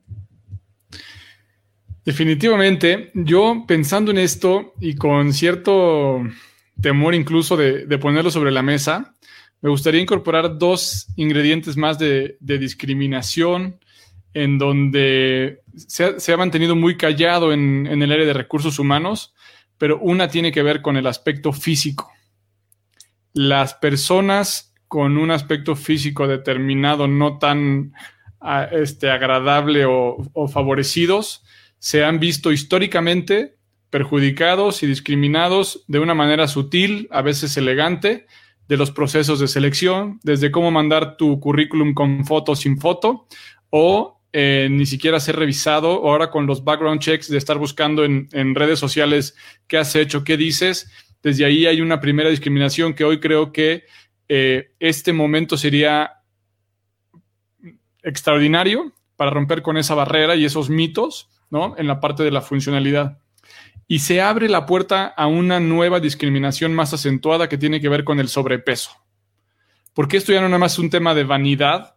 Definitivamente, 2.05 3.11
yo 3.13 3.65
pensando 3.67 4.11
en 4.11 4.17
esto 4.17 4.73
y 4.79 4.95
con 4.95 5.33
cierto, 5.33 6.21
temor 6.81 7.13
incluso 7.13 7.57
de, 7.57 7.85
ponerlo 7.97 8.31
sobre 8.31 8.51
la 8.51 8.61
mesa, 8.61 9.13
me 9.61 9.69
gustaría 9.69 9.99
incorporar 9.99 10.57
dos 10.57 11.07
ingredientes 11.17 11.75
más 11.75 11.99
de, 11.99 12.37
discriminación 12.39 13.79
en 14.33 14.57
donde 14.57 15.63
se 15.75 16.33
ha, 16.33 16.37
mantenido 16.37 16.77
muy 16.77 16.95
callado 16.95 17.51
en, 17.51 17.87
el 17.87 18.11
área 18.11 18.25
de 18.25 18.33
recursos 18.33 18.79
humanos, 18.79 19.33
pero 19.77 19.99
una 19.99 20.29
tiene 20.29 20.53
que 20.53 20.63
ver 20.63 20.81
con 20.81 20.95
el 20.95 21.07
aspecto 21.07 21.51
físico. 21.51 22.09
Las 23.33 23.73
personas 23.73 24.66
con 24.87 25.17
un 25.17 25.31
aspecto 25.31 25.75
físico 25.75 26.27
determinado 26.27 27.07
no 27.07 27.37
tan 27.37 27.93
este, 28.71 29.09
agradable 29.09 29.85
o, 29.85 30.47
favorecidos 30.47 31.43
se 31.79 32.03
han 32.03 32.19
visto 32.19 32.51
históricamente 32.51 33.57
perjudicados 33.89 34.83
y 34.83 34.87
discriminados 34.87 35.83
de 35.87 35.99
una 35.99 36.13
manera 36.13 36.47
sutil, 36.47 37.07
a 37.11 37.21
veces 37.21 37.55
elegante, 37.57 38.25
de 38.67 38.77
los 38.77 38.91
procesos 38.91 39.39
de 39.39 39.47
selección, 39.47 40.19
desde 40.23 40.51
cómo 40.51 40.71
mandar 40.71 41.15
tu 41.15 41.39
currículum 41.39 41.93
con 41.93 42.25
foto 42.25 42.55
sin 42.55 42.79
foto 42.79 43.27
o 43.69 44.21
eh, 44.33 44.67
ni 44.69 44.85
siquiera 44.85 45.19
ser 45.19 45.37
revisado, 45.37 46.07
ahora 46.07 46.29
con 46.29 46.47
los 46.47 46.63
background 46.63 46.99
checks 46.99 47.29
de 47.29 47.37
estar 47.37 47.57
buscando 47.57 48.03
en, 48.03 48.27
en, 48.33 48.55
redes 48.55 48.77
sociales 48.77 49.35
qué 49.67 49.77
has 49.77 49.95
hecho, 49.95 50.23
qué 50.25 50.35
dices, 50.35 50.91
desde 51.23 51.45
ahí 51.45 51.65
hay 51.65 51.79
una 51.79 52.01
primera 52.01 52.29
discriminación 52.29 52.93
que 52.93 53.05
hoy 53.05 53.19
creo 53.19 53.51
que 53.51 53.85
eh, 54.29 54.73
este 54.79 55.13
momento 55.13 55.57
sería 55.57 56.21
extraordinario 58.03 58.93
para 59.15 59.31
romper 59.31 59.61
con 59.61 59.77
esa 59.77 59.95
barrera 59.95 60.35
y 60.35 60.45
esos 60.45 60.69
mitos, 60.69 61.29
¿no? 61.49 61.75
En 61.77 61.87
la 61.87 61.99
parte 61.99 62.23
de 62.23 62.31
la 62.31 62.41
funcionalidad. 62.41 63.19
Y 63.87 63.99
se 63.99 64.21
abre 64.21 64.49
la 64.49 64.65
puerta 64.65 65.05
a 65.05 65.27
una 65.27 65.59
nueva 65.59 65.99
discriminación 65.99 66.73
más 66.73 66.93
acentuada 66.93 67.47
que 67.47 67.57
tiene 67.57 67.79
que 67.79 67.89
ver 67.89 68.03
con 68.03 68.19
el 68.19 68.27
sobrepeso. 68.27 68.91
Porque 69.93 70.17
esto 70.17 70.33
ya 70.33 70.41
no 70.41 70.47
nada 70.47 70.59
más 70.59 70.73
es 70.73 70.79
un 70.79 70.89
tema 70.89 71.15
de 71.15 71.23
vanidad, 71.23 71.95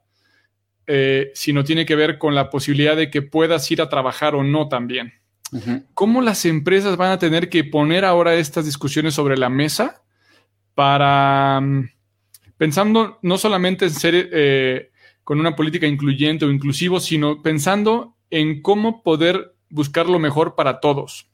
eh, 0.87 1.33
sino 1.35 1.65
tiene 1.65 1.85
que 1.85 1.97
ver 1.97 2.19
con 2.19 2.35
la 2.35 2.49
posibilidad 2.49 2.97
de 2.97 3.11
que 3.11 3.23
puedas 3.23 3.71
ir 3.71 3.83
a 3.83 3.89
trabajar 3.89 4.35
o 4.35 4.43
no 4.43 4.69
también. 4.69 5.13
¿Cómo 5.95 6.23
las 6.23 6.45
empresas 6.45 6.97
van 6.97 7.11
a 7.11 7.19
tener 7.19 7.49
que 7.49 7.65
poner 7.65 8.05
ahora 8.05 8.35
estas 8.35 8.65
discusiones 8.65 9.15
sobre 9.15 9.37
la 9.37 9.49
mesa 9.49 10.03
para, 10.75 11.61
mm, 11.61 11.89
pensando 12.61 13.19
no 13.23 13.39
solamente 13.39 13.87
en 13.87 13.91
ser 13.91 14.29
eh, 14.35 14.91
con 15.25 15.41
una 15.41 15.57
política 15.57 15.87
incluyente 15.87 16.45
o 16.45 16.51
inclusivo, 16.51 17.01
sino 17.01 17.41
pensando 17.41 18.19
en 18.29 18.61
cómo 18.61 19.03
poder 19.03 19.55
buscar 19.71 20.11
lo 20.11 20.19
mejor 20.19 20.57
para 20.57 20.79
todos. 20.79 21.31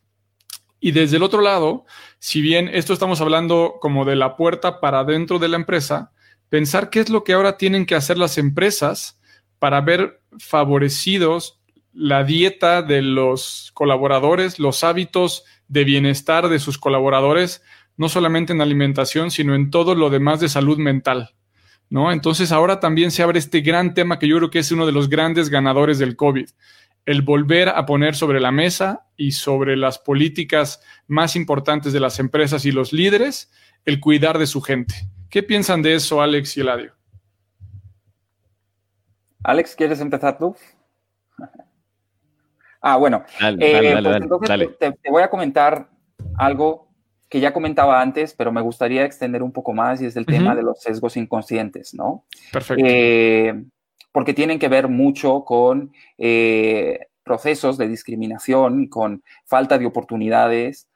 Y 0.78 0.92
desde 0.92 1.16
el 1.16 1.24
otro 1.24 1.40
lado, 1.40 1.84
si 2.20 2.40
bien 2.40 2.70
esto 2.72 2.92
estamos 2.92 3.20
hablando 3.20 3.78
como 3.80 4.04
de 4.04 4.14
la 4.14 4.36
puerta 4.36 4.78
para 4.78 5.02
dentro 5.02 5.40
de 5.40 5.48
la 5.48 5.56
empresa, 5.56 6.12
pensar 6.48 6.90
qué 6.90 7.00
es 7.00 7.10
lo 7.10 7.24
que 7.24 7.32
ahora 7.32 7.56
tienen 7.56 7.86
que 7.86 7.96
hacer 7.96 8.18
las 8.18 8.38
empresas 8.38 9.18
para 9.58 9.80
ver 9.80 10.20
favorecidos 10.38 11.60
la 11.92 12.22
dieta 12.22 12.82
de 12.82 13.02
los 13.02 13.72
colaboradores, 13.74 14.60
los 14.60 14.84
hábitos 14.84 15.42
de 15.66 15.82
bienestar 15.82 16.48
de 16.48 16.60
sus 16.60 16.78
colaboradores, 16.78 17.64
no 17.96 18.08
solamente 18.08 18.52
en 18.52 18.60
alimentación, 18.60 19.30
sino 19.30 19.54
en 19.54 19.70
todo 19.70 19.94
lo 19.94 20.10
demás 20.10 20.40
de 20.40 20.48
salud 20.48 20.78
mental. 20.78 21.30
¿no? 21.88 22.12
Entonces 22.12 22.52
ahora 22.52 22.80
también 22.80 23.10
se 23.10 23.22
abre 23.22 23.38
este 23.38 23.60
gran 23.60 23.94
tema 23.94 24.18
que 24.18 24.28
yo 24.28 24.36
creo 24.38 24.50
que 24.50 24.58
es 24.58 24.72
uno 24.72 24.86
de 24.86 24.92
los 24.92 25.08
grandes 25.08 25.50
ganadores 25.50 25.98
del 25.98 26.16
COVID, 26.16 26.48
el 27.06 27.22
volver 27.22 27.68
a 27.68 27.86
poner 27.86 28.16
sobre 28.16 28.40
la 28.40 28.50
mesa 28.50 29.06
y 29.16 29.32
sobre 29.32 29.76
las 29.76 29.98
políticas 29.98 30.82
más 31.06 31.36
importantes 31.36 31.92
de 31.92 32.00
las 32.00 32.18
empresas 32.18 32.64
y 32.64 32.72
los 32.72 32.92
líderes, 32.92 33.52
el 33.84 34.00
cuidar 34.00 34.38
de 34.38 34.46
su 34.46 34.60
gente. 34.60 34.94
¿Qué 35.30 35.42
piensan 35.42 35.82
de 35.82 35.94
eso, 35.94 36.20
Alex 36.20 36.56
y 36.56 36.60
Eladio? 36.60 36.92
Alex, 39.44 39.76
¿quieres 39.76 40.00
empezar 40.00 40.38
tú? 40.38 40.56
ah, 42.80 42.96
bueno. 42.96 43.24
Eh, 43.60 43.96
pues 44.28 44.78
te 44.78 45.10
voy 45.10 45.22
a 45.22 45.30
comentar 45.30 45.88
algo 46.36 46.85
que 47.28 47.40
ya 47.40 47.52
comentaba 47.52 48.00
antes, 48.00 48.34
pero 48.34 48.52
me 48.52 48.60
gustaría 48.60 49.04
extender 49.04 49.42
un 49.42 49.52
poco 49.52 49.72
más 49.72 50.00
y 50.00 50.06
es 50.06 50.16
el 50.16 50.26
tema 50.26 50.54
de 50.54 50.62
los 50.62 50.80
sesgos 50.80 51.16
inconscientes, 51.16 51.94
¿no? 51.94 52.24
Perfecto. 52.52 52.84
Eh, 52.86 53.64
porque 54.12 54.32
tienen 54.32 54.58
que 54.58 54.68
ver 54.68 54.88
mucho 54.88 55.44
con 55.44 55.92
eh, 56.16 57.08
procesos 57.22 57.76
de 57.76 57.88
discriminación 57.88 58.80
y 58.80 58.88
con 58.88 59.22
falta 59.44 59.76
de 59.78 59.86
oportunidades 59.86 60.88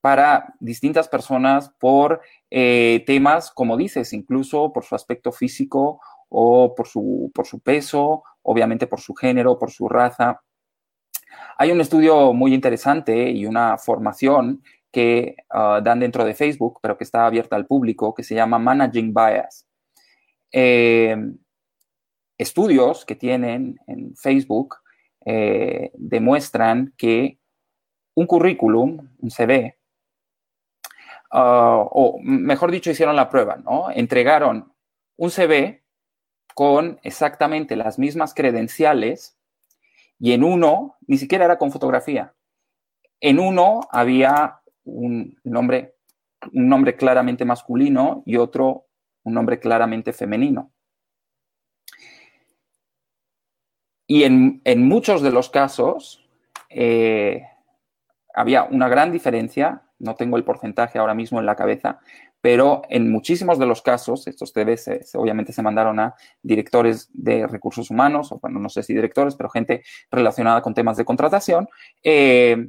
para 0.00 0.54
distintas 0.58 1.08
personas 1.08 1.70
por 1.78 2.22
eh, 2.50 3.04
temas, 3.06 3.50
como 3.50 3.76
dices, 3.76 4.12
incluso 4.12 4.72
por 4.72 4.84
su 4.84 4.94
aspecto 4.94 5.30
físico 5.30 6.00
o 6.30 6.74
por 6.74 6.88
su, 6.88 7.30
por 7.34 7.46
su 7.46 7.60
peso, 7.60 8.22
obviamente 8.42 8.86
por 8.86 9.00
su 9.00 9.14
género, 9.14 9.58
por 9.58 9.70
su 9.70 9.88
raza. 9.88 10.40
Hay 11.58 11.70
un 11.70 11.80
estudio 11.80 12.32
muy 12.32 12.54
interesante 12.54 13.30
y 13.30 13.44
una 13.44 13.76
formación 13.76 14.62
que 14.92 15.36
ah, 15.50 15.80
dan 15.82 16.00
dentro 16.00 16.24
de 16.24 16.34
Facebook, 16.34 16.80
pero 16.82 16.96
que 16.96 17.04
está 17.04 17.26
abierta 17.26 17.56
al 17.56 17.66
público, 17.66 18.14
que 18.14 18.22
se 18.22 18.34
llama 18.34 18.58
Managing 18.58 19.12
Bias. 19.12 19.66
Em, 20.50 21.38
estudios 22.38 23.04
que 23.04 23.14
tienen 23.16 23.78
en 23.86 24.16
Facebook 24.16 24.76
eh, 25.24 25.90
demuestran 25.94 26.94
que 26.96 27.38
un 28.14 28.26
currículum, 28.26 29.08
un 29.18 29.30
CV, 29.30 29.78
ah, 31.32 31.84
o 31.90 32.18
mejor 32.22 32.70
dicho, 32.70 32.90
hicieron 32.90 33.16
la 33.16 33.28
prueba, 33.28 33.56
¿no? 33.56 33.90
Entregaron 33.90 34.72
un 35.16 35.30
CV 35.30 35.84
con 36.54 36.98
exactamente 37.02 37.76
las 37.76 37.98
mismas 37.98 38.34
credenciales 38.34 39.38
y 40.18 40.32
en 40.32 40.42
uno, 40.42 40.96
ni 41.06 41.18
siquiera 41.18 41.44
era 41.44 41.58
con 41.58 41.70
fotografía, 41.70 42.34
en 43.20 43.38
uno 43.38 43.80
había 43.90 44.60
un 44.88 45.38
nombre, 45.44 45.96
un 46.52 46.68
nombre 46.68 46.96
claramente 46.96 47.44
masculino 47.44 48.22
y 48.26 48.36
otro 48.36 48.86
un 49.24 49.34
nombre 49.34 49.60
claramente 49.60 50.12
femenino. 50.12 50.72
Y 54.06 54.24
en, 54.24 54.62
muchos 54.88 55.20
de 55.20 55.30
los 55.30 55.50
casos 55.50 56.26
eh, 56.70 57.42
había 58.34 58.64
una 58.64 58.88
gran 58.88 59.12
diferencia, 59.12 59.82
no 59.98 60.14
tengo 60.14 60.38
el 60.38 60.44
porcentaje 60.44 60.98
ahora 60.98 61.12
mismo 61.12 61.38
en 61.40 61.44
la 61.44 61.56
cabeza, 61.56 62.00
pero 62.40 62.82
en 62.88 63.10
muchísimos 63.10 63.58
de 63.58 63.66
los 63.66 63.82
casos, 63.82 64.26
estos 64.26 64.54
TVs 64.54 65.14
obviamente 65.14 65.52
se 65.52 65.60
mandaron 65.60 66.00
a 66.00 66.14
directores 66.42 67.10
de 67.12 67.46
recursos 67.46 67.90
humanos, 67.90 68.32
o 68.32 68.38
bueno, 68.38 68.60
no 68.60 68.70
sé 68.70 68.82
si 68.82 68.94
directores, 68.94 69.34
pero 69.34 69.50
gente 69.50 69.82
relacionada 70.10 70.62
con 70.62 70.72
temas 70.72 70.96
de 70.96 71.04
contratación, 71.04 71.68
eh, 72.02 72.68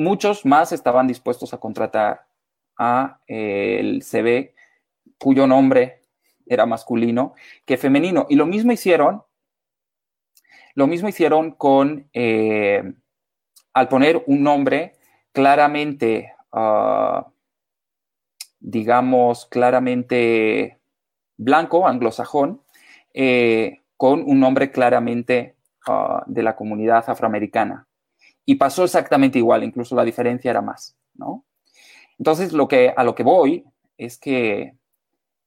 muchos 0.00 0.46
más 0.46 0.72
estaban 0.72 1.06
dispuestos 1.06 1.52
a 1.52 1.58
contratar 1.58 2.26
a 2.78 3.20
eh, 3.26 3.76
el 3.78 4.02
CV 4.02 4.54
cuyo 5.18 5.46
nombre 5.46 6.00
era 6.46 6.64
masculino 6.64 7.34
que 7.66 7.76
femenino. 7.76 8.26
Y 8.30 8.36
lo 8.36 8.46
mismo 8.46 8.72
hicieron, 8.72 9.22
lo 10.74 10.86
mismo 10.86 11.08
hicieron 11.08 11.50
con, 11.52 12.08
eh, 12.14 12.82
al 13.74 13.88
poner 13.88 14.24
un 14.26 14.42
nombre 14.42 14.96
claramente, 15.32 16.32
ah, 16.50 17.30
digamos, 18.58 19.44
claramente 19.46 20.80
blanco, 21.36 21.86
anglosajón, 21.86 22.62
eh, 23.12 23.82
con 23.98 24.22
un 24.22 24.40
nombre 24.40 24.70
claramente 24.70 25.56
ah, 25.86 26.24
de 26.26 26.42
la 26.42 26.56
comunidad 26.56 27.04
afroamericana. 27.06 27.86
Y 28.50 28.56
pasó 28.56 28.82
exactamente 28.82 29.38
igual, 29.38 29.62
incluso 29.62 29.94
la 29.94 30.04
diferencia 30.04 30.50
era 30.50 30.60
más, 30.60 30.96
¿no? 31.14 31.44
Entonces, 32.18 32.52
lo 32.52 32.66
que, 32.66 32.92
a 32.96 33.04
lo 33.04 33.14
que 33.14 33.22
voy 33.22 33.64
es 33.96 34.18
que 34.18 34.74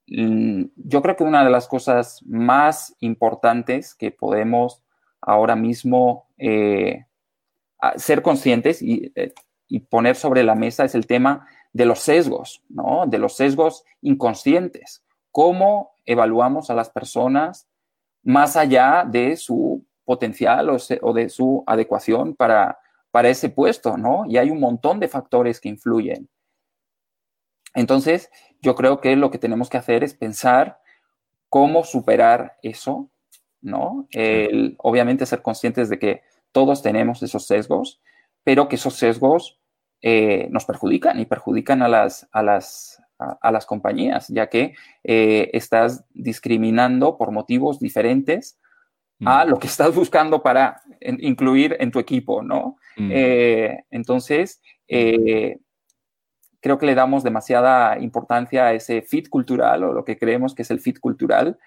mm, 0.07 0.63
yo 0.77 1.01
creo 1.01 1.17
que 1.17 1.25
una 1.25 1.43
de 1.43 1.49
las 1.49 1.67
cosas 1.67 2.21
más 2.25 2.95
importantes 3.01 3.93
que 3.93 4.11
podemos 4.11 4.83
ahora 5.19 5.57
mismo 5.57 6.29
eh, 6.37 7.03
ser 7.97 8.21
conscientes 8.21 8.81
eh, 8.81 9.33
y, 9.67 9.79
poner 9.81 10.15
sobre 10.15 10.41
la 10.41 10.55
mesa 10.55 10.85
es 10.85 10.95
el 10.95 11.05
tema 11.05 11.45
de 11.73 11.85
los 11.85 11.99
sesgos, 11.99 12.63
¿no? 12.69 13.05
De 13.05 13.17
los 13.17 13.35
sesgos 13.35 13.83
inconscientes. 13.99 15.03
¿Cómo 15.29 15.91
evaluamos 16.05 16.69
a 16.69 16.73
las 16.73 16.89
personas 16.89 17.67
más 18.23 18.55
allá 18.55 19.03
de 19.05 19.35
su 19.35 19.85
potencial 20.05 20.69
o 20.69 21.13
de 21.13 21.27
su 21.27 21.65
adecuación 21.67 22.33
para, 22.33 22.79
para 23.13 23.29
ese 23.29 23.49
puesto, 23.49 23.95
¿no? 23.95 24.23
Y 24.27 24.37
hay 24.37 24.49
un 24.49 24.59
montón 24.59 24.99
de 24.99 25.07
factores 25.07 25.61
que 25.61 25.69
influyen. 25.69 26.27
Entonces, 27.75 28.31
yo 28.59 28.73
creo 28.73 29.01
que 29.01 29.15
lo 29.15 29.29
que 29.29 29.37
tenemos 29.37 29.69
que 29.69 29.77
hacer 29.77 30.03
es 30.03 30.15
pensar 30.15 30.79
cómo 31.47 31.83
superar 31.83 32.57
eso, 32.63 33.11
¿no? 33.61 34.07
obviamente 34.79 35.27
ser 35.27 35.43
conscientes 35.43 35.89
de 35.89 35.99
que 35.99 36.21
todos 36.51 36.81
tenemos 36.81 37.21
esos 37.21 37.45
sesgos, 37.45 38.01
pero 38.43 38.67
que 38.67 38.77
esos 38.77 38.95
sesgos 38.95 39.59
eh, 40.01 40.47
nos 40.49 40.65
perjudican 40.65 41.19
y 41.19 41.27
perjudican 41.27 41.83
a 41.83 41.87
las, 41.87 42.27
a 42.31 42.41
las, 42.41 42.99
a, 43.19 43.51
las 43.51 43.67
compañías, 43.67 44.27
ya 44.29 44.49
que 44.49 44.73
eh, 45.03 45.51
estás 45.53 46.03
discriminando 46.15 47.15
por 47.15 47.31
motivos 47.31 47.79
diferentes 47.79 48.57
a 49.25 49.45
mm. 49.45 49.49
lo 49.49 49.59
que 49.59 49.67
estás 49.67 49.93
buscando 49.93 50.41
para 50.41 50.81
incluir 51.01 51.75
en 51.79 51.91
tu 51.91 51.99
equipo, 51.99 52.41
¿no? 52.41 52.77
Mm. 52.97 53.09
Eh, 53.11 53.85
entonces, 53.91 54.61
creo 54.87 56.77
que 56.77 56.85
le 56.85 56.95
damos 56.95 57.23
demasiada 57.23 57.99
importancia 57.99 58.67
a 58.67 58.73
ese 58.73 59.01
fit 59.01 59.29
cultural 59.29 59.83
o 59.83 59.93
lo 59.93 60.05
que 60.05 60.17
creemos 60.17 60.55
que 60.55 60.61
es 60.61 60.71
el 60.71 60.79
fit 60.79 60.99
cultural 60.99 61.57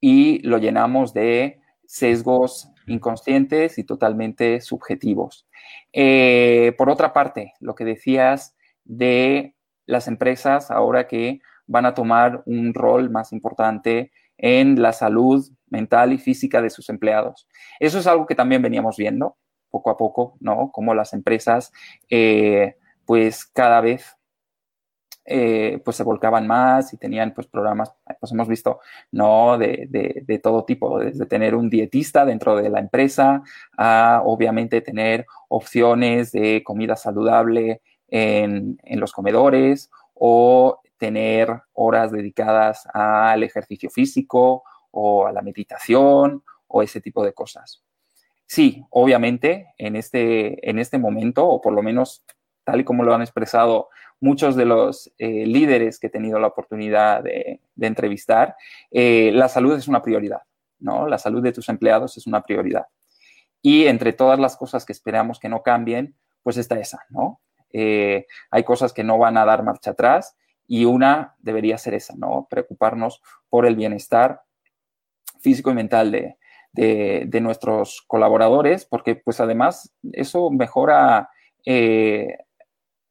y 0.00 0.46
lo 0.46 0.58
llenamos 0.58 1.14
de 1.14 1.60
sesgos 1.86 2.72
inconscientes 2.86 3.78
y 3.78 3.84
totalmente 3.84 4.60
subjetivos. 4.60 5.46
Eh, 5.92 6.74
por 6.76 6.90
otra 6.90 7.12
parte, 7.12 7.54
lo 7.60 7.74
que 7.74 7.84
decías 7.84 8.56
de 8.84 9.54
las 9.86 10.08
empresas 10.08 10.70
ahora 10.70 11.06
que 11.06 11.40
van 11.66 11.86
a 11.86 11.94
tomar 11.94 12.42
un 12.46 12.74
rol 12.74 13.10
más 13.10 13.32
importante 13.32 14.10
en 14.42 14.82
la 14.82 14.92
salud 14.92 15.48
mental 15.70 16.12
y 16.12 16.18
física 16.18 16.60
de 16.60 16.68
sus 16.68 16.90
empleados. 16.90 17.48
Eso 17.80 18.00
es 18.00 18.06
algo 18.06 18.26
que 18.26 18.34
también 18.34 18.60
veníamos 18.60 18.98
viendo 18.98 19.36
poco 19.70 19.88
a 19.88 19.96
poco, 19.96 20.36
¿no? 20.40 20.70
Como 20.70 20.94
las 20.94 21.14
empresas, 21.14 21.72
eh, 22.10 22.76
pues 23.06 23.46
cada 23.46 23.80
vez 23.80 24.18
eh, 25.24 25.80
pues 25.84 25.96
se 25.96 26.02
volcaban 26.02 26.48
más 26.48 26.92
y 26.92 26.96
tenían 26.96 27.32
pues 27.32 27.46
programas, 27.46 27.94
pues 28.18 28.32
hemos 28.32 28.48
visto, 28.48 28.80
¿no? 29.12 29.56
De, 29.56 29.86
de, 29.88 30.38
todo 30.40 30.64
tipo, 30.64 30.98
desde 30.98 31.26
tener 31.26 31.54
un 31.54 31.70
dietista 31.70 32.24
dentro 32.24 32.56
de 32.56 32.68
la 32.68 32.80
empresa 32.80 33.42
a 33.78 34.22
obviamente 34.24 34.80
tener 34.80 35.24
opciones 35.48 36.32
de 36.32 36.64
comida 36.64 36.96
saludable 36.96 37.80
en, 38.08 38.78
en 38.82 39.00
los 39.00 39.12
comedores 39.12 39.90
o 40.14 40.81
tener 41.02 41.62
horas 41.72 42.12
dedicadas 42.12 42.86
al 42.94 43.42
ejercicio 43.42 43.90
físico 43.90 44.62
o 44.92 45.26
a 45.26 45.32
la 45.32 45.42
meditación 45.42 46.44
o 46.68 46.80
ese 46.80 47.00
tipo 47.00 47.24
de 47.24 47.32
cosas. 47.32 47.82
Sí, 48.46 48.84
obviamente 48.90 49.74
en 49.78 49.96
este, 49.96 50.70
en 50.70 50.78
este 50.78 50.98
momento, 50.98 51.44
o 51.44 51.60
por 51.60 51.72
lo 51.72 51.82
menos 51.82 52.24
tal 52.62 52.82
y 52.82 52.84
como 52.84 53.02
lo 53.02 53.12
han 53.12 53.20
expresado 53.20 53.88
muchos 54.20 54.54
de 54.54 54.64
los 54.64 55.12
eh, 55.18 55.44
líderes 55.44 55.98
que 55.98 56.06
he 56.06 56.10
tenido 56.10 56.38
la 56.38 56.46
oportunidad 56.46 57.24
de, 57.24 57.58
entrevistar, 57.80 58.54
eh, 58.92 59.32
la 59.34 59.48
salud 59.48 59.76
es 59.76 59.88
una 59.88 60.02
prioridad, 60.02 60.42
¿no? 60.78 61.08
La 61.08 61.18
salud 61.18 61.42
de 61.42 61.50
tus 61.50 61.68
empleados 61.68 62.16
es 62.16 62.28
una 62.28 62.42
prioridad. 62.42 62.86
Y 63.60 63.86
entre 63.86 64.12
todas 64.12 64.38
las 64.38 64.56
cosas 64.56 64.84
que 64.84 64.92
esperamos 64.92 65.40
que 65.40 65.48
no 65.48 65.64
cambien, 65.64 66.14
pues 66.44 66.58
está 66.58 66.78
esa, 66.78 67.00
¿no? 67.10 67.40
Eh, 67.72 68.28
hay 68.52 68.62
cosas 68.62 68.92
que 68.92 69.02
no 69.02 69.18
van 69.18 69.36
a 69.36 69.44
dar 69.44 69.64
marcha 69.64 69.90
atrás 69.90 70.36
y 70.66 70.84
una 70.84 71.34
debería 71.38 71.78
ser 71.78 71.94
esa, 71.94 72.14
¿no? 72.16 72.46
Preocuparnos 72.48 73.22
por 73.48 73.66
el 73.66 73.76
bienestar 73.76 74.42
físico 75.40 75.70
y 75.70 75.74
mental 75.74 76.10
de, 76.10 76.36
de 76.72 77.40
nuestros 77.40 78.02
colaboradores, 78.06 78.86
porque 78.86 79.16
pues 79.16 79.40
además 79.40 79.92
eso 80.12 80.50
mejora 80.50 81.28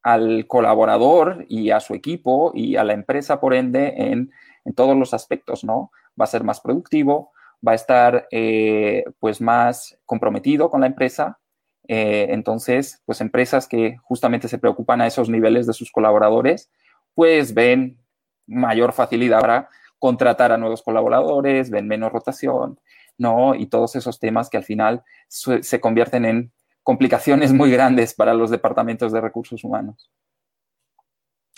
al 0.02 0.46
colaborador 0.46 1.46
y 1.48 1.70
a 1.70 1.80
su 1.80 1.94
equipo 1.94 2.52
y 2.54 2.76
a 2.76 2.84
la 2.84 2.92
empresa, 2.92 3.40
por 3.40 3.54
ende, 3.54 3.94
en, 3.96 4.30
todos 4.76 4.96
los 4.96 5.12
aspectos, 5.12 5.64
¿no? 5.64 5.90
Va 6.20 6.24
a 6.24 6.28
ser 6.28 6.44
más 6.44 6.60
productivo, 6.60 7.32
va 7.66 7.72
a 7.72 7.76
estar, 7.76 8.28
eh, 8.30 9.02
pues, 9.18 9.40
más 9.40 9.98
comprometido 10.06 10.70
con 10.70 10.82
la 10.82 10.86
empresa. 10.86 11.40
Eh, 11.88 12.28
entonces, 12.30 13.02
pues, 13.04 13.20
empresas 13.20 13.66
que 13.66 13.96
justamente 14.02 14.46
se 14.46 14.58
preocupan 14.58 15.00
a 15.00 15.08
esos 15.08 15.28
niveles 15.28 15.66
de 15.66 15.72
sus 15.72 15.90
colaboradores, 15.90 16.70
pues, 17.14 17.54
ven 17.54 17.98
mayor 18.46 18.92
facilidad 18.92 19.40
para 19.40 19.68
contratar 19.98 20.52
a 20.52 20.58
nuevos 20.58 20.82
colaboradores, 20.82 21.70
ven 21.70 21.86
menos 21.86 22.12
rotación, 22.12 22.80
¿no? 23.18 23.54
Y 23.54 23.66
todos 23.66 23.94
esos 23.96 24.18
temas 24.18 24.50
que 24.50 24.56
al 24.56 24.64
final 24.64 25.04
se 25.28 25.80
convierten 25.80 26.24
en 26.24 26.52
complicaciones 26.82 27.52
muy 27.52 27.70
grandes 27.70 28.14
para 28.14 28.34
los 28.34 28.50
departamentos 28.50 29.12
de 29.12 29.20
recursos 29.20 29.62
humanos. 29.62 30.10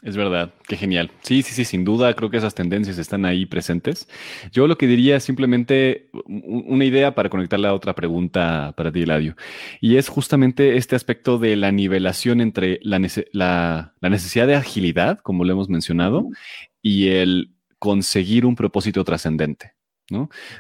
Es 0.05 0.19
verdad, 0.19 0.53
qué 0.69 0.77
genial. 0.77 1.11
Sí, 1.23 1.41
sí, 1.41 1.55
sí, 1.55 1.65
sin 1.65 1.83
duda 1.83 2.13
creo 2.13 2.29
que 2.29 2.37
esas 2.37 2.55
tendencias 2.55 2.99
están 2.99 3.25
ahí 3.25 3.47
presentes. 3.47 4.07
Yo 4.53 4.67
lo 4.67 4.77
que 4.77 4.87
diría 4.87 5.17
es 5.17 5.25
simplemente 5.25 6.11
una 6.27 6.85
idea 6.85 7.15
para 7.15 7.31
conectarla 7.31 7.71
a 7.71 7.75
otra 7.75 7.95
pregunta 7.95 8.75
para 8.77 8.93
ti, 8.93 9.03
Eladio, 9.03 9.35
y 9.81 9.97
es 9.97 10.11
justamente 10.11 10.77
este 10.77 10.95
aspecto 10.95 11.39
de 11.39 11.57
la 11.57 11.73
nivelación 11.73 12.43
entre 12.43 12.81
la, 12.83 12.99
la 13.33 14.11
necesidad 14.11 14.47
de 14.47 14.57
agilidad, 14.57 15.21
como 15.21 15.43
lo 15.45 15.53
hemos 15.55 15.71
mencionado, 15.71 16.29
y 16.83 17.09
el 17.09 17.55
conseguir 17.79 18.45
un 18.45 18.57
propósito 18.57 19.05
trascendente. 19.05 19.74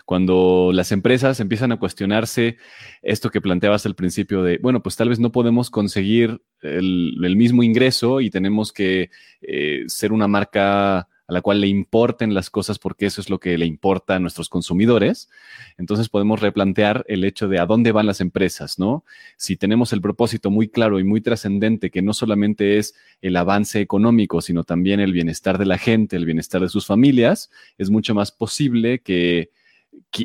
Cuando 0.06 0.70
las 0.72 0.90
empresas 0.90 1.38
empiezan 1.38 1.72
a 1.72 1.76
cuestionarse 1.78 2.56
esto 3.02 3.30
que 3.30 3.42
planteabas 3.42 3.84
al 3.84 3.94
principio 3.94 4.42
de, 4.42 4.58
bueno, 4.58 4.82
pues 4.82 4.96
tal 4.96 5.10
vez 5.10 5.20
no 5.20 5.32
podemos 5.32 5.70
conseguir 5.70 6.40
el, 6.62 7.36
mismo 7.36 7.62
ingreso 7.62 8.20
y 8.20 8.30
tenemos 8.30 8.72
que 8.72 9.10
eh, 9.42 9.84
ser 9.86 10.12
una 10.12 10.28
marca 10.28 11.08
a 11.26 11.32
la 11.32 11.40
cual 11.40 11.60
le 11.60 11.68
importen 11.68 12.34
las 12.34 12.50
cosas 12.50 12.78
porque 12.78 13.06
eso 13.06 13.20
es 13.20 13.30
lo 13.30 13.40
que 13.40 13.56
le 13.56 13.66
importa 13.66 14.16
a 14.16 14.18
nuestros 14.18 14.48
consumidores, 14.48 15.30
entonces 15.78 16.08
podemos 16.08 16.40
replantear 16.40 17.04
el 17.08 17.24
hecho 17.24 17.48
de 17.48 17.58
a 17.58 17.66
dónde 17.66 17.92
van 17.92 18.06
las 18.06 18.20
empresas, 18.20 18.78
¿no? 18.78 19.04
Si 19.36 19.56
tenemos 19.56 19.92
el 19.92 20.00
propósito 20.00 20.50
muy 20.50 20.68
claro 20.68 20.98
y 20.98 21.04
muy 21.04 21.20
trascendente, 21.20 21.90
que 21.90 22.02
no 22.02 22.12
solamente 22.12 22.78
es 22.78 22.94
el 23.22 23.36
avance 23.36 23.80
económico, 23.80 24.40
sino 24.42 24.64
también 24.64 25.00
el 25.00 25.12
bienestar 25.12 25.56
de 25.58 25.66
la 25.66 25.78
gente, 25.78 26.16
el 26.16 26.26
bienestar 26.26 26.60
de 26.60 26.68
sus 26.68 26.86
familias, 26.86 27.50
es 27.78 27.88
mucho 27.90 28.14
más 28.14 28.30
posible 28.30 29.00
que 29.00 29.50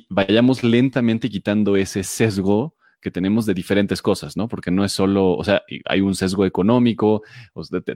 vayamos 0.09 0.63
lentamente 0.63 1.29
quitando 1.29 1.75
ese 1.77 2.03
sesgo 2.03 2.75
que 3.01 3.11
tenemos 3.11 3.45
de 3.45 3.53
diferentes 3.53 4.01
cosas, 4.01 4.35
¿no? 4.35 4.47
Porque 4.47 4.71
no 4.71 4.83
es 4.83 4.91
solo, 4.91 5.35
o 5.35 5.43
sea, 5.43 5.63
hay 5.85 6.01
un 6.01 6.15
sesgo 6.15 6.45
económico, 6.45 7.23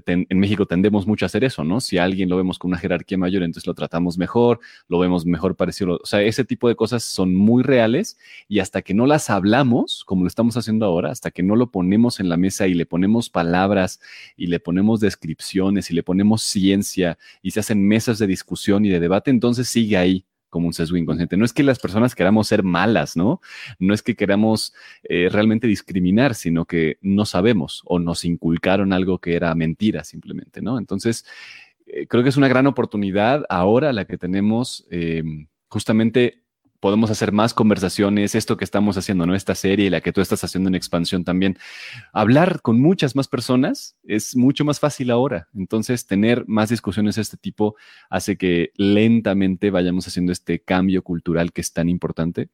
en 0.06 0.40
México 0.40 0.66
tendemos 0.66 1.08
mucho 1.08 1.26
a 1.26 1.28
hacer 1.28 1.44
eso, 1.44 1.64
¿no? 1.64 1.82
Si 1.82 1.98
a 1.98 2.04
alguien 2.04 2.30
lo 2.30 2.38
vemos 2.38 2.60
con 2.60 2.70
una 2.72 2.78
jerarquía 2.78 3.18
mayor, 3.18 3.44
entonces 3.44 3.68
lo 3.68 3.74
tratamos 3.74 4.18
mejor, 4.18 4.60
lo 4.88 5.00
vemos 5.00 5.26
mejor 5.26 5.56
parecido, 5.56 6.00
o 6.02 6.06
sea, 6.06 6.22
ese 6.22 6.46
tipo 6.46 6.68
de 6.68 6.76
cosas 6.76 7.04
son 7.04 7.36
muy 7.36 7.64
reales 7.64 8.18
y 8.48 8.60
hasta 8.60 8.82
que 8.82 8.94
no 8.94 9.06
las 9.06 9.30
hablamos, 9.30 10.04
como 10.06 10.24
lo 10.24 10.28
estamos 10.28 10.56
haciendo 10.58 10.86
ahora, 10.86 11.12
hasta 11.12 11.32
que 11.32 11.44
no 11.44 11.56
lo 11.56 11.72
ponemos 11.72 12.20
en 12.20 12.30
la 12.30 12.38
mesa 12.38 12.68
y 12.68 12.74
le 12.74 12.86
ponemos 12.86 13.30
palabras 13.30 14.00
y 14.38 14.48
le 14.48 14.60
ponemos 14.60 15.00
descripciones 15.00 15.92
y 15.92 15.94
le 15.94 16.04
ponemos 16.04 16.44
ciencia 16.44 17.18
y 17.42 17.52
se 17.52 17.60
hacen 17.60 17.86
mesas 17.88 18.20
de 18.20 18.28
discusión 18.28 18.86
y 18.86 18.90
de 18.90 19.00
debate, 19.00 19.32
entonces 19.32 19.68
sigue 19.68 19.98
ahí 19.98 20.26
como 20.54 20.68
un 20.68 20.74
sesgo 20.74 20.98
inconsciente. 20.98 21.36
No 21.36 21.46
es 21.46 21.52
que 21.52 21.64
las 21.64 21.80
personas 21.80 22.14
queramos 22.14 22.48
ser 22.48 22.62
malas, 22.62 23.18
¿no? 23.18 23.42
No 23.80 23.96
es 23.96 24.04
que 24.04 24.16
queramos 24.16 24.76
eh, 25.02 25.28
realmente 25.32 25.66
discriminar, 25.66 26.36
sino 26.36 26.66
que 26.66 27.00
no 27.02 27.26
sabemos 27.26 27.82
o 27.86 27.98
nos 27.98 28.24
inculcaron 28.24 28.94
algo 28.94 29.18
que 29.18 29.36
era 29.36 29.56
mentira 29.56 30.04
simplemente, 30.04 30.62
¿no? 30.62 30.78
Entonces, 30.78 31.26
eh, 31.88 32.06
creo 32.06 32.22
que 32.22 32.30
es 32.30 32.38
una 32.38 32.48
gran 32.48 32.68
oportunidad 32.68 33.46
ahora 33.50 33.92
la 33.94 34.06
que 34.06 34.20
tenemos 34.20 34.86
eh, 34.92 35.24
justamente 35.70 36.43
podemos 36.84 37.10
hacer 37.10 37.32
más 37.32 37.54
conversaciones, 37.54 38.36
esto 38.36 38.58
que 38.58 38.66
estamos 38.66 38.98
haciendo, 38.98 39.26
¿no? 39.26 39.36
Esta 39.36 39.56
serie, 39.56 39.90
la 39.90 40.02
que 40.02 40.12
tú 40.12 40.20
estás 40.20 40.44
haciendo 40.44 40.68
en 40.68 40.76
expansión 40.76 41.24
también. 41.24 41.58
Hablar 42.12 42.62
con 42.62 42.82
muchas 42.82 43.16
más 43.16 43.30
personas 43.30 43.96
es 44.04 44.36
mucho 44.36 44.66
más 44.66 44.82
fácil 44.82 45.10
ahora. 45.10 45.48
Entonces, 45.56 46.06
tener 46.08 46.44
más 46.46 46.68
discusiones 46.68 47.16
de 47.16 47.22
este 47.22 47.38
tipo 47.38 47.78
hace 48.10 48.36
que 48.36 48.72
lentamente 48.76 49.72
vayamos 49.72 50.10
haciendo 50.10 50.34
este 50.34 50.60
cambio 50.60 51.04
cultural 51.04 51.54
que 51.54 51.62
es 51.62 51.72
tan 51.72 51.88
importante. 51.88 52.50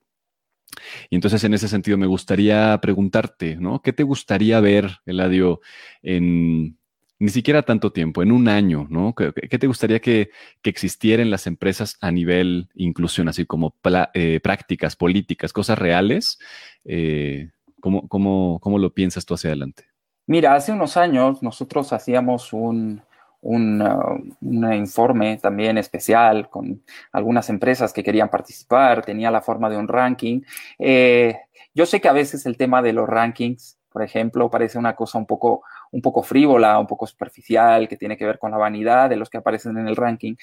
Y 1.10 1.16
entonces, 1.16 1.44
en 1.44 1.56
ese 1.56 1.68
sentido, 1.68 1.98
me 1.98 2.06
gustaría 2.06 2.78
preguntarte, 2.84 3.56
¿no? 3.56 3.82
¿Qué 3.82 3.94
te 3.94 4.04
gustaría 4.04 4.60
ver, 4.60 5.00
Eladio, 5.08 5.60
en 6.04 6.78
ni 7.20 7.30
siquiera 7.30 7.64
tanto 7.64 7.92
tiempo, 7.92 8.24
en 8.24 8.32
un 8.32 8.48
año, 8.48 8.88
¿no? 8.90 9.14
¿Qué, 9.14 9.32
te 9.32 9.68
gustaría 9.68 10.00
que, 10.00 10.32
existiera 10.64 11.22
en 11.22 11.30
las 11.30 11.48
empresas 11.48 11.98
a 12.00 12.12
nivel 12.12 12.70
inclusión, 12.76 13.28
así 13.28 13.46
como 13.46 13.76
eh, 14.14 14.40
prácticas, 14.42 14.96
políticas, 14.96 15.52
cosas 15.52 15.78
reales? 15.78 16.40
Eh, 16.86 17.50
¿cómo, 17.82 18.60
lo 18.64 18.94
piensas 18.94 19.26
tú 19.26 19.34
hacia 19.34 19.50
adelante? 19.50 19.84
Mira, 20.28 20.56
hace 20.56 20.72
unos 20.72 20.96
años 20.96 21.44
nosotros 21.44 21.92
hacíamos 21.92 22.54
un, 22.54 23.02
un, 23.42 24.74
informe 24.74 25.38
también 25.38 25.78
especial 25.78 26.50
con 26.50 26.84
algunas 27.12 27.50
empresas 27.50 27.92
que 27.92 28.04
querían 28.04 28.30
participar, 28.30 29.04
tenía 29.04 29.30
la 29.32 29.42
forma 29.42 29.70
de 29.70 29.78
un 29.78 29.88
ranking. 29.88 30.42
Eh, 30.78 31.38
yo 31.74 31.86
sé 31.86 32.00
que 32.00 32.08
a 32.08 32.14
veces 32.14 32.46
el 32.46 32.58
tema 32.58 32.82
de 32.82 32.94
los 32.94 33.10
rankings, 33.10 33.78
por 33.92 34.04
ejemplo, 34.04 34.50
parece 34.50 34.78
una 34.78 34.96
cosa 34.96 35.18
un 35.18 35.26
poco 35.26 35.64
un 35.92 36.02
poco 36.02 36.24
frívola, 36.24 36.80
un 36.80 36.88
poco 36.88 37.08
superficial, 37.08 37.88
que 37.88 37.98
tiene 37.98 38.18
que 38.18 38.26
ver 38.26 38.40
con 38.40 38.52
la 38.52 38.58
vanidad 38.58 39.10
de 39.10 39.16
los 39.16 39.30
que 39.30 39.38
aparecen 39.38 39.78
en 39.78 39.88
el 39.88 39.96
ranking, 39.96 40.36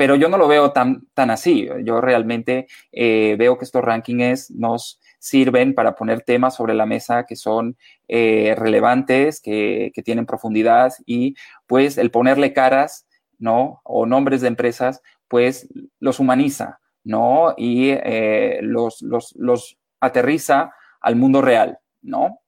pero 0.00 0.16
yo 0.16 0.30
no 0.30 0.38
lo 0.38 0.48
veo 0.48 0.72
tan, 0.72 1.06
tan 1.12 1.30
así. 1.30 1.68
Yo 1.84 2.00
realmente 2.00 2.66
eh, 2.90 3.36
veo 3.38 3.58
que 3.58 3.66
estos 3.66 3.84
rankings 3.84 4.50
nos 4.50 4.98
sirven 5.18 5.74
para 5.74 5.94
poner 5.94 6.22
temas 6.22 6.54
sobre 6.54 6.72
la 6.72 6.86
mesa 6.86 7.26
que 7.26 7.36
son 7.36 7.76
eh, 8.08 8.54
relevantes, 8.56 9.42
que, 9.42 9.92
tienen 10.02 10.24
profundidad 10.24 10.94
y 11.04 11.34
pues 11.66 11.98
el 11.98 12.10
ponerle 12.10 12.54
caras, 12.54 13.06
¿no? 13.38 13.82
O 13.84 14.06
nombres 14.06 14.40
de 14.40 14.48
empresas, 14.48 15.02
pues 15.28 15.68
los 15.98 16.18
humaniza, 16.18 16.80
¿no? 17.04 17.52
Y 17.58 17.90
eh, 17.90 18.60
los, 18.62 19.02
los, 19.02 19.34
los 19.36 19.76
aterriza 20.00 20.72
al 21.02 21.16
mundo 21.16 21.42
real, 21.42 21.78
¿no? 22.00 22.40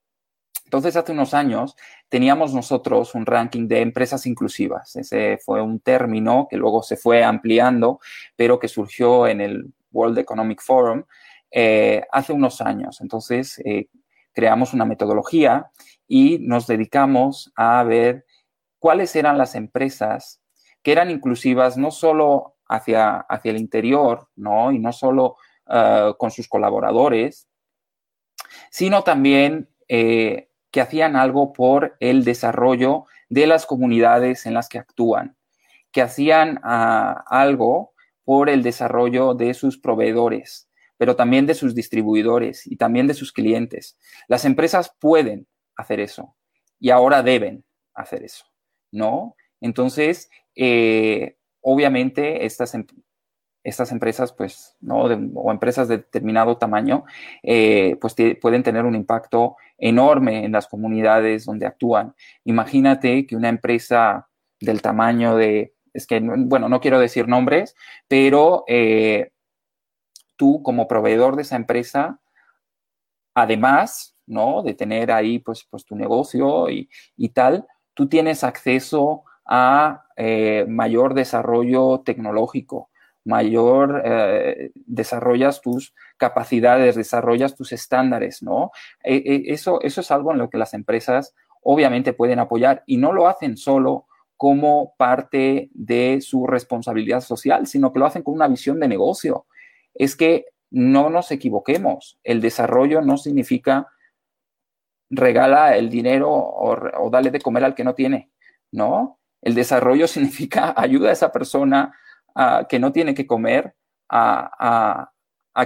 Entonces, 0.72 0.96
hace 0.96 1.12
unos 1.12 1.34
años 1.34 1.76
teníamos 2.08 2.54
nosotros 2.54 3.14
un 3.14 3.26
ranking 3.26 3.68
de 3.68 3.82
empresas 3.82 4.24
inclusivas. 4.24 4.96
Ese 4.96 5.36
fue 5.36 5.60
un 5.60 5.80
término 5.80 6.46
que 6.48 6.56
luego 6.56 6.82
se 6.82 6.96
fue 6.96 7.22
ampliando, 7.22 8.00
pero 8.36 8.58
que 8.58 8.68
surgió 8.68 9.26
en 9.26 9.42
el 9.42 9.74
World 9.92 10.16
Economic 10.16 10.62
Forum 10.62 11.04
eh, 11.50 12.04
hace 12.10 12.32
unos 12.32 12.62
años. 12.62 13.02
Entonces, 13.02 13.60
eh, 13.66 13.88
creamos 14.32 14.72
una 14.72 14.86
metodología 14.86 15.70
y 16.08 16.38
nos 16.38 16.66
dedicamos 16.66 17.52
a 17.54 17.82
ver 17.82 18.24
cuáles 18.78 19.14
eran 19.14 19.36
las 19.36 19.54
empresas 19.54 20.40
que 20.82 20.92
eran 20.92 21.10
inclusivas 21.10 21.76
no 21.76 21.90
solo 21.90 22.56
hacia, 22.66 23.18
hacia 23.18 23.50
el 23.50 23.58
interior, 23.58 24.30
¿no? 24.36 24.72
Y 24.72 24.78
no 24.78 24.94
solo 24.94 25.36
ah, 25.66 26.14
con 26.16 26.30
sus 26.30 26.48
colaboradores, 26.48 27.46
sino 28.70 29.02
también 29.04 29.68
eh, 29.86 30.48
que 30.72 30.80
hacían 30.80 31.14
algo 31.14 31.52
por 31.52 31.96
el 32.00 32.24
desarrollo 32.24 33.04
de 33.28 33.46
las 33.46 33.66
comunidades 33.66 34.46
en 34.46 34.54
las 34.54 34.68
que 34.68 34.78
actúan, 34.78 35.36
que 35.92 36.02
hacían 36.02 36.58
ah, 36.64 37.24
algo 37.28 37.92
por 38.24 38.48
el 38.48 38.62
desarrollo 38.62 39.34
de 39.34 39.54
sus 39.54 39.78
proveedores, 39.78 40.68
pero 40.96 41.14
también 41.14 41.46
de 41.46 41.54
sus 41.54 41.74
distribuidores 41.74 42.66
y 42.66 42.76
también 42.76 43.06
de 43.06 43.14
sus 43.14 43.32
clientes. 43.32 43.98
Las 44.28 44.44
empresas 44.44 44.94
pueden 44.98 45.46
hacer 45.76 46.00
eso 46.00 46.34
y 46.80 46.90
ahora 46.90 47.22
deben 47.22 47.64
hacer 47.94 48.24
eso, 48.24 48.46
¿no? 48.90 49.36
Entonces, 49.60 50.30
eh, 50.56 51.36
obviamente, 51.60 52.46
estas, 52.46 52.74
em, 52.74 52.86
estas 53.64 53.92
empresas, 53.92 54.32
pues, 54.32 54.76
¿no? 54.80 55.02
o 55.02 55.52
empresas 55.52 55.88
de 55.88 55.98
determinado 55.98 56.56
tamaño, 56.56 57.04
eh, 57.42 57.96
pues 58.00 58.14
pueden 58.40 58.62
tener 58.62 58.84
un 58.84 58.94
impacto 58.94 59.56
enorme 59.78 60.44
en 60.44 60.52
las 60.52 60.66
comunidades 60.66 61.44
donde 61.44 61.66
actúan. 61.66 62.14
Imagínate 62.44 63.26
que 63.26 63.36
una 63.36 63.48
empresa 63.48 64.28
del 64.60 64.82
tamaño 64.82 65.36
de, 65.36 65.74
es 65.92 66.06
que, 66.06 66.20
bueno, 66.20 66.68
no 66.68 66.80
quiero 66.80 66.98
decir 66.98 67.28
nombres, 67.28 67.74
pero 68.08 68.64
eh, 68.66 69.32
tú 70.36 70.62
como 70.62 70.88
proveedor 70.88 71.36
de 71.36 71.42
esa 71.42 71.56
empresa, 71.56 72.20
además, 73.34 74.16
¿no? 74.26 74.62
De 74.62 74.74
tener 74.74 75.12
ahí, 75.12 75.38
pues, 75.38 75.66
pues 75.70 75.84
tu 75.84 75.96
negocio 75.96 76.70
y, 76.70 76.88
y 77.16 77.30
tal, 77.30 77.66
tú 77.94 78.08
tienes 78.08 78.44
acceso 78.44 79.24
a 79.44 80.04
eh, 80.16 80.64
mayor 80.68 81.14
desarrollo 81.14 82.00
tecnológico, 82.04 82.90
mayor 83.24 84.02
eh, 84.04 84.70
desarrollas 84.74 85.60
tus 85.60 85.94
capacidades, 86.16 86.96
desarrollas 86.96 87.54
tus 87.54 87.72
estándares, 87.72 88.42
¿no? 88.42 88.70
E, 89.02 89.16
e, 89.16 89.52
eso, 89.52 89.80
eso 89.82 90.00
es 90.00 90.10
algo 90.10 90.32
en 90.32 90.38
lo 90.38 90.50
que 90.50 90.58
las 90.58 90.74
empresas 90.74 91.34
obviamente 91.62 92.12
pueden 92.12 92.38
apoyar 92.38 92.82
y 92.86 92.96
no 92.96 93.12
lo 93.12 93.28
hacen 93.28 93.56
solo 93.56 94.06
como 94.36 94.94
parte 94.96 95.70
de 95.72 96.20
su 96.20 96.46
responsabilidad 96.46 97.20
social, 97.20 97.66
sino 97.66 97.92
que 97.92 98.00
lo 98.00 98.06
hacen 98.06 98.22
con 98.22 98.34
una 98.34 98.48
visión 98.48 98.80
de 98.80 98.88
negocio. 98.88 99.46
Es 99.94 100.16
que 100.16 100.46
no 100.70 101.10
nos 101.10 101.30
equivoquemos, 101.30 102.18
el 102.24 102.40
desarrollo 102.40 103.02
no 103.02 103.18
significa 103.18 103.88
regala 105.10 105.76
el 105.76 105.90
dinero 105.90 106.30
o, 106.30 106.72
o 106.72 107.10
dale 107.10 107.30
de 107.30 107.40
comer 107.40 107.64
al 107.64 107.74
que 107.74 107.84
no 107.84 107.94
tiene, 107.94 108.32
¿no? 108.72 109.20
El 109.42 109.54
desarrollo 109.54 110.06
significa 110.08 110.74
ayuda 110.76 111.10
a 111.10 111.12
esa 111.12 111.30
persona 111.30 111.94
que 112.68 112.78
no 112.78 112.92
tiene 112.92 113.14
que 113.14 113.26
comer 113.26 113.74
a, 114.08 115.10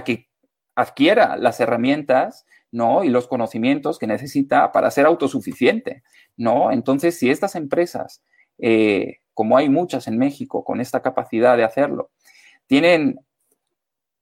que 0.05 0.27
adquiera 0.75 1.37
las 1.37 1.59
herramientas 1.59 2.45
¿no? 2.71 3.03
y 3.03 3.09
los 3.09 3.27
conocimientos 3.27 3.97
que 3.97 4.07
necesita 4.07 4.71
para 4.71 4.91
ser 4.91 5.05
autosuficiente. 5.05 6.03
¿no? 6.35 6.71
Entonces, 6.71 7.17
si 7.17 7.29
estas 7.29 7.55
empresas, 7.55 8.23
eh, 8.57 9.17
como 9.33 9.57
hay 9.57 9.69
muchas 9.69 10.07
en 10.07 10.17
México 10.17 10.63
con 10.63 10.81
esta 10.81 11.01
capacidad 11.01 11.57
de 11.57 11.63
hacerlo, 11.63 12.11
tienen, 12.67 13.19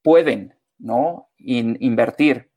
pueden 0.01 0.55
¿no? 0.77 1.29
invertir 1.37 2.49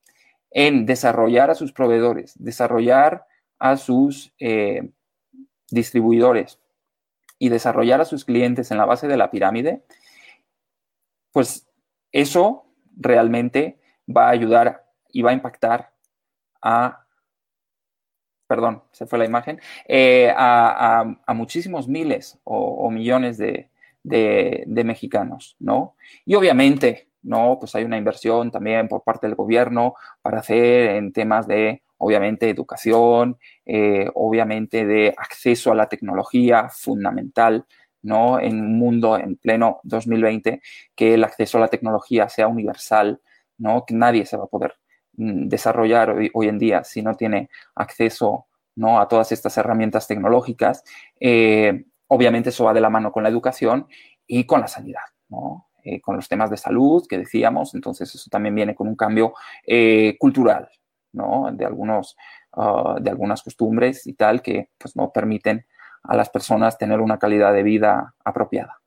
en 0.50 0.86
desarrollar 0.86 1.50
a 1.50 1.54
sus 1.54 1.72
proveedores, 1.72 2.34
desarrollar 2.38 3.24
a 3.58 3.76
sus 3.76 4.32
eh, 4.38 4.90
distribuidores, 5.70 6.58
y 7.38 7.48
desarrollar 7.48 8.00
a 8.00 8.04
sus 8.04 8.24
clientes 8.24 8.70
en 8.70 8.78
la 8.78 8.84
base 8.84 9.08
de 9.08 9.16
la 9.16 9.30
pirámide, 9.30 9.84
pues 11.32 11.68
eso 12.12 12.66
realmente 12.96 13.78
va 14.08 14.26
a 14.26 14.30
ayudar 14.30 14.86
y 15.12 15.22
va 15.22 15.30
a 15.30 15.34
impactar 15.34 15.92
a, 16.62 17.06
perdón, 18.46 18.82
se 18.90 19.06
fue 19.06 19.18
la 19.18 19.24
imagen, 19.24 19.60
eh, 19.86 20.32
a, 20.36 21.04
muchísimos 21.34 21.86
miles 21.88 22.38
o, 22.44 22.90
millones 22.90 23.38
de, 23.38 23.70
de, 24.02 24.84
mexicanos, 24.84 25.56
¿no? 25.58 25.96
Y 26.24 26.34
obviamente, 26.34 27.08
¿no? 27.22 27.58
Pues 27.60 27.74
hay 27.74 27.84
una 27.84 27.98
inversión 27.98 28.50
también 28.50 28.88
por 28.88 29.04
parte 29.04 29.26
del 29.26 29.36
gobierno 29.36 29.94
para 30.22 30.40
hacer 30.40 30.96
en 30.96 31.12
temas 31.12 31.46
de 31.46 31.82
obviamente 31.98 32.48
educación, 32.48 33.38
eh, 33.66 34.08
obviamente 34.14 34.86
de 34.86 35.14
acceso 35.16 35.72
a 35.72 35.74
la 35.74 35.88
tecnología 35.88 36.68
fundamental, 36.70 37.66
¿no? 38.02 38.40
En 38.40 38.60
un 38.60 38.78
mundo 38.78 39.18
en 39.18 39.36
pleno 39.36 39.80
2020, 39.82 40.62
que 40.94 41.14
el 41.14 41.24
acceso 41.24 41.58
a 41.58 41.62
la 41.62 41.68
tecnología 41.68 42.28
sea 42.28 42.48
universal, 42.48 43.20
¿no? 43.58 43.84
Que 43.84 43.94
nadie 43.94 44.24
se 44.26 44.36
va 44.36 44.44
a 44.44 44.48
poder 44.48 44.74
mm, 45.14 45.48
desarrollar 45.48 46.16
hoy, 46.32 46.48
en 46.48 46.58
día 46.58 46.84
si 46.84 47.02
no 47.02 47.16
tiene 47.16 47.50
acceso, 47.74 48.46
¿no? 48.76 49.00
A 49.00 49.08
todas 49.08 49.32
estas 49.32 49.56
herramientas 49.58 50.06
tecnológicas. 50.06 50.84
Eh, 51.20 51.84
obviamente 52.06 52.50
eso 52.50 52.64
va 52.64 52.74
de 52.74 52.80
la 52.80 52.90
mano 52.90 53.12
con 53.12 53.24
la 53.24 53.28
educación 53.28 53.88
y 54.26 54.44
con 54.44 54.60
la 54.60 54.68
sanidad, 54.68 55.02
¿no? 55.28 55.66
Eh, 55.82 56.00
con 56.00 56.16
los 56.16 56.28
temas 56.28 56.50
de 56.50 56.56
salud 56.56 57.06
que 57.08 57.18
decíamos, 57.18 57.74
entonces 57.74 58.14
eso 58.14 58.28
también 58.30 58.54
viene 58.54 58.74
con 58.74 58.88
un 58.88 58.96
cambio 58.96 59.34
cultural, 60.18 60.68
de, 61.12 61.64
algunos, 61.64 62.16
ah, 62.52 62.96
de 63.00 63.10
algunas 63.10 63.42
costumbres 63.42 64.06
y 64.06 64.14
tal 64.14 64.42
que 64.42 64.70
pues, 64.78 64.96
no 64.96 65.10
permiten 65.12 65.66
a 66.02 66.16
las 66.16 66.30
personas 66.30 66.78
tener 66.78 67.00
una 67.00 67.18
calidad 67.18 67.52
de 67.52 67.62
vida 67.62 68.14
apropiada. 68.24 68.80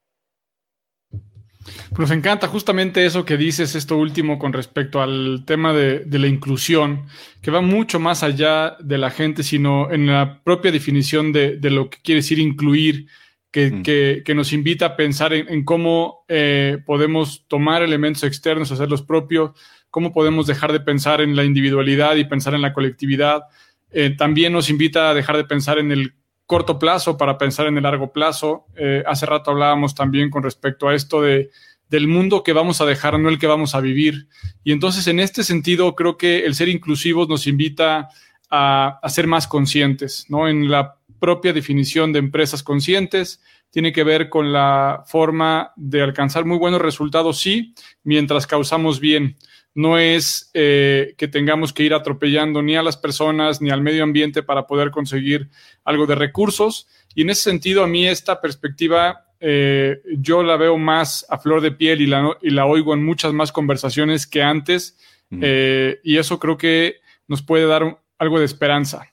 Pues 1.90 2.00
nos 2.00 2.12
encanta 2.12 2.48
justamente 2.48 3.06
eso 3.06 3.26
que 3.26 3.38
dices, 3.38 3.76
esto 3.76 3.98
último 3.98 4.40
con 4.40 4.54
respecto 4.54 5.02
al 5.02 5.44
tema 5.46 5.74
de, 5.74 6.06
la 6.10 6.28
inclusión, 6.28 7.06
que 7.42 7.52
va 7.52 7.62
mucho 7.62 8.00
más 8.00 8.24
allá 8.24 8.78
de 8.80 8.98
la 8.98 9.12
gente, 9.12 9.44
sino 9.44 9.92
en 9.92 10.08
la 10.08 10.42
propia 10.44 10.72
definición 10.72 11.32
de, 11.32 11.60
lo 11.70 11.90
que 11.90 12.00
quiere 12.02 12.22
decir 12.22 12.40
incluir, 12.40 13.08
que, 13.52 14.24
mm. 14.26 14.36
nos 14.36 14.54
invita 14.54 14.86
a 14.88 14.96
pensar 14.96 15.34
en, 15.34 15.64
cómo 15.64 16.24
eh, 16.28 16.80
podemos 16.86 17.46
tomar 17.48 17.84
elementos 17.84 18.24
externos, 18.24 18.72
hacerlos 18.72 19.04
propios, 19.04 19.52
cómo 19.92 20.14
podemos 20.14 20.48
dejar 20.48 20.72
de 20.72 20.80
pensar 20.80 21.22
en 21.22 21.36
la 21.36 21.44
individualidad 21.44 22.16
y 22.16 22.26
pensar 22.26 22.56
en 22.56 22.62
la 22.62 22.74
colectividad. 22.74 23.44
Eh, 23.92 24.16
también 24.18 24.54
nos 24.54 24.70
invita 24.70 25.10
a 25.10 25.14
dejar 25.14 25.38
de 25.38 25.44
pensar 25.44 25.78
en 25.78 25.92
el 25.92 26.16
corto 26.48 26.80
plazo 26.80 27.18
para 27.18 27.38
pensar 27.38 27.68
en 27.68 27.78
el 27.78 27.84
largo 27.84 28.12
plazo. 28.12 28.66
Eh, 28.76 29.04
hace 29.06 29.26
rato 29.26 29.52
hablábamos 29.52 29.94
también 29.94 30.30
con 30.30 30.44
respecto 30.44 30.88
a 30.88 30.96
esto 30.96 31.22
de, 31.22 31.52
del 31.90 32.08
mundo 32.08 32.42
que 32.42 32.54
vamos 32.54 32.80
a 32.80 32.86
dejar, 32.86 33.20
no 33.20 33.30
el 33.30 33.38
que 33.38 33.48
vamos 33.48 33.76
a 33.76 33.82
vivir. 33.82 34.28
Y 34.64 34.72
entonces, 34.72 35.08
en 35.08 35.20
este 35.20 35.44
sentido, 35.44 35.94
creo 35.94 36.18
que 36.18 36.46
el 36.46 36.56
ser 36.56 36.70
inclusivos 36.70 37.28
nos 37.28 37.46
invita 37.48 38.10
a, 38.50 39.00
a 39.02 39.10
ser 39.10 39.28
más 39.28 39.48
conscientes, 39.48 40.26
¿no? 40.30 40.48
En 40.48 40.72
la 40.72 40.96
propia 41.20 41.54
definición 41.54 42.14
de 42.14 42.20
empresas 42.20 42.64
conscientes, 42.64 43.42
tiene 43.70 43.94
que 43.94 44.04
ver 44.04 44.30
con 44.30 44.52
la 44.52 45.04
forma 45.06 45.72
de 45.76 46.02
alcanzar 46.02 46.46
muy 46.46 46.58
buenos 46.58 46.82
resultados, 46.82 47.40
sí, 47.40 47.74
mientras 48.04 48.46
causamos 48.46 49.00
bien 49.00 49.38
no 49.74 49.98
es 49.98 50.50
eh, 50.54 51.16
que 51.18 51.28
tengamos 51.28 51.74
que 51.74 51.84
ir 51.84 51.94
atropellando 51.94 52.62
ni 52.62 52.76
a 52.76 52.84
las 52.84 52.98
personas 52.98 53.62
ni 53.62 53.70
al 53.70 53.82
medio 53.82 54.04
ambiente 54.04 54.44
para 54.44 54.68
poder 54.68 54.92
conseguir 54.92 55.50
algo 55.84 56.06
de 56.06 56.16
recursos. 56.16 56.88
Y 57.16 57.22
en 57.22 57.30
ese 57.30 57.44
sentido, 57.44 57.84
a 57.84 57.88
mí 57.88 58.08
esta 58.08 58.42
perspectiva 58.42 59.26
eh, 59.40 60.02
yo 60.18 60.44
la 60.44 60.56
veo 60.56 60.78
más 60.78 61.26
a 61.30 61.38
flor 61.38 61.62
de 61.62 61.72
piel 61.72 62.02
y 62.02 62.08
la, 62.08 62.38
y 62.42 62.52
la 62.52 62.66
oigo 62.66 62.94
en 62.94 63.04
muchas 63.04 63.34
más 63.34 63.52
conversaciones 63.52 64.28
que 64.28 64.44
antes. 64.44 64.98
Eh, 65.42 66.00
y 66.04 66.18
eso 66.18 66.40
creo 66.40 66.58
que 66.58 66.98
nos 67.28 67.42
puede 67.42 67.66
dar 67.66 68.02
algo 68.20 68.40
de 68.40 68.46
esperanza. 68.46 69.08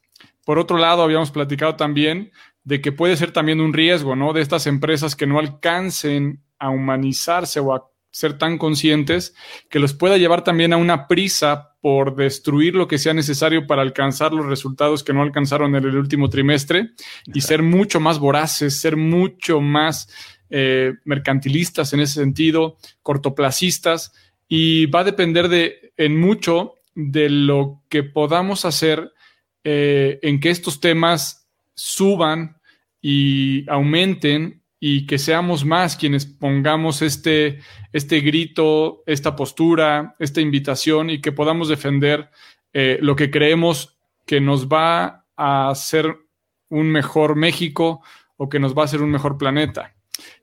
Por 0.44 0.58
otro 0.58 0.76
lado, 0.76 1.02
habíamos 1.02 1.30
platicado 1.30 1.76
también 1.76 2.32
de 2.64 2.80
que 2.80 2.90
puede 2.90 3.16
ser 3.16 3.30
también 3.30 3.60
un 3.60 3.72
riesgo, 3.72 4.16
¿no? 4.16 4.32
De 4.32 4.42
estas 4.42 4.66
empresas 4.66 5.14
que 5.14 5.26
no 5.26 5.38
alcancen 5.38 6.42
a 6.58 6.70
humanizarse 6.70 7.60
o 7.60 7.72
a 7.72 7.88
ser 8.18 8.36
tan 8.36 8.58
conscientes 8.58 9.32
que 9.70 9.78
los 9.78 9.94
pueda 9.94 10.16
llevar 10.16 10.42
también 10.42 10.72
a 10.72 10.76
una 10.76 11.06
prisa 11.06 11.76
por 11.80 12.16
destruir 12.16 12.74
lo 12.74 12.88
que 12.88 12.98
sea 12.98 13.14
necesario 13.14 13.68
para 13.68 13.82
alcanzar 13.82 14.32
los 14.32 14.46
resultados 14.46 15.04
que 15.04 15.12
no 15.12 15.22
alcanzaron 15.22 15.76
en 15.76 15.84
el 15.84 15.96
último 15.96 16.28
trimestre 16.28 16.90
y 17.32 17.42
ser 17.42 17.62
mucho 17.62 18.00
más 18.00 18.18
voraces, 18.18 18.76
ser 18.76 18.96
mucho 18.96 19.60
más 19.60 20.08
eh, 20.50 20.94
mercantilistas 21.04 21.92
en 21.92 22.00
ese 22.00 22.14
sentido, 22.14 22.76
cortoplacistas, 23.02 24.12
y 24.48 24.86
va 24.86 25.00
a 25.00 25.04
depender 25.04 25.48
de, 25.48 25.92
en 25.96 26.18
mucho 26.18 26.74
de 26.96 27.30
lo 27.30 27.84
que 27.88 28.02
podamos 28.02 28.64
hacer 28.64 29.12
eh, 29.62 30.18
en 30.22 30.40
que 30.40 30.50
estos 30.50 30.80
temas 30.80 31.48
suban 31.74 32.56
y 33.00 33.64
aumenten 33.70 34.57
y 34.80 35.06
que 35.06 35.18
seamos 35.18 35.64
más 35.64 35.96
quienes 35.96 36.26
pongamos 36.26 37.02
este, 37.02 37.60
este 37.92 38.20
grito, 38.20 39.02
esta 39.06 39.34
postura, 39.34 40.14
esta 40.18 40.40
invitación 40.40 41.10
y 41.10 41.20
que 41.20 41.32
podamos 41.32 41.68
defender 41.68 42.30
eh, 42.72 42.98
lo 43.00 43.16
que 43.16 43.30
creemos 43.30 43.98
que 44.24 44.40
nos 44.40 44.68
va 44.68 45.24
a 45.36 45.70
hacer 45.70 46.16
un 46.68 46.90
mejor 46.90 47.34
México 47.34 48.02
o 48.36 48.48
que 48.48 48.60
nos 48.60 48.76
va 48.76 48.82
a 48.82 48.84
hacer 48.84 49.02
un 49.02 49.10
mejor 49.10 49.36
planeta. 49.36 49.94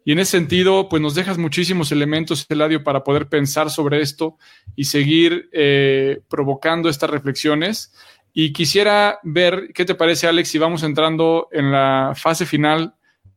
Y 0.03 0.11
en 0.11 0.19
ese 0.19 0.31
sentido, 0.31 0.89
pues 0.89 1.01
nos 1.01 1.15
dejas 1.15 1.37
muchísimos 1.37 1.91
elementos, 1.91 2.45
Eladio, 2.49 2.83
para 2.83 3.03
poder 3.03 3.27
pensar 3.27 3.69
sobre 3.69 4.01
esto 4.01 4.37
y 4.75 4.85
seguir 4.85 5.49
eh, 5.51 6.21
provocando 6.29 6.89
estas 6.89 7.09
reflexiones. 7.09 7.93
Y 8.33 8.53
quisiera 8.53 9.19
ver, 9.23 9.71
¿qué 9.73 9.85
te 9.85 9.95
parece, 9.95 10.27
Alex, 10.27 10.49
si 10.49 10.57
vamos 10.57 10.83
entrando 10.83 11.47
en 11.51 11.71
la 11.71 12.13
fase 12.15 12.45
final 12.45 12.95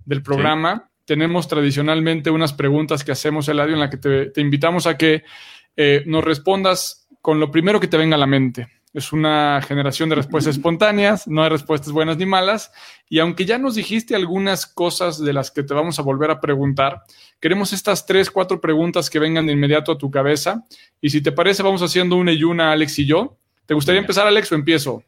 del 0.09 0.23
programa? 0.23 0.91
Tenemos 1.05 1.49
tradicionalmente 1.49 2.31
unas 2.31 2.55
preguntas 2.55 3.05
que 3.05 3.13
hacemos, 3.13 3.49
Eladio, 3.49 3.75
en 3.75 3.81
la 3.81 3.91
que 3.91 3.99
te, 3.99 4.41
invitamos 4.41 4.87
a 4.87 4.97
que 4.97 5.23
eh, 5.77 6.03
nos 6.07 6.25
respondas 6.25 7.07
con 7.21 7.39
lo 7.39 7.51
primero 7.51 7.79
que 7.79 7.89
te 7.89 7.99
venga 7.99 8.17
a 8.17 8.19
la 8.19 8.27
mente. 8.27 8.69
Es 8.95 9.13
una 9.13 9.61
generación 9.67 10.09
de 10.09 10.15
respuestas 10.15 10.57
espontáneas, 10.57 11.29
no 11.29 11.43
hay 11.43 11.51
respuestas 11.51 11.93
buenas 11.93 12.17
ni 12.17 12.25
malas. 12.25 12.73
Y 13.09 13.19
aunque 13.19 13.45
ya 13.45 13.59
nos 13.59 13.75
dijiste 13.75 14.17
algunas 14.17 14.67
cosas 14.67 15.23
de 15.23 15.35
las 15.35 15.51
que 15.51 15.63
te 15.63 15.75
vamos 15.75 15.99
a 15.99 16.03
volver 16.03 16.31
a 16.31 16.41
preguntar, 16.41 17.03
queremos 17.39 17.75
estas 17.75 18.07
tres, 18.07 18.31
cuatro 18.31 18.63
preguntas 18.63 19.11
que 19.11 19.19
vengan 19.19 19.47
de 19.47 19.53
inmediato 19.53 19.93
a 19.93 19.99
tu 19.99 20.11
cabeza. 20.11 20.65
Y 21.03 21.11
si 21.11 21.21
te 21.21 21.33
parece, 21.33 21.63
vamos 21.63 21.83
haciendo 21.83 22.17
una 22.17 22.33
y 22.33 22.45
una, 22.45 22.73
Alex 22.73 22.99
y 22.99 23.07
yo. 23.07 23.37
¿Te 23.67 23.75
gustaría 23.75 24.01
empezar, 24.01 24.27
Alex, 24.27 24.51
o 24.53 24.55
empiezo? 24.55 25.03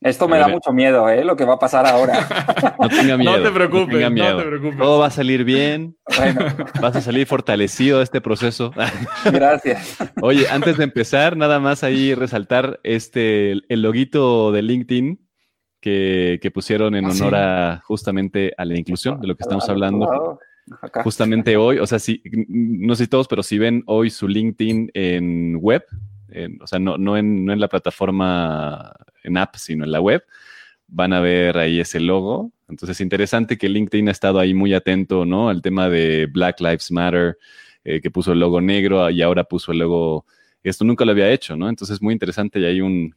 Esto 0.00 0.28
me 0.28 0.38
da 0.38 0.46
mucho 0.46 0.72
miedo, 0.72 1.08
¿eh? 1.08 1.24
Lo 1.24 1.34
que 1.34 1.44
va 1.44 1.54
a 1.54 1.58
pasar 1.58 1.86
ahora. 1.86 2.28
No 2.78 2.88
tenga 2.88 3.16
miedo. 3.16 3.36
No 3.36 3.42
te 3.42 3.50
preocupes, 3.50 4.10
no, 4.10 4.36
te 4.38 4.44
preocupes. 4.44 4.78
Todo 4.78 5.00
va 5.00 5.06
a 5.06 5.10
salir 5.10 5.42
bien. 5.42 5.96
Bueno. 6.16 6.40
Vas 6.80 6.94
a 6.94 7.00
salir 7.00 7.26
fortalecido 7.26 7.98
de 7.98 8.04
este 8.04 8.20
proceso. 8.20 8.72
Gracias. 9.24 9.96
Oye, 10.22 10.48
antes 10.48 10.76
de 10.76 10.84
empezar, 10.84 11.36
nada 11.36 11.58
más 11.58 11.82
ahí 11.82 12.14
resaltar 12.14 12.78
este, 12.84 13.52
el 13.52 13.82
loguito 13.82 14.52
de 14.52 14.62
LinkedIn 14.62 15.28
que, 15.80 16.50
pusieron 16.54 16.94
en 16.94 17.06
ah, 17.06 17.10
honor 17.10 17.34
a 17.34 17.82
justamente 17.84 18.52
a 18.56 18.64
la 18.64 18.78
inclusión, 18.78 19.20
de 19.20 19.26
lo 19.26 19.36
que 19.36 19.42
estamos 19.42 19.68
hablando. 19.68 20.38
Justamente 21.02 21.56
hoy, 21.56 21.78
o 21.78 21.86
sea, 21.86 21.98
si, 21.98 22.22
no 22.48 22.94
sé 22.94 23.04
si 23.04 23.10
todos, 23.10 23.26
pero 23.26 23.42
si 23.42 23.58
ven 23.58 23.82
hoy 23.86 24.10
su 24.10 24.28
LinkedIn 24.28 24.90
en 24.94 25.56
web, 25.56 25.84
o 26.60 26.66
sea, 26.66 26.78
no, 26.78 26.96
no, 26.96 27.16
en, 27.16 27.44
no 27.44 27.52
en 27.52 27.60
la 27.60 27.68
plataforma 27.68 28.94
en 29.28 29.36
app, 29.36 29.56
sino 29.56 29.84
en 29.84 29.92
la 29.92 30.00
web, 30.00 30.24
van 30.88 31.12
a 31.12 31.20
ver 31.20 31.58
ahí 31.58 31.80
ese 31.80 32.00
logo. 32.00 32.50
Entonces 32.68 32.96
es 32.96 33.00
interesante 33.00 33.56
que 33.56 33.68
LinkedIn 33.68 34.08
ha 34.08 34.12
estado 34.12 34.40
ahí 34.40 34.54
muy 34.54 34.74
atento, 34.74 35.24
¿no? 35.24 35.48
Al 35.48 35.62
tema 35.62 35.88
de 35.88 36.26
Black 36.26 36.60
Lives 36.60 36.90
Matter, 36.90 37.38
eh, 37.84 38.00
que 38.00 38.10
puso 38.10 38.32
el 38.32 38.40
logo 38.40 38.60
negro 38.60 39.08
y 39.10 39.22
ahora 39.22 39.44
puso 39.44 39.72
el 39.72 39.78
logo, 39.78 40.26
esto 40.62 40.84
nunca 40.84 41.04
lo 41.04 41.12
había 41.12 41.30
hecho, 41.30 41.56
¿no? 41.56 41.68
Entonces 41.68 41.96
es 41.96 42.02
muy 42.02 42.12
interesante 42.12 42.58
y 42.58 42.64
hay 42.64 42.80
un, 42.80 43.14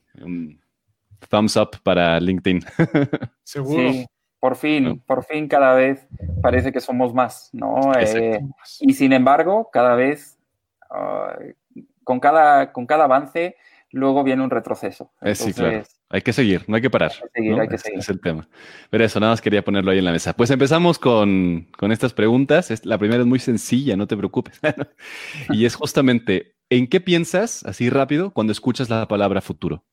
thumbs 1.30 1.56
up 1.58 1.72
para 1.84 2.20
LinkedIn. 2.20 2.64
Seguro. 3.44 3.92
Sí, 3.92 4.06
por 4.40 4.56
fin, 4.56 5.00
por 5.06 5.24
fin 5.24 5.48
cada 5.48 5.74
vez 5.76 6.08
parece 6.42 6.72
que 6.72 6.80
somos 6.80 7.14
más, 7.14 7.50
¿no? 7.54 7.94
Eh, 8.00 8.40
y 8.80 8.94
sin 8.94 9.14
embargo, 9.14 9.70
cada 9.72 9.96
vez, 9.96 10.40
ah, 10.90 11.38
con, 12.04 12.20
cada, 12.20 12.72
con 12.72 12.86
cada 12.86 13.04
avance, 13.04 13.56
luego 13.92 14.24
viene 14.24 14.44
un 14.44 14.50
retroceso. 14.50 15.12
Eh, 15.22 15.36
sí, 15.36 15.54
claro. 15.54 15.84
Hay 16.10 16.22
que 16.22 16.34
seguir, 16.34 16.64
no 16.68 16.76
hay 16.76 16.82
que 16.82 16.90
parar. 16.90 17.12
Hay 17.12 17.30
que 17.34 17.42
seguir, 17.42 17.60
hay 17.60 17.68
que 17.68 17.78
seguir. 17.78 18.00
Es, 18.00 18.10
el 18.10 18.20
tema. 18.20 18.48
Pero 18.90 19.06
eso, 19.06 19.20
nada 19.20 19.34
más 19.34 19.42
quería 19.42 19.64
ponerlo 19.64 19.92
ahí 19.92 20.00
en 20.00 20.06
la 20.06 20.12
mesa. 20.12 20.34
Pues 20.34 20.50
empezamos 20.50 21.00
con, 21.00 21.68
con 21.78 21.92
estas 21.92 22.14
preguntas. 22.14 22.86
La 22.86 22.98
primera 22.98 23.22
es 23.22 23.28
muy 23.28 23.40
sencilla, 23.40 23.96
no 23.96 24.08
te 24.08 24.18
preocupes. 24.18 24.60
y 25.50 25.66
es 25.66 25.76
justamente, 25.76 26.56
¿en 26.70 26.88
qué 26.88 27.00
piensas, 27.00 27.64
así 27.66 27.90
rápido, 27.90 28.32
cuando 28.32 28.52
escuchas 28.52 28.90
la 28.90 29.08
palabra 29.08 29.42
futuro? 29.42 29.84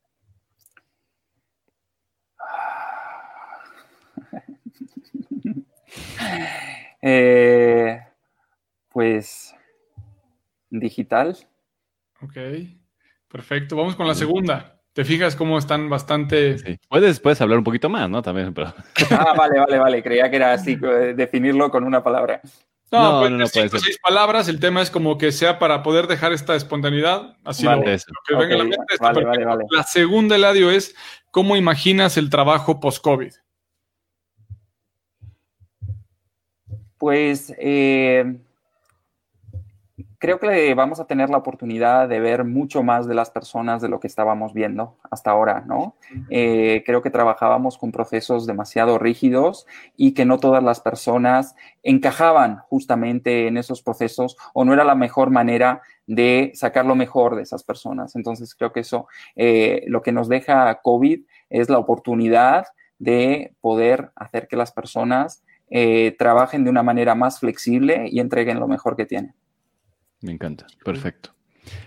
Eh, 7.00 8.00
pues 8.90 9.54
digital. 10.70 11.36
Ok. 12.20 12.36
Perfecto, 13.28 13.76
vamos 13.76 13.94
con 13.94 14.06
la 14.06 14.14
segunda. 14.14 14.80
¿Te 14.92 15.04
fijas 15.04 15.36
cómo 15.36 15.58
están 15.58 15.88
bastante... 15.88 16.58
Sí. 16.58 16.78
Puedes, 16.88 17.20
puedes 17.20 17.40
hablar 17.40 17.58
un 17.58 17.64
poquito 17.64 17.88
más, 17.88 18.10
¿no? 18.10 18.22
También, 18.22 18.52
pero... 18.52 18.74
Ah, 19.10 19.34
vale, 19.36 19.60
vale, 19.60 19.78
vale. 19.78 20.02
Creía 20.02 20.30
que 20.30 20.36
era 20.36 20.52
así, 20.54 20.78
eh, 20.82 21.14
definirlo 21.14 21.70
con 21.70 21.84
una 21.84 22.02
palabra. 22.02 22.40
No, 22.90 23.28
no, 23.28 23.36
no, 23.36 23.46
puede 23.46 23.68
ser. 23.68 23.80
seis 23.80 23.98
palabras. 24.02 24.48
El 24.48 24.60
tema 24.60 24.80
es 24.80 24.90
como 24.90 25.18
que 25.18 25.30
sea 25.30 25.58
para 25.58 25.82
poder 25.82 26.06
dejar 26.06 26.32
esta 26.32 26.56
espontaneidad. 26.56 27.36
Así 27.44 27.64
lo, 27.64 27.82
que 27.82 28.34
venga 28.34 28.54
a 28.54 28.58
la 28.58 28.64
mente. 28.64 28.78
Vale, 28.98 29.24
vale, 29.24 29.44
vale. 29.44 29.64
La 29.70 29.82
segunda, 29.82 30.36
Eladio, 30.36 30.70
es 30.70 30.96
¿cómo 31.30 31.56
imaginas 31.56 32.16
el 32.16 32.30
trabajo 32.30 32.80
post-COVID? 32.80 33.34
Pues 36.96 37.54
eh, 37.58 38.40
creo 40.18 40.40
que 40.40 40.74
vamos 40.74 40.98
a 41.00 41.06
tener 41.06 41.30
la 41.30 41.38
oportunidad 41.38 42.08
de 42.08 42.18
ver 42.18 42.44
mucho 42.44 42.82
más 42.82 43.06
de 43.06 43.14
las 43.14 43.30
personas 43.30 43.80
de 43.80 43.88
lo 43.88 44.00
que 44.00 44.08
estábamos 44.08 44.52
viendo 44.52 44.96
hasta 45.10 45.30
ahora, 45.30 45.62
¿no? 45.66 45.94
Eh, 46.28 46.82
creo 46.84 47.02
que 47.02 47.10
trabajábamos 47.10 47.78
con 47.78 47.92
procesos 47.92 48.46
demasiado 48.46 48.98
rígidos 48.98 49.66
y 49.96 50.14
que 50.14 50.24
no 50.24 50.38
todas 50.38 50.62
las 50.62 50.80
personas 50.80 51.54
encajaban 51.82 52.58
justamente 52.68 53.46
en 53.46 53.56
esos 53.56 53.80
procesos 53.80 54.36
o 54.54 54.64
no 54.64 54.72
era 54.72 54.84
la 54.84 54.96
mejor 54.96 55.30
manera 55.30 55.82
de 56.06 56.50
sacar 56.54 56.84
lo 56.84 56.96
mejor 56.96 57.36
de 57.36 57.42
esas 57.42 57.62
personas. 57.62 58.16
Entonces 58.16 58.54
creo 58.54 58.72
que 58.72 58.80
eso, 58.80 59.06
eh, 59.36 59.84
lo 59.86 60.02
que 60.02 60.12
nos 60.12 60.28
deja 60.28 60.80
COVID 60.82 61.20
es 61.48 61.70
la 61.70 61.78
oportunidad 61.78 62.66
de 62.98 63.54
poder 63.60 64.10
hacer 64.16 64.48
que 64.48 64.56
las 64.56 64.72
personas 64.72 65.44
eh, 65.70 66.16
trabajen 66.18 66.64
de 66.64 66.70
una 66.70 66.82
manera 66.82 67.14
más 67.14 67.38
flexible 67.38 68.08
y 68.10 68.18
entreguen 68.18 68.58
lo 68.58 68.66
mejor 68.66 68.96
que 68.96 69.06
tienen. 69.06 69.34
Me 70.20 70.32
encanta, 70.32 70.66
perfecto. 70.84 71.30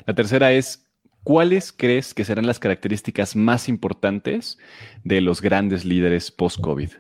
La 0.06 0.14
tercera 0.14 0.52
es, 0.52 0.88
¿cuáles 1.24 1.72
crees 1.72 2.14
que 2.14 2.24
serán 2.24 2.48
las 2.48 2.60
características 2.60 3.36
más 3.36 3.68
importantes 3.68 4.58
de 5.04 5.22
los 5.22 5.42
grandes 5.42 5.86
líderes 5.86 6.32
post-COVID? 6.32 6.92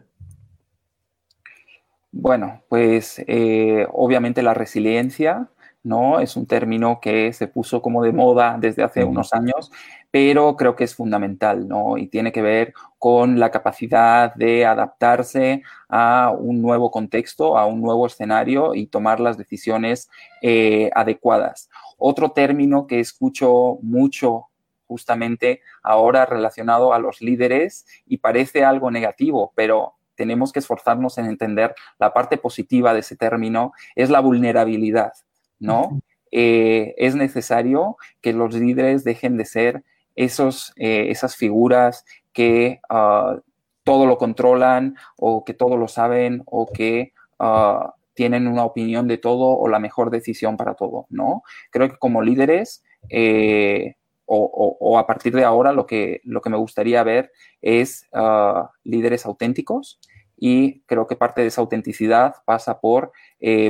Bueno, 2.11 2.63
pues 2.67 3.23
eh, 3.27 3.87
obviamente 3.93 4.43
la 4.43 4.53
resiliencia, 4.53 5.49
¿no? 5.83 6.19
Es 6.19 6.35
un 6.35 6.45
término 6.45 6.99
que 7.01 7.33
se 7.33 7.47
puso 7.47 7.81
como 7.81 8.03
de 8.03 8.11
moda 8.11 8.57
desde 8.59 8.83
hace 8.83 9.03
unos 9.03 9.33
años, 9.33 9.71
pero 10.11 10.55
creo 10.55 10.75
que 10.75 10.83
es 10.83 10.95
fundamental, 10.95 11.67
¿no? 11.67 11.97
Y 11.97 12.07
tiene 12.07 12.31
que 12.31 12.41
ver 12.41 12.73
con 12.99 13.39
la 13.39 13.49
capacidad 13.51 14.33
de 14.35 14.65
adaptarse 14.65 15.63
a 15.89 16.31
un 16.37 16.61
nuevo 16.61 16.91
contexto, 16.91 17.57
a 17.57 17.65
un 17.65 17.81
nuevo 17.81 18.05
escenario 18.05 18.75
y 18.75 18.87
tomar 18.87 19.19
las 19.19 19.37
decisiones 19.37 20.09
eh, 20.41 20.89
adecuadas. 20.93 21.69
Otro 21.97 22.31
término 22.31 22.87
que 22.87 22.99
escucho 22.99 23.77
mucho 23.81 24.47
justamente 24.87 25.61
ahora 25.83 26.25
relacionado 26.25 26.93
a 26.93 26.99
los 26.99 27.21
líderes 27.21 27.85
y 28.05 28.17
parece 28.17 28.65
algo 28.65 28.91
negativo, 28.91 29.53
pero 29.55 29.95
tenemos 30.15 30.51
que 30.51 30.59
esforzarnos 30.59 31.17
en 31.17 31.25
entender 31.25 31.73
la 31.97 32.13
parte 32.13 32.37
positiva 32.37 32.93
de 32.93 32.99
ese 32.99 33.15
término, 33.15 33.71
es 33.95 34.09
la 34.09 34.19
vulnerabilidad. 34.19 35.13
¿No? 35.61 36.01
Eh, 36.31 36.95
es 36.97 37.15
necesario 37.15 37.97
que 38.21 38.33
los 38.33 38.53
líderes 38.53 39.03
dejen 39.03 39.37
de 39.37 39.45
ser 39.45 39.83
esos, 40.15 40.73
eh, 40.77 41.07
esas 41.09 41.35
figuras 41.35 42.05
que 42.33 42.79
ah, 42.89 43.37
todo 43.83 44.05
lo 44.05 44.17
controlan 44.17 44.95
o 45.17 45.43
que 45.43 45.53
todo 45.53 45.77
lo 45.77 45.87
saben 45.87 46.43
o 46.45 46.67
que 46.67 47.13
ah, 47.39 47.95
tienen 48.13 48.47
una 48.47 48.63
opinión 48.63 49.07
de 49.07 49.17
todo 49.17 49.57
o 49.57 49.67
la 49.67 49.79
mejor 49.79 50.09
decisión 50.09 50.57
para 50.57 50.75
todo, 50.75 51.05
¿no? 51.09 51.43
Creo 51.69 51.89
que 51.89 51.97
como 51.97 52.21
líderes 52.21 52.83
eh, 53.09 53.95
o, 54.33 54.97
a 54.97 55.05
partir 55.05 55.35
de 55.35 55.43
ahora 55.43 55.73
lo 55.73 55.85
que, 55.85 56.21
lo 56.23 56.39
que 56.39 56.49
me 56.49 56.55
gustaría 56.55 57.03
ver 57.03 57.31
es 57.61 58.07
ah, 58.13 58.71
líderes 58.83 59.25
auténticos 59.25 59.99
y 60.37 60.81
creo 60.83 61.05
que 61.05 61.17
parte 61.17 61.41
de 61.41 61.47
esa 61.47 61.61
autenticidad 61.61 62.35
pasa 62.45 62.79
por 62.79 63.11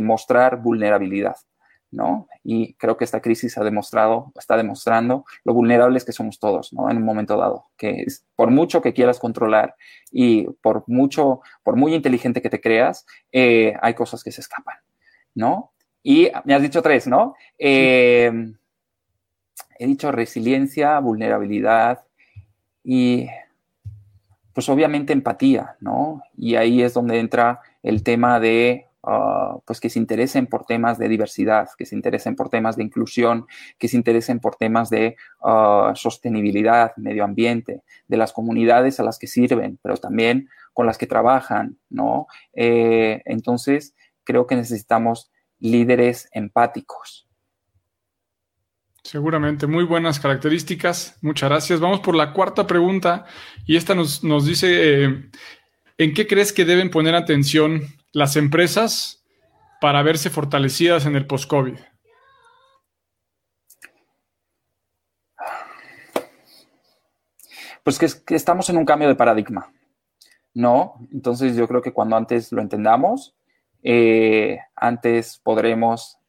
mostrar 0.02 0.62
vulnerabilidad. 0.62 1.36
¿No? 1.92 2.28
Y 2.44 2.74
creo 2.76 2.98
que 2.98 3.04
esta 3.04 3.22
crisis 3.22 3.58
ha 3.58 3.64
demostrado, 3.64 4.32
está 4.38 4.58
demostrando 4.58 5.26
lo 5.44 5.54
vulnerables 5.54 6.06
que 6.06 6.14
somos 6.14 6.40
todos, 6.40 6.74
¿no? 6.74 6.90
En 6.90 6.98
un 6.98 7.04
momento 7.04 7.38
dado, 7.38 7.68
que 7.78 8.04
es, 8.04 8.26
por 8.36 8.50
mucho 8.50 8.82
que 8.82 8.94
quieras 8.94 9.20
controlar 9.20 9.76
y 10.12 10.48
por 10.62 10.84
mucho, 10.88 11.42
por 11.64 11.76
muy 11.76 11.94
inteligente 11.94 12.42
que 12.42 12.50
te 12.50 12.62
creas, 12.62 13.06
eh, 13.32 13.74
hay 13.82 13.94
cosas 13.94 14.24
que 14.24 14.32
se 14.32 14.42
escapan, 14.42 14.78
¿no? 15.36 15.74
Y 16.02 16.30
me 16.46 16.56
has 16.56 16.62
dicho 16.62 16.82
tres, 16.82 17.08
¿no? 17.08 17.36
Eh, 17.60 18.32
he 19.78 19.88
dicho 19.88 20.12
resiliencia, 20.12 21.00
vulnerabilidad 21.00 22.06
y 22.84 23.28
pues 24.54 24.70
obviamente 24.70 25.14
empatía, 25.14 25.76
¿no? 25.80 26.22
Y 26.36 26.56
ahí 26.56 26.82
es 26.82 26.94
donde 26.94 27.20
entra 27.20 27.62
el 27.84 28.04
tema 28.04 28.40
de, 28.40 28.88
ah, 29.04 29.58
pues 29.66 29.80
que 29.80 29.90
se 29.90 30.00
interesen 30.00 30.48
por 30.48 30.66
temas 30.66 30.98
de 30.98 31.08
diversidad, 31.08 31.70
que 31.78 31.86
se 31.86 31.96
interesen 31.96 32.36
por 32.36 32.50
temas 32.50 32.76
de 32.76 32.84
inclusión, 32.84 33.46
que 33.78 33.88
se 33.88 33.98
interesen 33.98 34.40
por 34.40 34.56
temas 34.56 34.90
de 34.90 35.16
ah, 35.44 35.94
sostenibilidad, 35.96 36.96
medio 36.98 37.24
ambiente, 37.24 37.82
de 38.08 38.18
las 38.18 38.34
comunidades 38.34 39.00
a 39.00 39.04
las 39.04 39.20
que 39.20 39.28
sirven, 39.28 39.80
pero 39.82 39.98
también 39.98 40.50
con 40.74 40.86
las 40.86 40.98
que 40.98 41.08
trabajan, 41.08 41.78
¿no? 41.90 42.28
Eh, 42.54 43.22
entonces, 43.26 43.96
creo 44.24 44.48
que 44.48 44.56
necesitamos 44.56 45.32
líderes 45.60 46.30
empáticos, 46.32 47.28
Seguramente, 49.04 49.66
muy 49.66 49.84
buenas 49.84 50.20
características. 50.20 51.18
Muchas 51.22 51.50
gracias. 51.50 51.80
Vamos 51.80 52.02
por 52.02 52.16
la 52.16 52.34
cuarta 52.34 52.68
pregunta 52.68 53.26
y 53.66 53.76
esta 53.76 53.96
nos, 53.96 54.22
dice, 54.46 55.04
eh, 55.04 55.30
¿en 55.98 56.14
qué 56.14 56.28
crees 56.28 56.54
que 56.54 56.66
deben 56.66 56.92
poner 56.92 57.16
atención 57.16 57.82
las 58.14 58.36
empresas 58.36 59.24
para 59.80 60.04
verse 60.04 60.30
fortalecidas 60.30 61.06
en 61.06 61.16
el 61.16 61.26
post-COVID? 61.26 61.78
Pues 67.84 67.98
que, 67.98 68.36
estamos 68.36 68.70
en 68.70 68.78
un 68.78 68.86
cambio 68.86 69.08
de 69.08 69.16
paradigma, 69.16 69.74
¿no? 70.54 71.08
Entonces 71.12 71.56
yo 71.56 71.68
creo 71.68 71.82
que 71.82 71.94
cuando 71.94 72.16
antes 72.16 72.52
lo 72.52 72.62
entendamos, 72.62 73.36
eh, 73.82 74.60
antes 74.76 75.40
podremos 75.40 76.20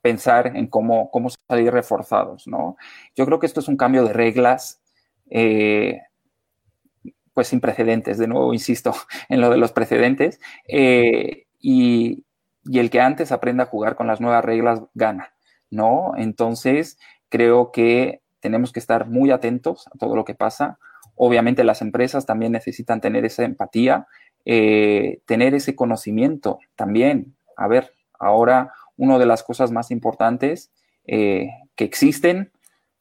pensar 0.00 0.56
en 0.56 0.66
cómo, 0.66 1.10
cómo 1.12 1.28
salir 1.48 1.72
reforzados, 1.72 2.48
¿no? 2.48 2.76
Yo 3.14 3.24
creo 3.26 3.38
que 3.38 3.46
esto 3.46 3.60
es 3.60 3.68
un 3.68 3.76
cambio 3.76 4.04
de 4.04 4.12
reglas, 4.12 4.82
eh, 5.30 6.00
pues 7.34 7.48
sin 7.48 7.60
precedentes, 7.60 8.18
de 8.18 8.28
nuevo 8.28 8.52
insisto 8.52 8.94
en 9.28 9.40
lo 9.40 9.50
de 9.50 9.56
los 9.56 9.72
precedentes, 9.72 10.40
eh, 10.68 11.46
y, 11.60 12.24
y, 12.64 12.78
el 12.78 12.90
que 12.90 13.00
antes 13.00 13.32
aprenda 13.32 13.64
a 13.64 13.68
jugar 13.68 13.94
con 13.94 14.06
las 14.06 14.20
nuevas 14.20 14.44
reglas 14.44 14.82
gana, 14.94 15.34
¿no? 15.70 16.12
Entonces, 16.16 16.98
creo 17.28 17.72
que 17.72 18.20
tenemos 18.40 18.72
que 18.72 18.80
estar 18.80 19.08
muy 19.08 19.30
atentos 19.30 19.86
a 19.86 19.96
todo 19.98 20.16
lo 20.16 20.24
que 20.24 20.34
pasa. 20.34 20.78
Obviamente 21.14 21.64
las 21.64 21.80
empresas 21.80 22.26
también 22.26 22.52
necesitan 22.52 23.00
tener 23.00 23.24
esa 23.24 23.44
empatía, 23.44 24.08
eh, 24.44 25.20
tener 25.26 25.54
ese 25.54 25.76
conocimiento 25.76 26.58
también. 26.74 27.36
A 27.56 27.68
ver, 27.68 27.94
ahora 28.18 28.72
una 28.96 29.18
de 29.18 29.26
las 29.26 29.44
cosas 29.44 29.70
más 29.70 29.90
importantes 29.90 30.72
eh, 31.06 31.50
que 31.76 31.84
existen, 31.84 32.52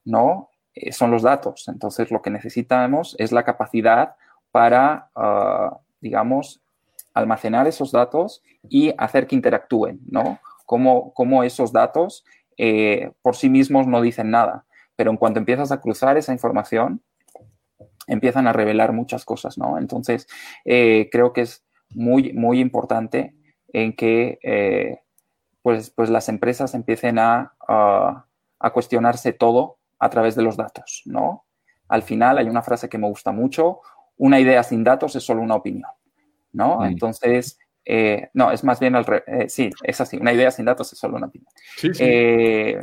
¿no? 0.05 0.49
Son 0.91 1.11
los 1.11 1.23
datos. 1.23 1.67
Entonces, 1.67 2.11
lo 2.11 2.21
que 2.21 2.29
necesitamos 2.29 3.15
es 3.19 3.31
la 3.31 3.43
capacidad 3.43 4.15
para, 4.51 5.09
ah, 5.15 5.77
digamos, 5.99 6.61
almacenar 7.13 7.67
esos 7.67 7.91
datos 7.91 8.43
y 8.69 8.93
hacer 8.97 9.27
que 9.27 9.35
interactúen, 9.35 9.99
¿no? 10.07 10.39
Como, 10.65 11.43
esos 11.43 11.73
datos 11.73 12.23
eh, 12.57 13.11
por 13.21 13.35
sí 13.35 13.49
mismos 13.49 13.87
no 13.87 14.01
dicen 14.01 14.31
nada, 14.31 14.65
pero 14.95 15.11
en 15.11 15.17
cuanto 15.17 15.39
empiezas 15.39 15.71
a 15.71 15.81
cruzar 15.81 16.17
esa 16.17 16.31
información, 16.31 17.01
empiezan 18.07 18.47
a 18.47 18.53
revelar 18.53 18.93
muchas 18.93 19.25
cosas, 19.25 19.57
¿no? 19.57 19.77
Entonces, 19.77 20.27
creo 20.63 21.33
que 21.33 21.41
es 21.41 21.65
muy, 21.93 22.31
muy 22.31 22.61
importante 22.61 23.35
en 23.73 23.93
que 23.93 24.39
pues, 25.61 25.91
pues 25.91 26.09
las 26.09 26.29
empresas 26.29 26.73
empiecen 26.73 27.19
a, 27.19 27.53
cuestionarse 28.73 29.33
todo 29.33 29.77
a 29.99 30.09
través 30.09 30.35
de 30.35 30.43
los 30.43 30.55
datos, 30.55 31.01
¿no? 31.05 31.45
Al 31.87 32.03
final 32.03 32.37
hay 32.37 32.47
una 32.47 32.61
frase 32.61 32.89
que 32.89 32.97
me 32.97 33.07
gusta 33.07 33.31
mucho, 33.31 33.79
una 34.21 34.39
idea 34.39 34.61
sin 34.61 34.83
datos 34.83 35.15
es 35.15 35.23
solo 35.23 35.41
una 35.41 35.55
opinión, 35.55 35.89
¿no? 36.53 36.85
Entonces, 36.85 37.57
eh, 37.83 38.29
no, 38.35 38.51
es 38.51 38.63
más 38.63 38.79
bien 38.79 38.95
al 38.95 39.03
revés, 39.03 39.23
eh, 39.25 39.49
sí, 39.49 39.71
es 39.81 39.99
así, 39.99 40.17
una 40.17 40.31
idea 40.31 40.51
sin 40.51 40.65
datos 40.65 40.93
es 40.93 40.99
solo 40.99 41.17
una 41.17 41.25
opinión. 41.25 41.51
Eh, 41.99 42.79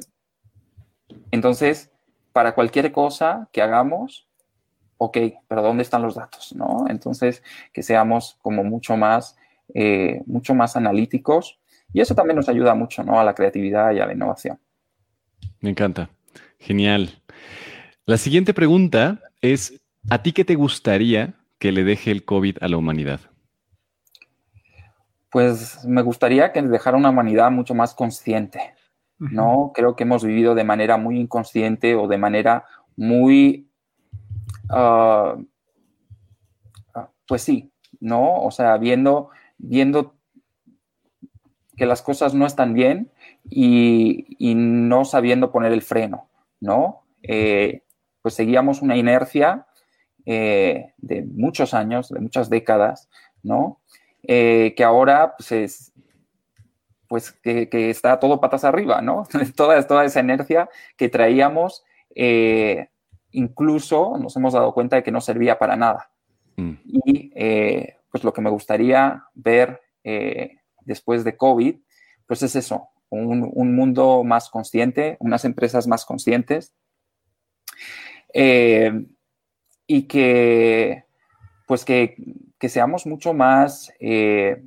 entonces, 1.31 1.93
para 2.33 2.57
cualquier 2.57 2.91
cosa 2.91 3.49
que 3.53 3.63
hagamos, 3.63 4.27
ok, 4.97 5.17
pero 5.47 5.63
¿dónde 5.63 5.85
están 5.85 6.03
los 6.03 6.17
datos? 6.17 6.53
¿no? 6.57 6.87
Entonces, 6.89 7.45
que 7.73 7.85
seamos 7.85 8.37
como 8.43 8.65
mucho 8.65 8.97
más, 8.97 9.37
mucho 10.27 10.55
más 10.57 10.75
analíticos 10.75 11.61
y 11.93 12.01
eso 12.01 12.17
también 12.17 12.35
nos 12.35 12.49
ayuda 12.49 12.75
mucho 12.75 13.05
¿no? 13.05 13.21
a 13.21 13.23
la 13.25 13.35
creatividad 13.35 13.93
y 13.93 14.01
a 14.01 14.07
la 14.07 14.13
innovación. 14.13 14.59
Me 15.61 15.71
encanta. 15.71 16.11
Genial. 16.59 17.23
La 18.07 18.17
siguiente 18.17 18.55
pregunta 18.55 19.21
es, 19.41 19.81
¿a 20.11 20.23
ti 20.23 20.33
qué 20.33 20.45
te 20.45 20.55
gustaría 20.55 21.35
que 21.59 21.73
le 21.73 21.85
deje 21.85 22.11
el 22.11 22.25
COVID 22.25 22.59
a 22.61 22.69
la 22.69 22.77
humanidad? 22.77 23.21
Pues 25.31 25.85
me 25.85 26.03
gustaría 26.03 26.53
que 26.53 26.63
dejara 26.63 26.97
una 26.97 27.11
humanidad 27.11 27.51
mucho 27.51 27.75
más 27.75 27.95
consciente, 27.95 28.75
¿no? 29.19 29.73
Creo 29.75 29.95
que 29.95 30.05
hemos 30.05 30.25
vivido 30.25 30.55
de 30.55 30.65
manera 30.65 30.97
muy 30.97 31.19
inconsciente 31.19 31.95
o 31.95 32.09
de 32.09 32.19
manera 32.19 32.65
muy, 32.97 33.71
ah, 34.71 35.37
pues 37.27 37.43
sí, 37.43 37.71
¿no? 38.01 38.43
O 38.43 38.51
sea, 38.51 38.79
viendo, 38.79 39.31
viendo 39.59 40.15
que 41.77 41.87
las 41.87 42.03
cosas 42.03 42.35
no 42.35 42.45
están 42.45 42.75
bien 42.75 43.13
y, 43.49 44.27
no 44.57 45.05
sabiendo 45.05 45.53
poner 45.53 45.73
el 45.73 45.83
freno, 45.83 46.29
¿no? 46.61 47.05
Eh, 47.23 47.85
pues 48.21 48.35
seguíamos 48.35 48.83
una 48.83 48.97
inercia 48.97 49.68
eh, 50.31 50.93
de 50.99 51.23
muchos 51.23 51.73
años, 51.73 52.11
de 52.11 52.21
muchas 52.21 52.51
décadas, 52.51 53.09
¿no? 53.43 53.81
Eh, 54.23 54.75
que 54.77 54.85
ahora 54.85 55.35
pues, 55.37 55.53
es, 55.53 55.93
pues 57.07 57.33
que, 57.33 57.69
está 57.73 58.21
todo 58.21 58.41
patas 58.41 58.65
arriba, 58.65 59.01
¿no? 59.01 59.27
toda, 59.57 59.87
toda 59.87 60.05
esa 60.05 60.21
inercia 60.21 60.69
que 60.97 61.09
traíamos, 61.09 61.85
incluso 63.31 64.19
nos 64.19 64.37
hemos 64.37 64.53
dado 64.53 64.75
cuenta 64.75 64.97
de 64.97 65.03
que 65.03 65.13
no 65.13 65.21
servía 65.21 65.59
para 65.59 65.77
nada. 65.77 66.11
Mm. 66.57 66.75
Y 66.85 67.31
pues 68.11 68.25
lo 68.25 68.33
que 68.33 68.41
me 68.41 68.51
gustaría 68.51 69.25
ver 69.35 69.81
después 70.81 71.25
de 71.25 71.37
COVID, 71.37 71.77
pues 72.27 72.43
es 72.43 72.57
eso, 72.57 72.89
un, 73.11 73.75
mundo 73.75 74.25
más 74.25 74.51
consciente, 74.51 75.17
unas 75.21 75.45
empresas 75.45 75.87
más 75.87 76.05
conscientes 76.05 76.75
eh, 78.35 78.93
y 79.89 80.03
que, 80.03 81.05
pues 81.67 81.85
que, 81.85 82.15
seamos 82.69 83.07
mucho 83.07 83.35
más, 83.35 83.93
eh, 83.99 84.63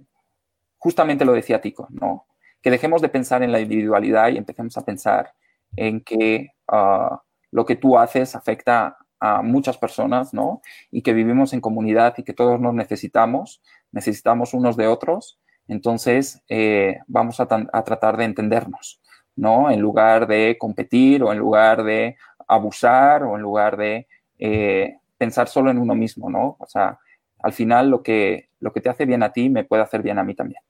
justamente 0.78 1.24
lo 1.24 1.32
decía 1.32 1.62
Tico, 1.62 1.88
¿no? 1.92 2.26
Que 2.62 2.72
dejemos 2.72 3.02
de 3.02 3.08
pensar 3.08 3.42
en 3.42 3.54
la 3.54 3.62
individualidad 3.62 4.28
y 4.30 4.38
empecemos 4.38 4.78
a 4.78 4.84
pensar 4.84 5.34
en 5.78 6.02
que 6.02 6.50
ah, 6.68 7.22
lo 7.52 7.66
que 7.66 7.78
tú 7.78 7.98
haces 7.98 8.36
afecta 8.36 8.98
a 9.22 9.42
muchas 9.42 9.78
personas, 9.78 10.34
¿no? 10.34 10.62
Y 10.92 11.02
que 11.02 11.14
vivimos 11.14 11.54
en 11.54 11.62
comunidad 11.62 12.16
y 12.18 12.24
que 12.24 12.34
todos 12.34 12.60
nos 12.60 12.74
necesitamos, 12.74 13.62
necesitamos 13.94 14.54
unos 14.54 14.76
de 14.76 14.88
otros 14.88 15.40
entonces, 15.72 16.44
eh, 16.50 17.00
vamos 17.08 17.40
a, 17.40 17.46
tratar 17.48 18.18
de 18.18 18.26
entendernos, 18.26 19.02
¿no? 19.38 19.72
En 19.72 19.80
lugar 19.80 20.28
de 20.28 20.58
competir 20.60 21.24
o 21.24 21.32
en 21.32 21.40
lugar 21.40 21.84
de 21.84 22.18
abusar 22.46 23.24
o 23.24 23.38
en 23.38 23.42
lugar 23.42 23.78
de 23.78 24.06
eh, 24.38 24.98
pensar 25.22 25.48
solo 25.48 25.70
en 25.70 25.78
uno 25.78 25.94
mismo, 25.94 26.32
¿no? 26.32 26.58
O 26.58 26.66
sea, 26.68 26.98
al 27.44 27.54
final 27.54 27.92
lo 27.92 28.02
que, 28.02 28.50
lo 28.60 28.74
que 28.74 28.82
te 28.82 28.90
hace 28.90 29.06
bien 29.06 29.22
a 29.22 29.32
ti 29.32 29.52
me 29.52 29.64
puede 29.64 29.84
hacer 29.84 30.02
bien 30.02 30.18
a 30.18 30.24
mí 30.24 30.34
también. 30.34 30.64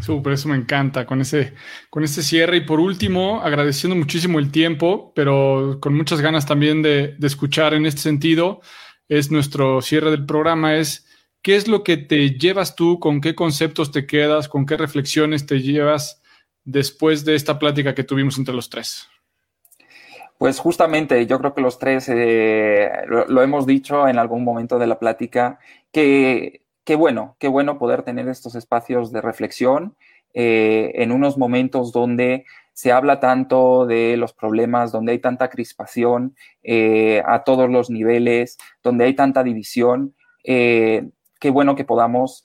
Súper, 0.00 0.32
eso 0.32 0.48
me 0.48 0.56
encanta 0.56 1.06
con 1.06 1.20
ese, 1.20 1.54
con 1.88 2.02
ese 2.02 2.24
cierre. 2.24 2.56
Y 2.56 2.62
por 2.62 2.80
último, 2.80 3.40
agradeciendo 3.40 3.94
muchísimo 3.94 4.40
el 4.40 4.50
tiempo, 4.50 5.12
pero 5.14 5.78
con 5.80 5.94
muchas 5.94 6.20
ganas 6.20 6.46
también 6.46 6.82
de, 6.82 7.14
de 7.16 7.26
escuchar 7.28 7.74
en 7.74 7.86
este 7.86 8.00
sentido, 8.00 8.60
es 9.08 9.30
nuestro 9.30 9.82
cierre 9.82 10.10
del 10.10 10.26
programa, 10.26 10.74
es 10.74 11.06
¿Qué 11.42 11.54
es 11.54 11.68
lo 11.68 11.84
que 11.84 11.96
te 11.96 12.30
llevas 12.30 12.74
tú? 12.74 12.98
¿Con 12.98 13.20
qué 13.20 13.36
conceptos 13.36 13.92
te 13.92 14.04
quedas? 14.04 14.48
¿Con 14.48 14.66
qué 14.66 14.76
reflexiones 14.76 15.46
te 15.46 15.62
llevas 15.62 16.20
después 16.64 17.24
de 17.24 17.36
esta 17.36 17.60
plática 17.60 17.94
que 17.94 18.02
tuvimos 18.02 18.36
entre 18.38 18.54
los 18.54 18.68
tres? 18.68 19.08
Pues 20.38 20.60
justamente, 20.60 21.26
yo 21.26 21.38
creo 21.40 21.52
que 21.52 21.60
los 21.60 21.80
tres 21.80 22.08
eh, 22.08 22.90
lo, 23.08 23.42
hemos 23.42 23.66
dicho 23.66 24.06
en 24.06 24.18
algún 24.18 24.44
momento 24.44 24.78
de 24.78 24.86
la 24.86 25.00
plática, 25.00 25.58
que, 25.90 26.62
qué 26.84 26.94
bueno, 26.94 27.36
qué 27.40 27.48
bueno 27.48 27.76
poder 27.76 28.04
tener 28.04 28.28
estos 28.28 28.54
espacios 28.54 29.10
de 29.10 29.20
reflexión, 29.20 29.96
eh, 30.34 30.92
en 31.02 31.10
unos 31.10 31.36
momentos 31.38 31.90
donde 31.92 32.44
se 32.72 32.92
habla 32.92 33.18
tanto 33.18 33.86
de 33.86 34.16
los 34.16 34.32
problemas, 34.32 34.92
donde 34.92 35.12
hay 35.12 35.18
tanta 35.18 35.48
crispación 35.50 36.36
eh, 36.62 37.20
a 37.26 37.42
todos 37.42 37.68
los 37.68 37.90
niveles, 37.90 38.58
donde 38.84 39.06
hay 39.06 39.14
tanta 39.14 39.42
división, 39.42 40.14
eh, 40.44 41.08
qué 41.40 41.50
bueno 41.50 41.74
que 41.74 41.84
podamos 41.84 42.44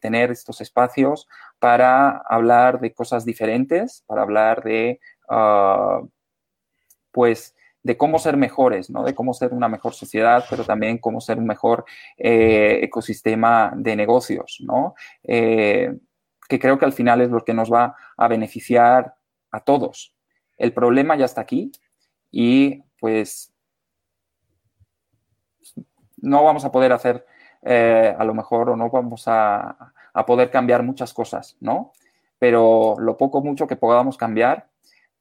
tener 0.00 0.32
estos 0.32 0.60
espacios 0.60 1.28
para 1.60 2.18
hablar 2.28 2.80
de 2.80 2.92
cosas 2.92 3.24
diferentes, 3.24 4.04
para 4.06 4.22
hablar 4.22 4.62
de, 4.64 5.00
ah, 5.28 6.02
pues, 7.12 7.54
de 7.82 7.96
cómo 7.96 8.18
ser 8.18 8.36
mejores, 8.36 8.90
¿no? 8.90 9.04
De 9.04 9.14
cómo 9.14 9.34
ser 9.34 9.52
una 9.52 9.68
mejor 9.68 9.94
sociedad, 9.94 10.44
pero 10.48 10.64
también 10.64 10.98
cómo 10.98 11.20
ser 11.20 11.38
un 11.38 11.46
mejor 11.46 11.84
ecosistema 12.16 13.72
de 13.76 13.96
negocios, 13.96 14.58
¿no? 14.60 14.94
que 16.52 16.58
creo 16.58 16.78
que 16.78 16.84
al 16.84 16.92
final 16.92 17.22
es 17.22 17.30
lo 17.30 17.44
que 17.44 17.54
nos 17.54 17.72
va 17.72 17.96
a 18.16 18.28
beneficiar 18.28 19.14
a 19.50 19.60
todos. 19.60 20.14
El 20.58 20.74
problema 20.74 21.16
ya 21.16 21.24
está 21.24 21.40
aquí 21.40 21.72
y 22.30 22.82
pues 23.00 23.52
no 26.18 26.44
vamos 26.44 26.64
a 26.64 26.72
poder 26.72 26.92
hacer 26.92 27.26
eh, 27.62 28.14
a 28.16 28.24
lo 28.24 28.34
mejor 28.34 28.70
o 28.70 28.76
no 28.76 28.90
vamos 28.90 29.24
a, 29.26 29.92
poder 30.26 30.50
cambiar 30.50 30.82
muchas 30.82 31.14
cosas, 31.14 31.56
¿no? 31.60 31.92
Pero 32.38 32.96
lo 32.98 33.16
poco 33.16 33.40
mucho 33.40 33.66
que 33.66 33.76
podamos 33.76 34.18
cambiar, 34.18 34.68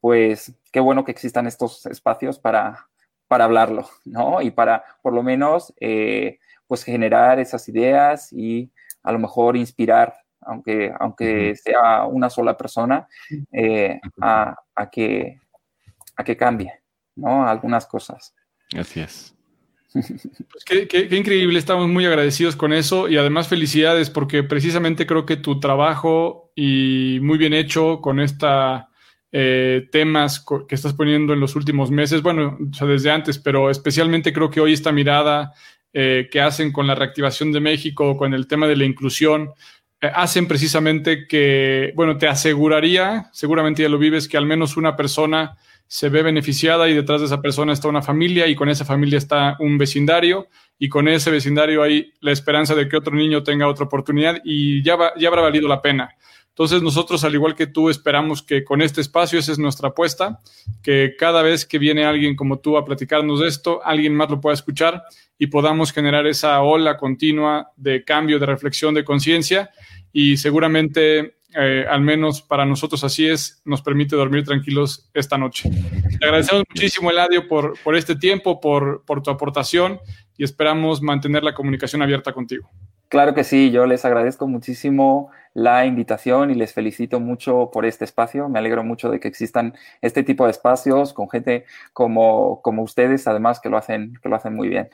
pues 0.02 0.54
qué 0.72 0.82
bueno 0.82 1.06
que 1.06 1.12
existan 1.12 1.47
estos 1.47 1.86
espacios 1.86 2.38
para, 2.38 2.88
para 3.28 3.45
hablarlo, 3.45 3.88
¿no? 4.04 4.41
Y 4.41 4.52
para 4.52 4.84
por 5.02 5.14
lo 5.14 5.24
menos 5.24 5.74
eh, 5.80 6.39
pues 6.68 6.84
generar 6.84 7.39
esas 7.39 7.70
ideas 7.70 8.34
y 8.34 8.70
a 9.04 9.12
lo 9.14 9.20
mejor 9.20 9.56
inspirar 9.56 10.16
aunque, 10.41 10.91
aunque 10.99 11.56
sea 11.56 12.06
una 12.06 12.30
sola 12.30 12.58
persona, 12.58 13.08
eh, 13.52 13.99
a, 14.22 14.56
que, 14.91 15.39
a 16.16 16.24
que 16.24 16.38
cambie, 16.38 16.74
¿no? 17.16 17.47
Algunas 17.47 17.86
cosas. 17.86 18.34
Así 18.78 18.99
es. 18.99 19.36
Pues 19.93 20.64
qué, 20.66 21.08
increíble, 21.12 21.60
estamos 21.60 21.89
muy 21.89 22.06
agradecidos 22.06 22.56
con 22.56 22.72
eso 22.72 23.10
y 23.10 23.18
además 23.18 23.49
felicidades 23.49 24.10
porque 24.10 24.41
precisamente 24.41 25.06
creo 25.06 25.26
que 25.26 25.36
tu 25.36 25.60
trabajo 25.60 26.54
y 26.56 27.20
muy 27.22 27.38
bien 27.38 27.54
hecho 27.54 27.99
con 27.99 28.22
esta 28.22 28.91
eh, 29.32 29.88
temas 29.92 30.46
que 30.68 30.76
estás 30.76 30.94
poniendo 30.94 31.34
en 31.34 31.40
los 31.40 31.56
últimos 31.56 31.90
meses, 31.90 32.22
bueno, 32.22 32.58
desde 32.60 33.12
antes, 33.12 33.38
pero 33.38 33.70
especialmente 33.70 34.34
creo 34.34 34.50
que 34.50 34.60
hoy 34.60 34.74
esta 34.74 34.92
mirada 34.92 35.54
eh, 35.94 36.28
que 36.32 36.42
hacen 36.42 36.72
con 36.72 36.88
la 36.88 36.96
reactivación 36.96 37.52
de 37.52 37.60
México, 37.60 38.18
con 38.18 38.34
el 38.34 38.48
tema 38.48 38.68
de 38.68 38.76
la 38.76 38.86
inclusión, 38.86 39.52
eh, 40.02 40.12
hacen 40.14 40.48
precisamente 40.48 41.28
que, 41.28 41.94
bueno, 41.96 42.18
te 42.18 42.28
aseguraría, 42.28 43.30
seguramente 43.32 43.84
ya 43.84 43.90
lo 43.90 43.98
vives, 43.98 44.28
que 44.28 44.38
al 44.38 44.46
menos 44.46 44.76
una 44.76 44.96
persona 44.96 45.58
se 45.88 46.10
ve 46.10 46.24
beneficiada 46.24 46.90
y 46.90 46.94
detrás 46.94 47.22
de 47.22 47.28
esa 47.28 47.42
persona 47.42 47.74
está 47.74 47.88
una 47.90 48.02
familia 48.02 48.48
y 48.48 48.56
con 48.56 48.70
esa 48.70 48.86
familia 48.86 49.18
está 49.18 49.58
un 49.60 49.78
vecindario 49.78 50.48
y 50.80 50.90
con 50.90 51.08
ese 51.08 51.30
vecindario 51.30 51.84
hay 51.84 52.14
la 52.22 52.32
esperanza 52.32 52.74
de 52.76 52.88
que 52.88 52.98
otro 52.98 53.14
niño 53.14 53.44
tenga 53.44 53.68
otra 53.68 53.86
oportunidad 53.86 54.42
y 54.44 54.82
ya, 54.84 54.98
ya 55.18 55.28
habrá 55.28 55.42
valido 55.42 55.68
la 55.68 55.82
pena. 55.82 56.16
Entonces 56.52 56.82
nosotros, 56.82 57.24
al 57.24 57.34
igual 57.34 57.56
que 57.56 57.66
tú, 57.66 57.89
esperamos 57.89 58.43
que 58.43 58.64
con 58.64 58.82
este 58.82 58.99
espacio, 59.02 59.39
esa 59.39 59.54
es 59.54 59.60
nuestra 59.60 59.89
apuesta, 59.89 60.39
que 60.84 61.16
cada 61.18 61.41
vez 61.41 61.66
que 61.66 61.80
viene 61.80 62.06
alguien 62.06 62.36
como 62.36 62.60
tú 62.60 62.78
a 62.78 62.84
platicarnos 62.84 63.39
de 63.39 63.47
esto, 63.47 63.82
alguien 63.84 64.14
más 64.14 64.30
lo 64.30 64.41
pueda 64.41 64.54
escuchar 64.54 65.04
y 65.38 65.47
podamos 65.47 65.93
generar 65.93 66.28
esa 66.28 66.62
ola 66.62 66.97
continua 66.97 67.72
de 67.78 68.04
cambio, 68.04 68.38
de 68.38 68.45
reflexión, 68.45 68.93
de 68.93 69.06
conciencia 69.06 69.72
y 70.14 70.38
seguramente, 70.38 71.36
eh, 71.55 71.86
al 71.89 72.01
menos 72.01 72.41
para 72.41 72.66
nosotros 72.66 73.03
así 73.03 73.28
es, 73.28 73.62
nos 73.66 73.82
permite 73.82 74.16
dormir 74.16 74.43
tranquilos 74.43 75.09
esta 75.14 75.38
noche. 75.38 75.70
Te 76.20 76.26
agradecemos 76.26 76.64
muchísimo, 76.70 77.12
Eladio, 77.12 77.47
por, 77.47 77.78
por 77.84 77.95
este 77.95 78.16
tiempo, 78.16 78.59
por, 78.59 79.03
por 79.05 79.22
tu 79.22 79.32
aportación 79.32 79.99
y 80.38 80.43
esperamos 80.43 81.01
mantener 81.01 81.43
la 81.43 81.53
comunicación 81.53 82.01
abierta 82.01 82.34
contigo. 82.34 82.70
Claro 83.12 83.34
que 83.34 83.43
sí, 83.43 83.72
yo 83.72 83.86
les 83.86 84.05
agradezco 84.05 84.47
muchísimo 84.47 85.32
la 85.53 85.86
invitación 85.86 86.49
y 86.49 86.55
les 86.55 86.74
felicito 86.74 87.20
mucho 87.20 87.70
por 87.70 87.86
este 87.86 88.05
espacio. 88.05 88.47
Me 88.47 88.59
alegro 88.59 88.86
mucho 88.86 89.09
de 89.12 89.20
que 89.20 89.28
existan 89.28 89.74
este 90.01 90.24
tipo 90.24 90.45
de 90.45 90.51
espacios 90.51 91.12
con 91.12 91.30
gente 91.30 91.66
como, 91.91 92.62
como 92.62 92.84
ustedes, 92.84 93.28
además 93.28 93.59
que 93.59 93.68
lo 93.68 93.76
hacen, 93.76 94.14
que 94.24 94.30
lo 94.30 94.38
hacen 94.38 94.55
muy 94.55 94.70
bien. 94.70 94.89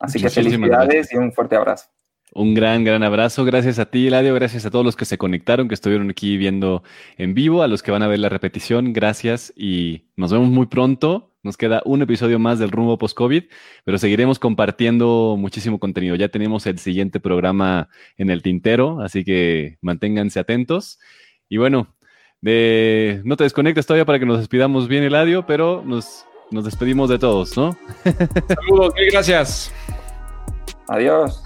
Así 0.00 0.20
que 0.20 0.30
felicidades 0.30 1.12
y 1.12 1.16
un 1.16 1.32
fuerte 1.32 1.54
abrazo. 1.54 1.93
Un 2.36 2.52
gran, 2.52 2.82
gran 2.82 3.04
abrazo. 3.04 3.44
Gracias 3.44 3.78
a 3.78 3.86
ti, 3.86 4.08
Eladio. 4.08 4.34
Gracias 4.34 4.66
a 4.66 4.70
todos 4.70 4.84
los 4.84 4.96
que 4.96 5.04
se 5.04 5.16
conectaron, 5.16 5.68
que 5.68 5.74
estuvieron 5.74 6.10
aquí 6.10 6.36
viendo 6.36 6.82
en 7.16 7.32
vivo, 7.32 7.62
a 7.62 7.68
los 7.68 7.80
que 7.80 7.92
van 7.92 8.02
a 8.02 8.08
ver 8.08 8.18
la 8.18 8.28
repetición. 8.28 8.92
Gracias 8.92 9.52
y 9.56 10.06
nos 10.16 10.32
vemos 10.32 10.48
muy 10.48 10.66
pronto. 10.66 11.30
Nos 11.44 11.56
queda 11.56 11.80
un 11.84 12.02
episodio 12.02 12.40
más 12.40 12.58
del 12.58 12.72
rumbo 12.72 12.98
post-COVID, 12.98 13.44
pero 13.84 13.98
seguiremos 13.98 14.40
compartiendo 14.40 15.36
muchísimo 15.38 15.78
contenido. 15.78 16.16
Ya 16.16 16.28
tenemos 16.28 16.66
el 16.66 16.80
siguiente 16.80 17.20
programa 17.20 17.88
en 18.16 18.30
el 18.30 18.42
tintero, 18.42 19.00
así 19.00 19.24
que 19.24 19.78
manténganse 19.80 20.40
atentos. 20.40 20.98
Y 21.48 21.58
bueno, 21.58 21.94
de... 22.40 23.20
no 23.24 23.36
te 23.36 23.44
desconectes 23.44 23.86
todavía 23.86 24.06
para 24.06 24.18
que 24.18 24.26
nos 24.26 24.38
despidamos 24.38 24.88
bien, 24.88 25.04
Eladio, 25.04 25.46
pero 25.46 25.84
nos, 25.86 26.26
nos 26.50 26.64
despedimos 26.64 27.10
de 27.10 27.18
todos, 27.20 27.56
¿no? 27.56 27.76
Saludos, 28.48 28.92
mil 28.96 29.10
gracias. 29.12 29.72
Adiós. 30.88 31.40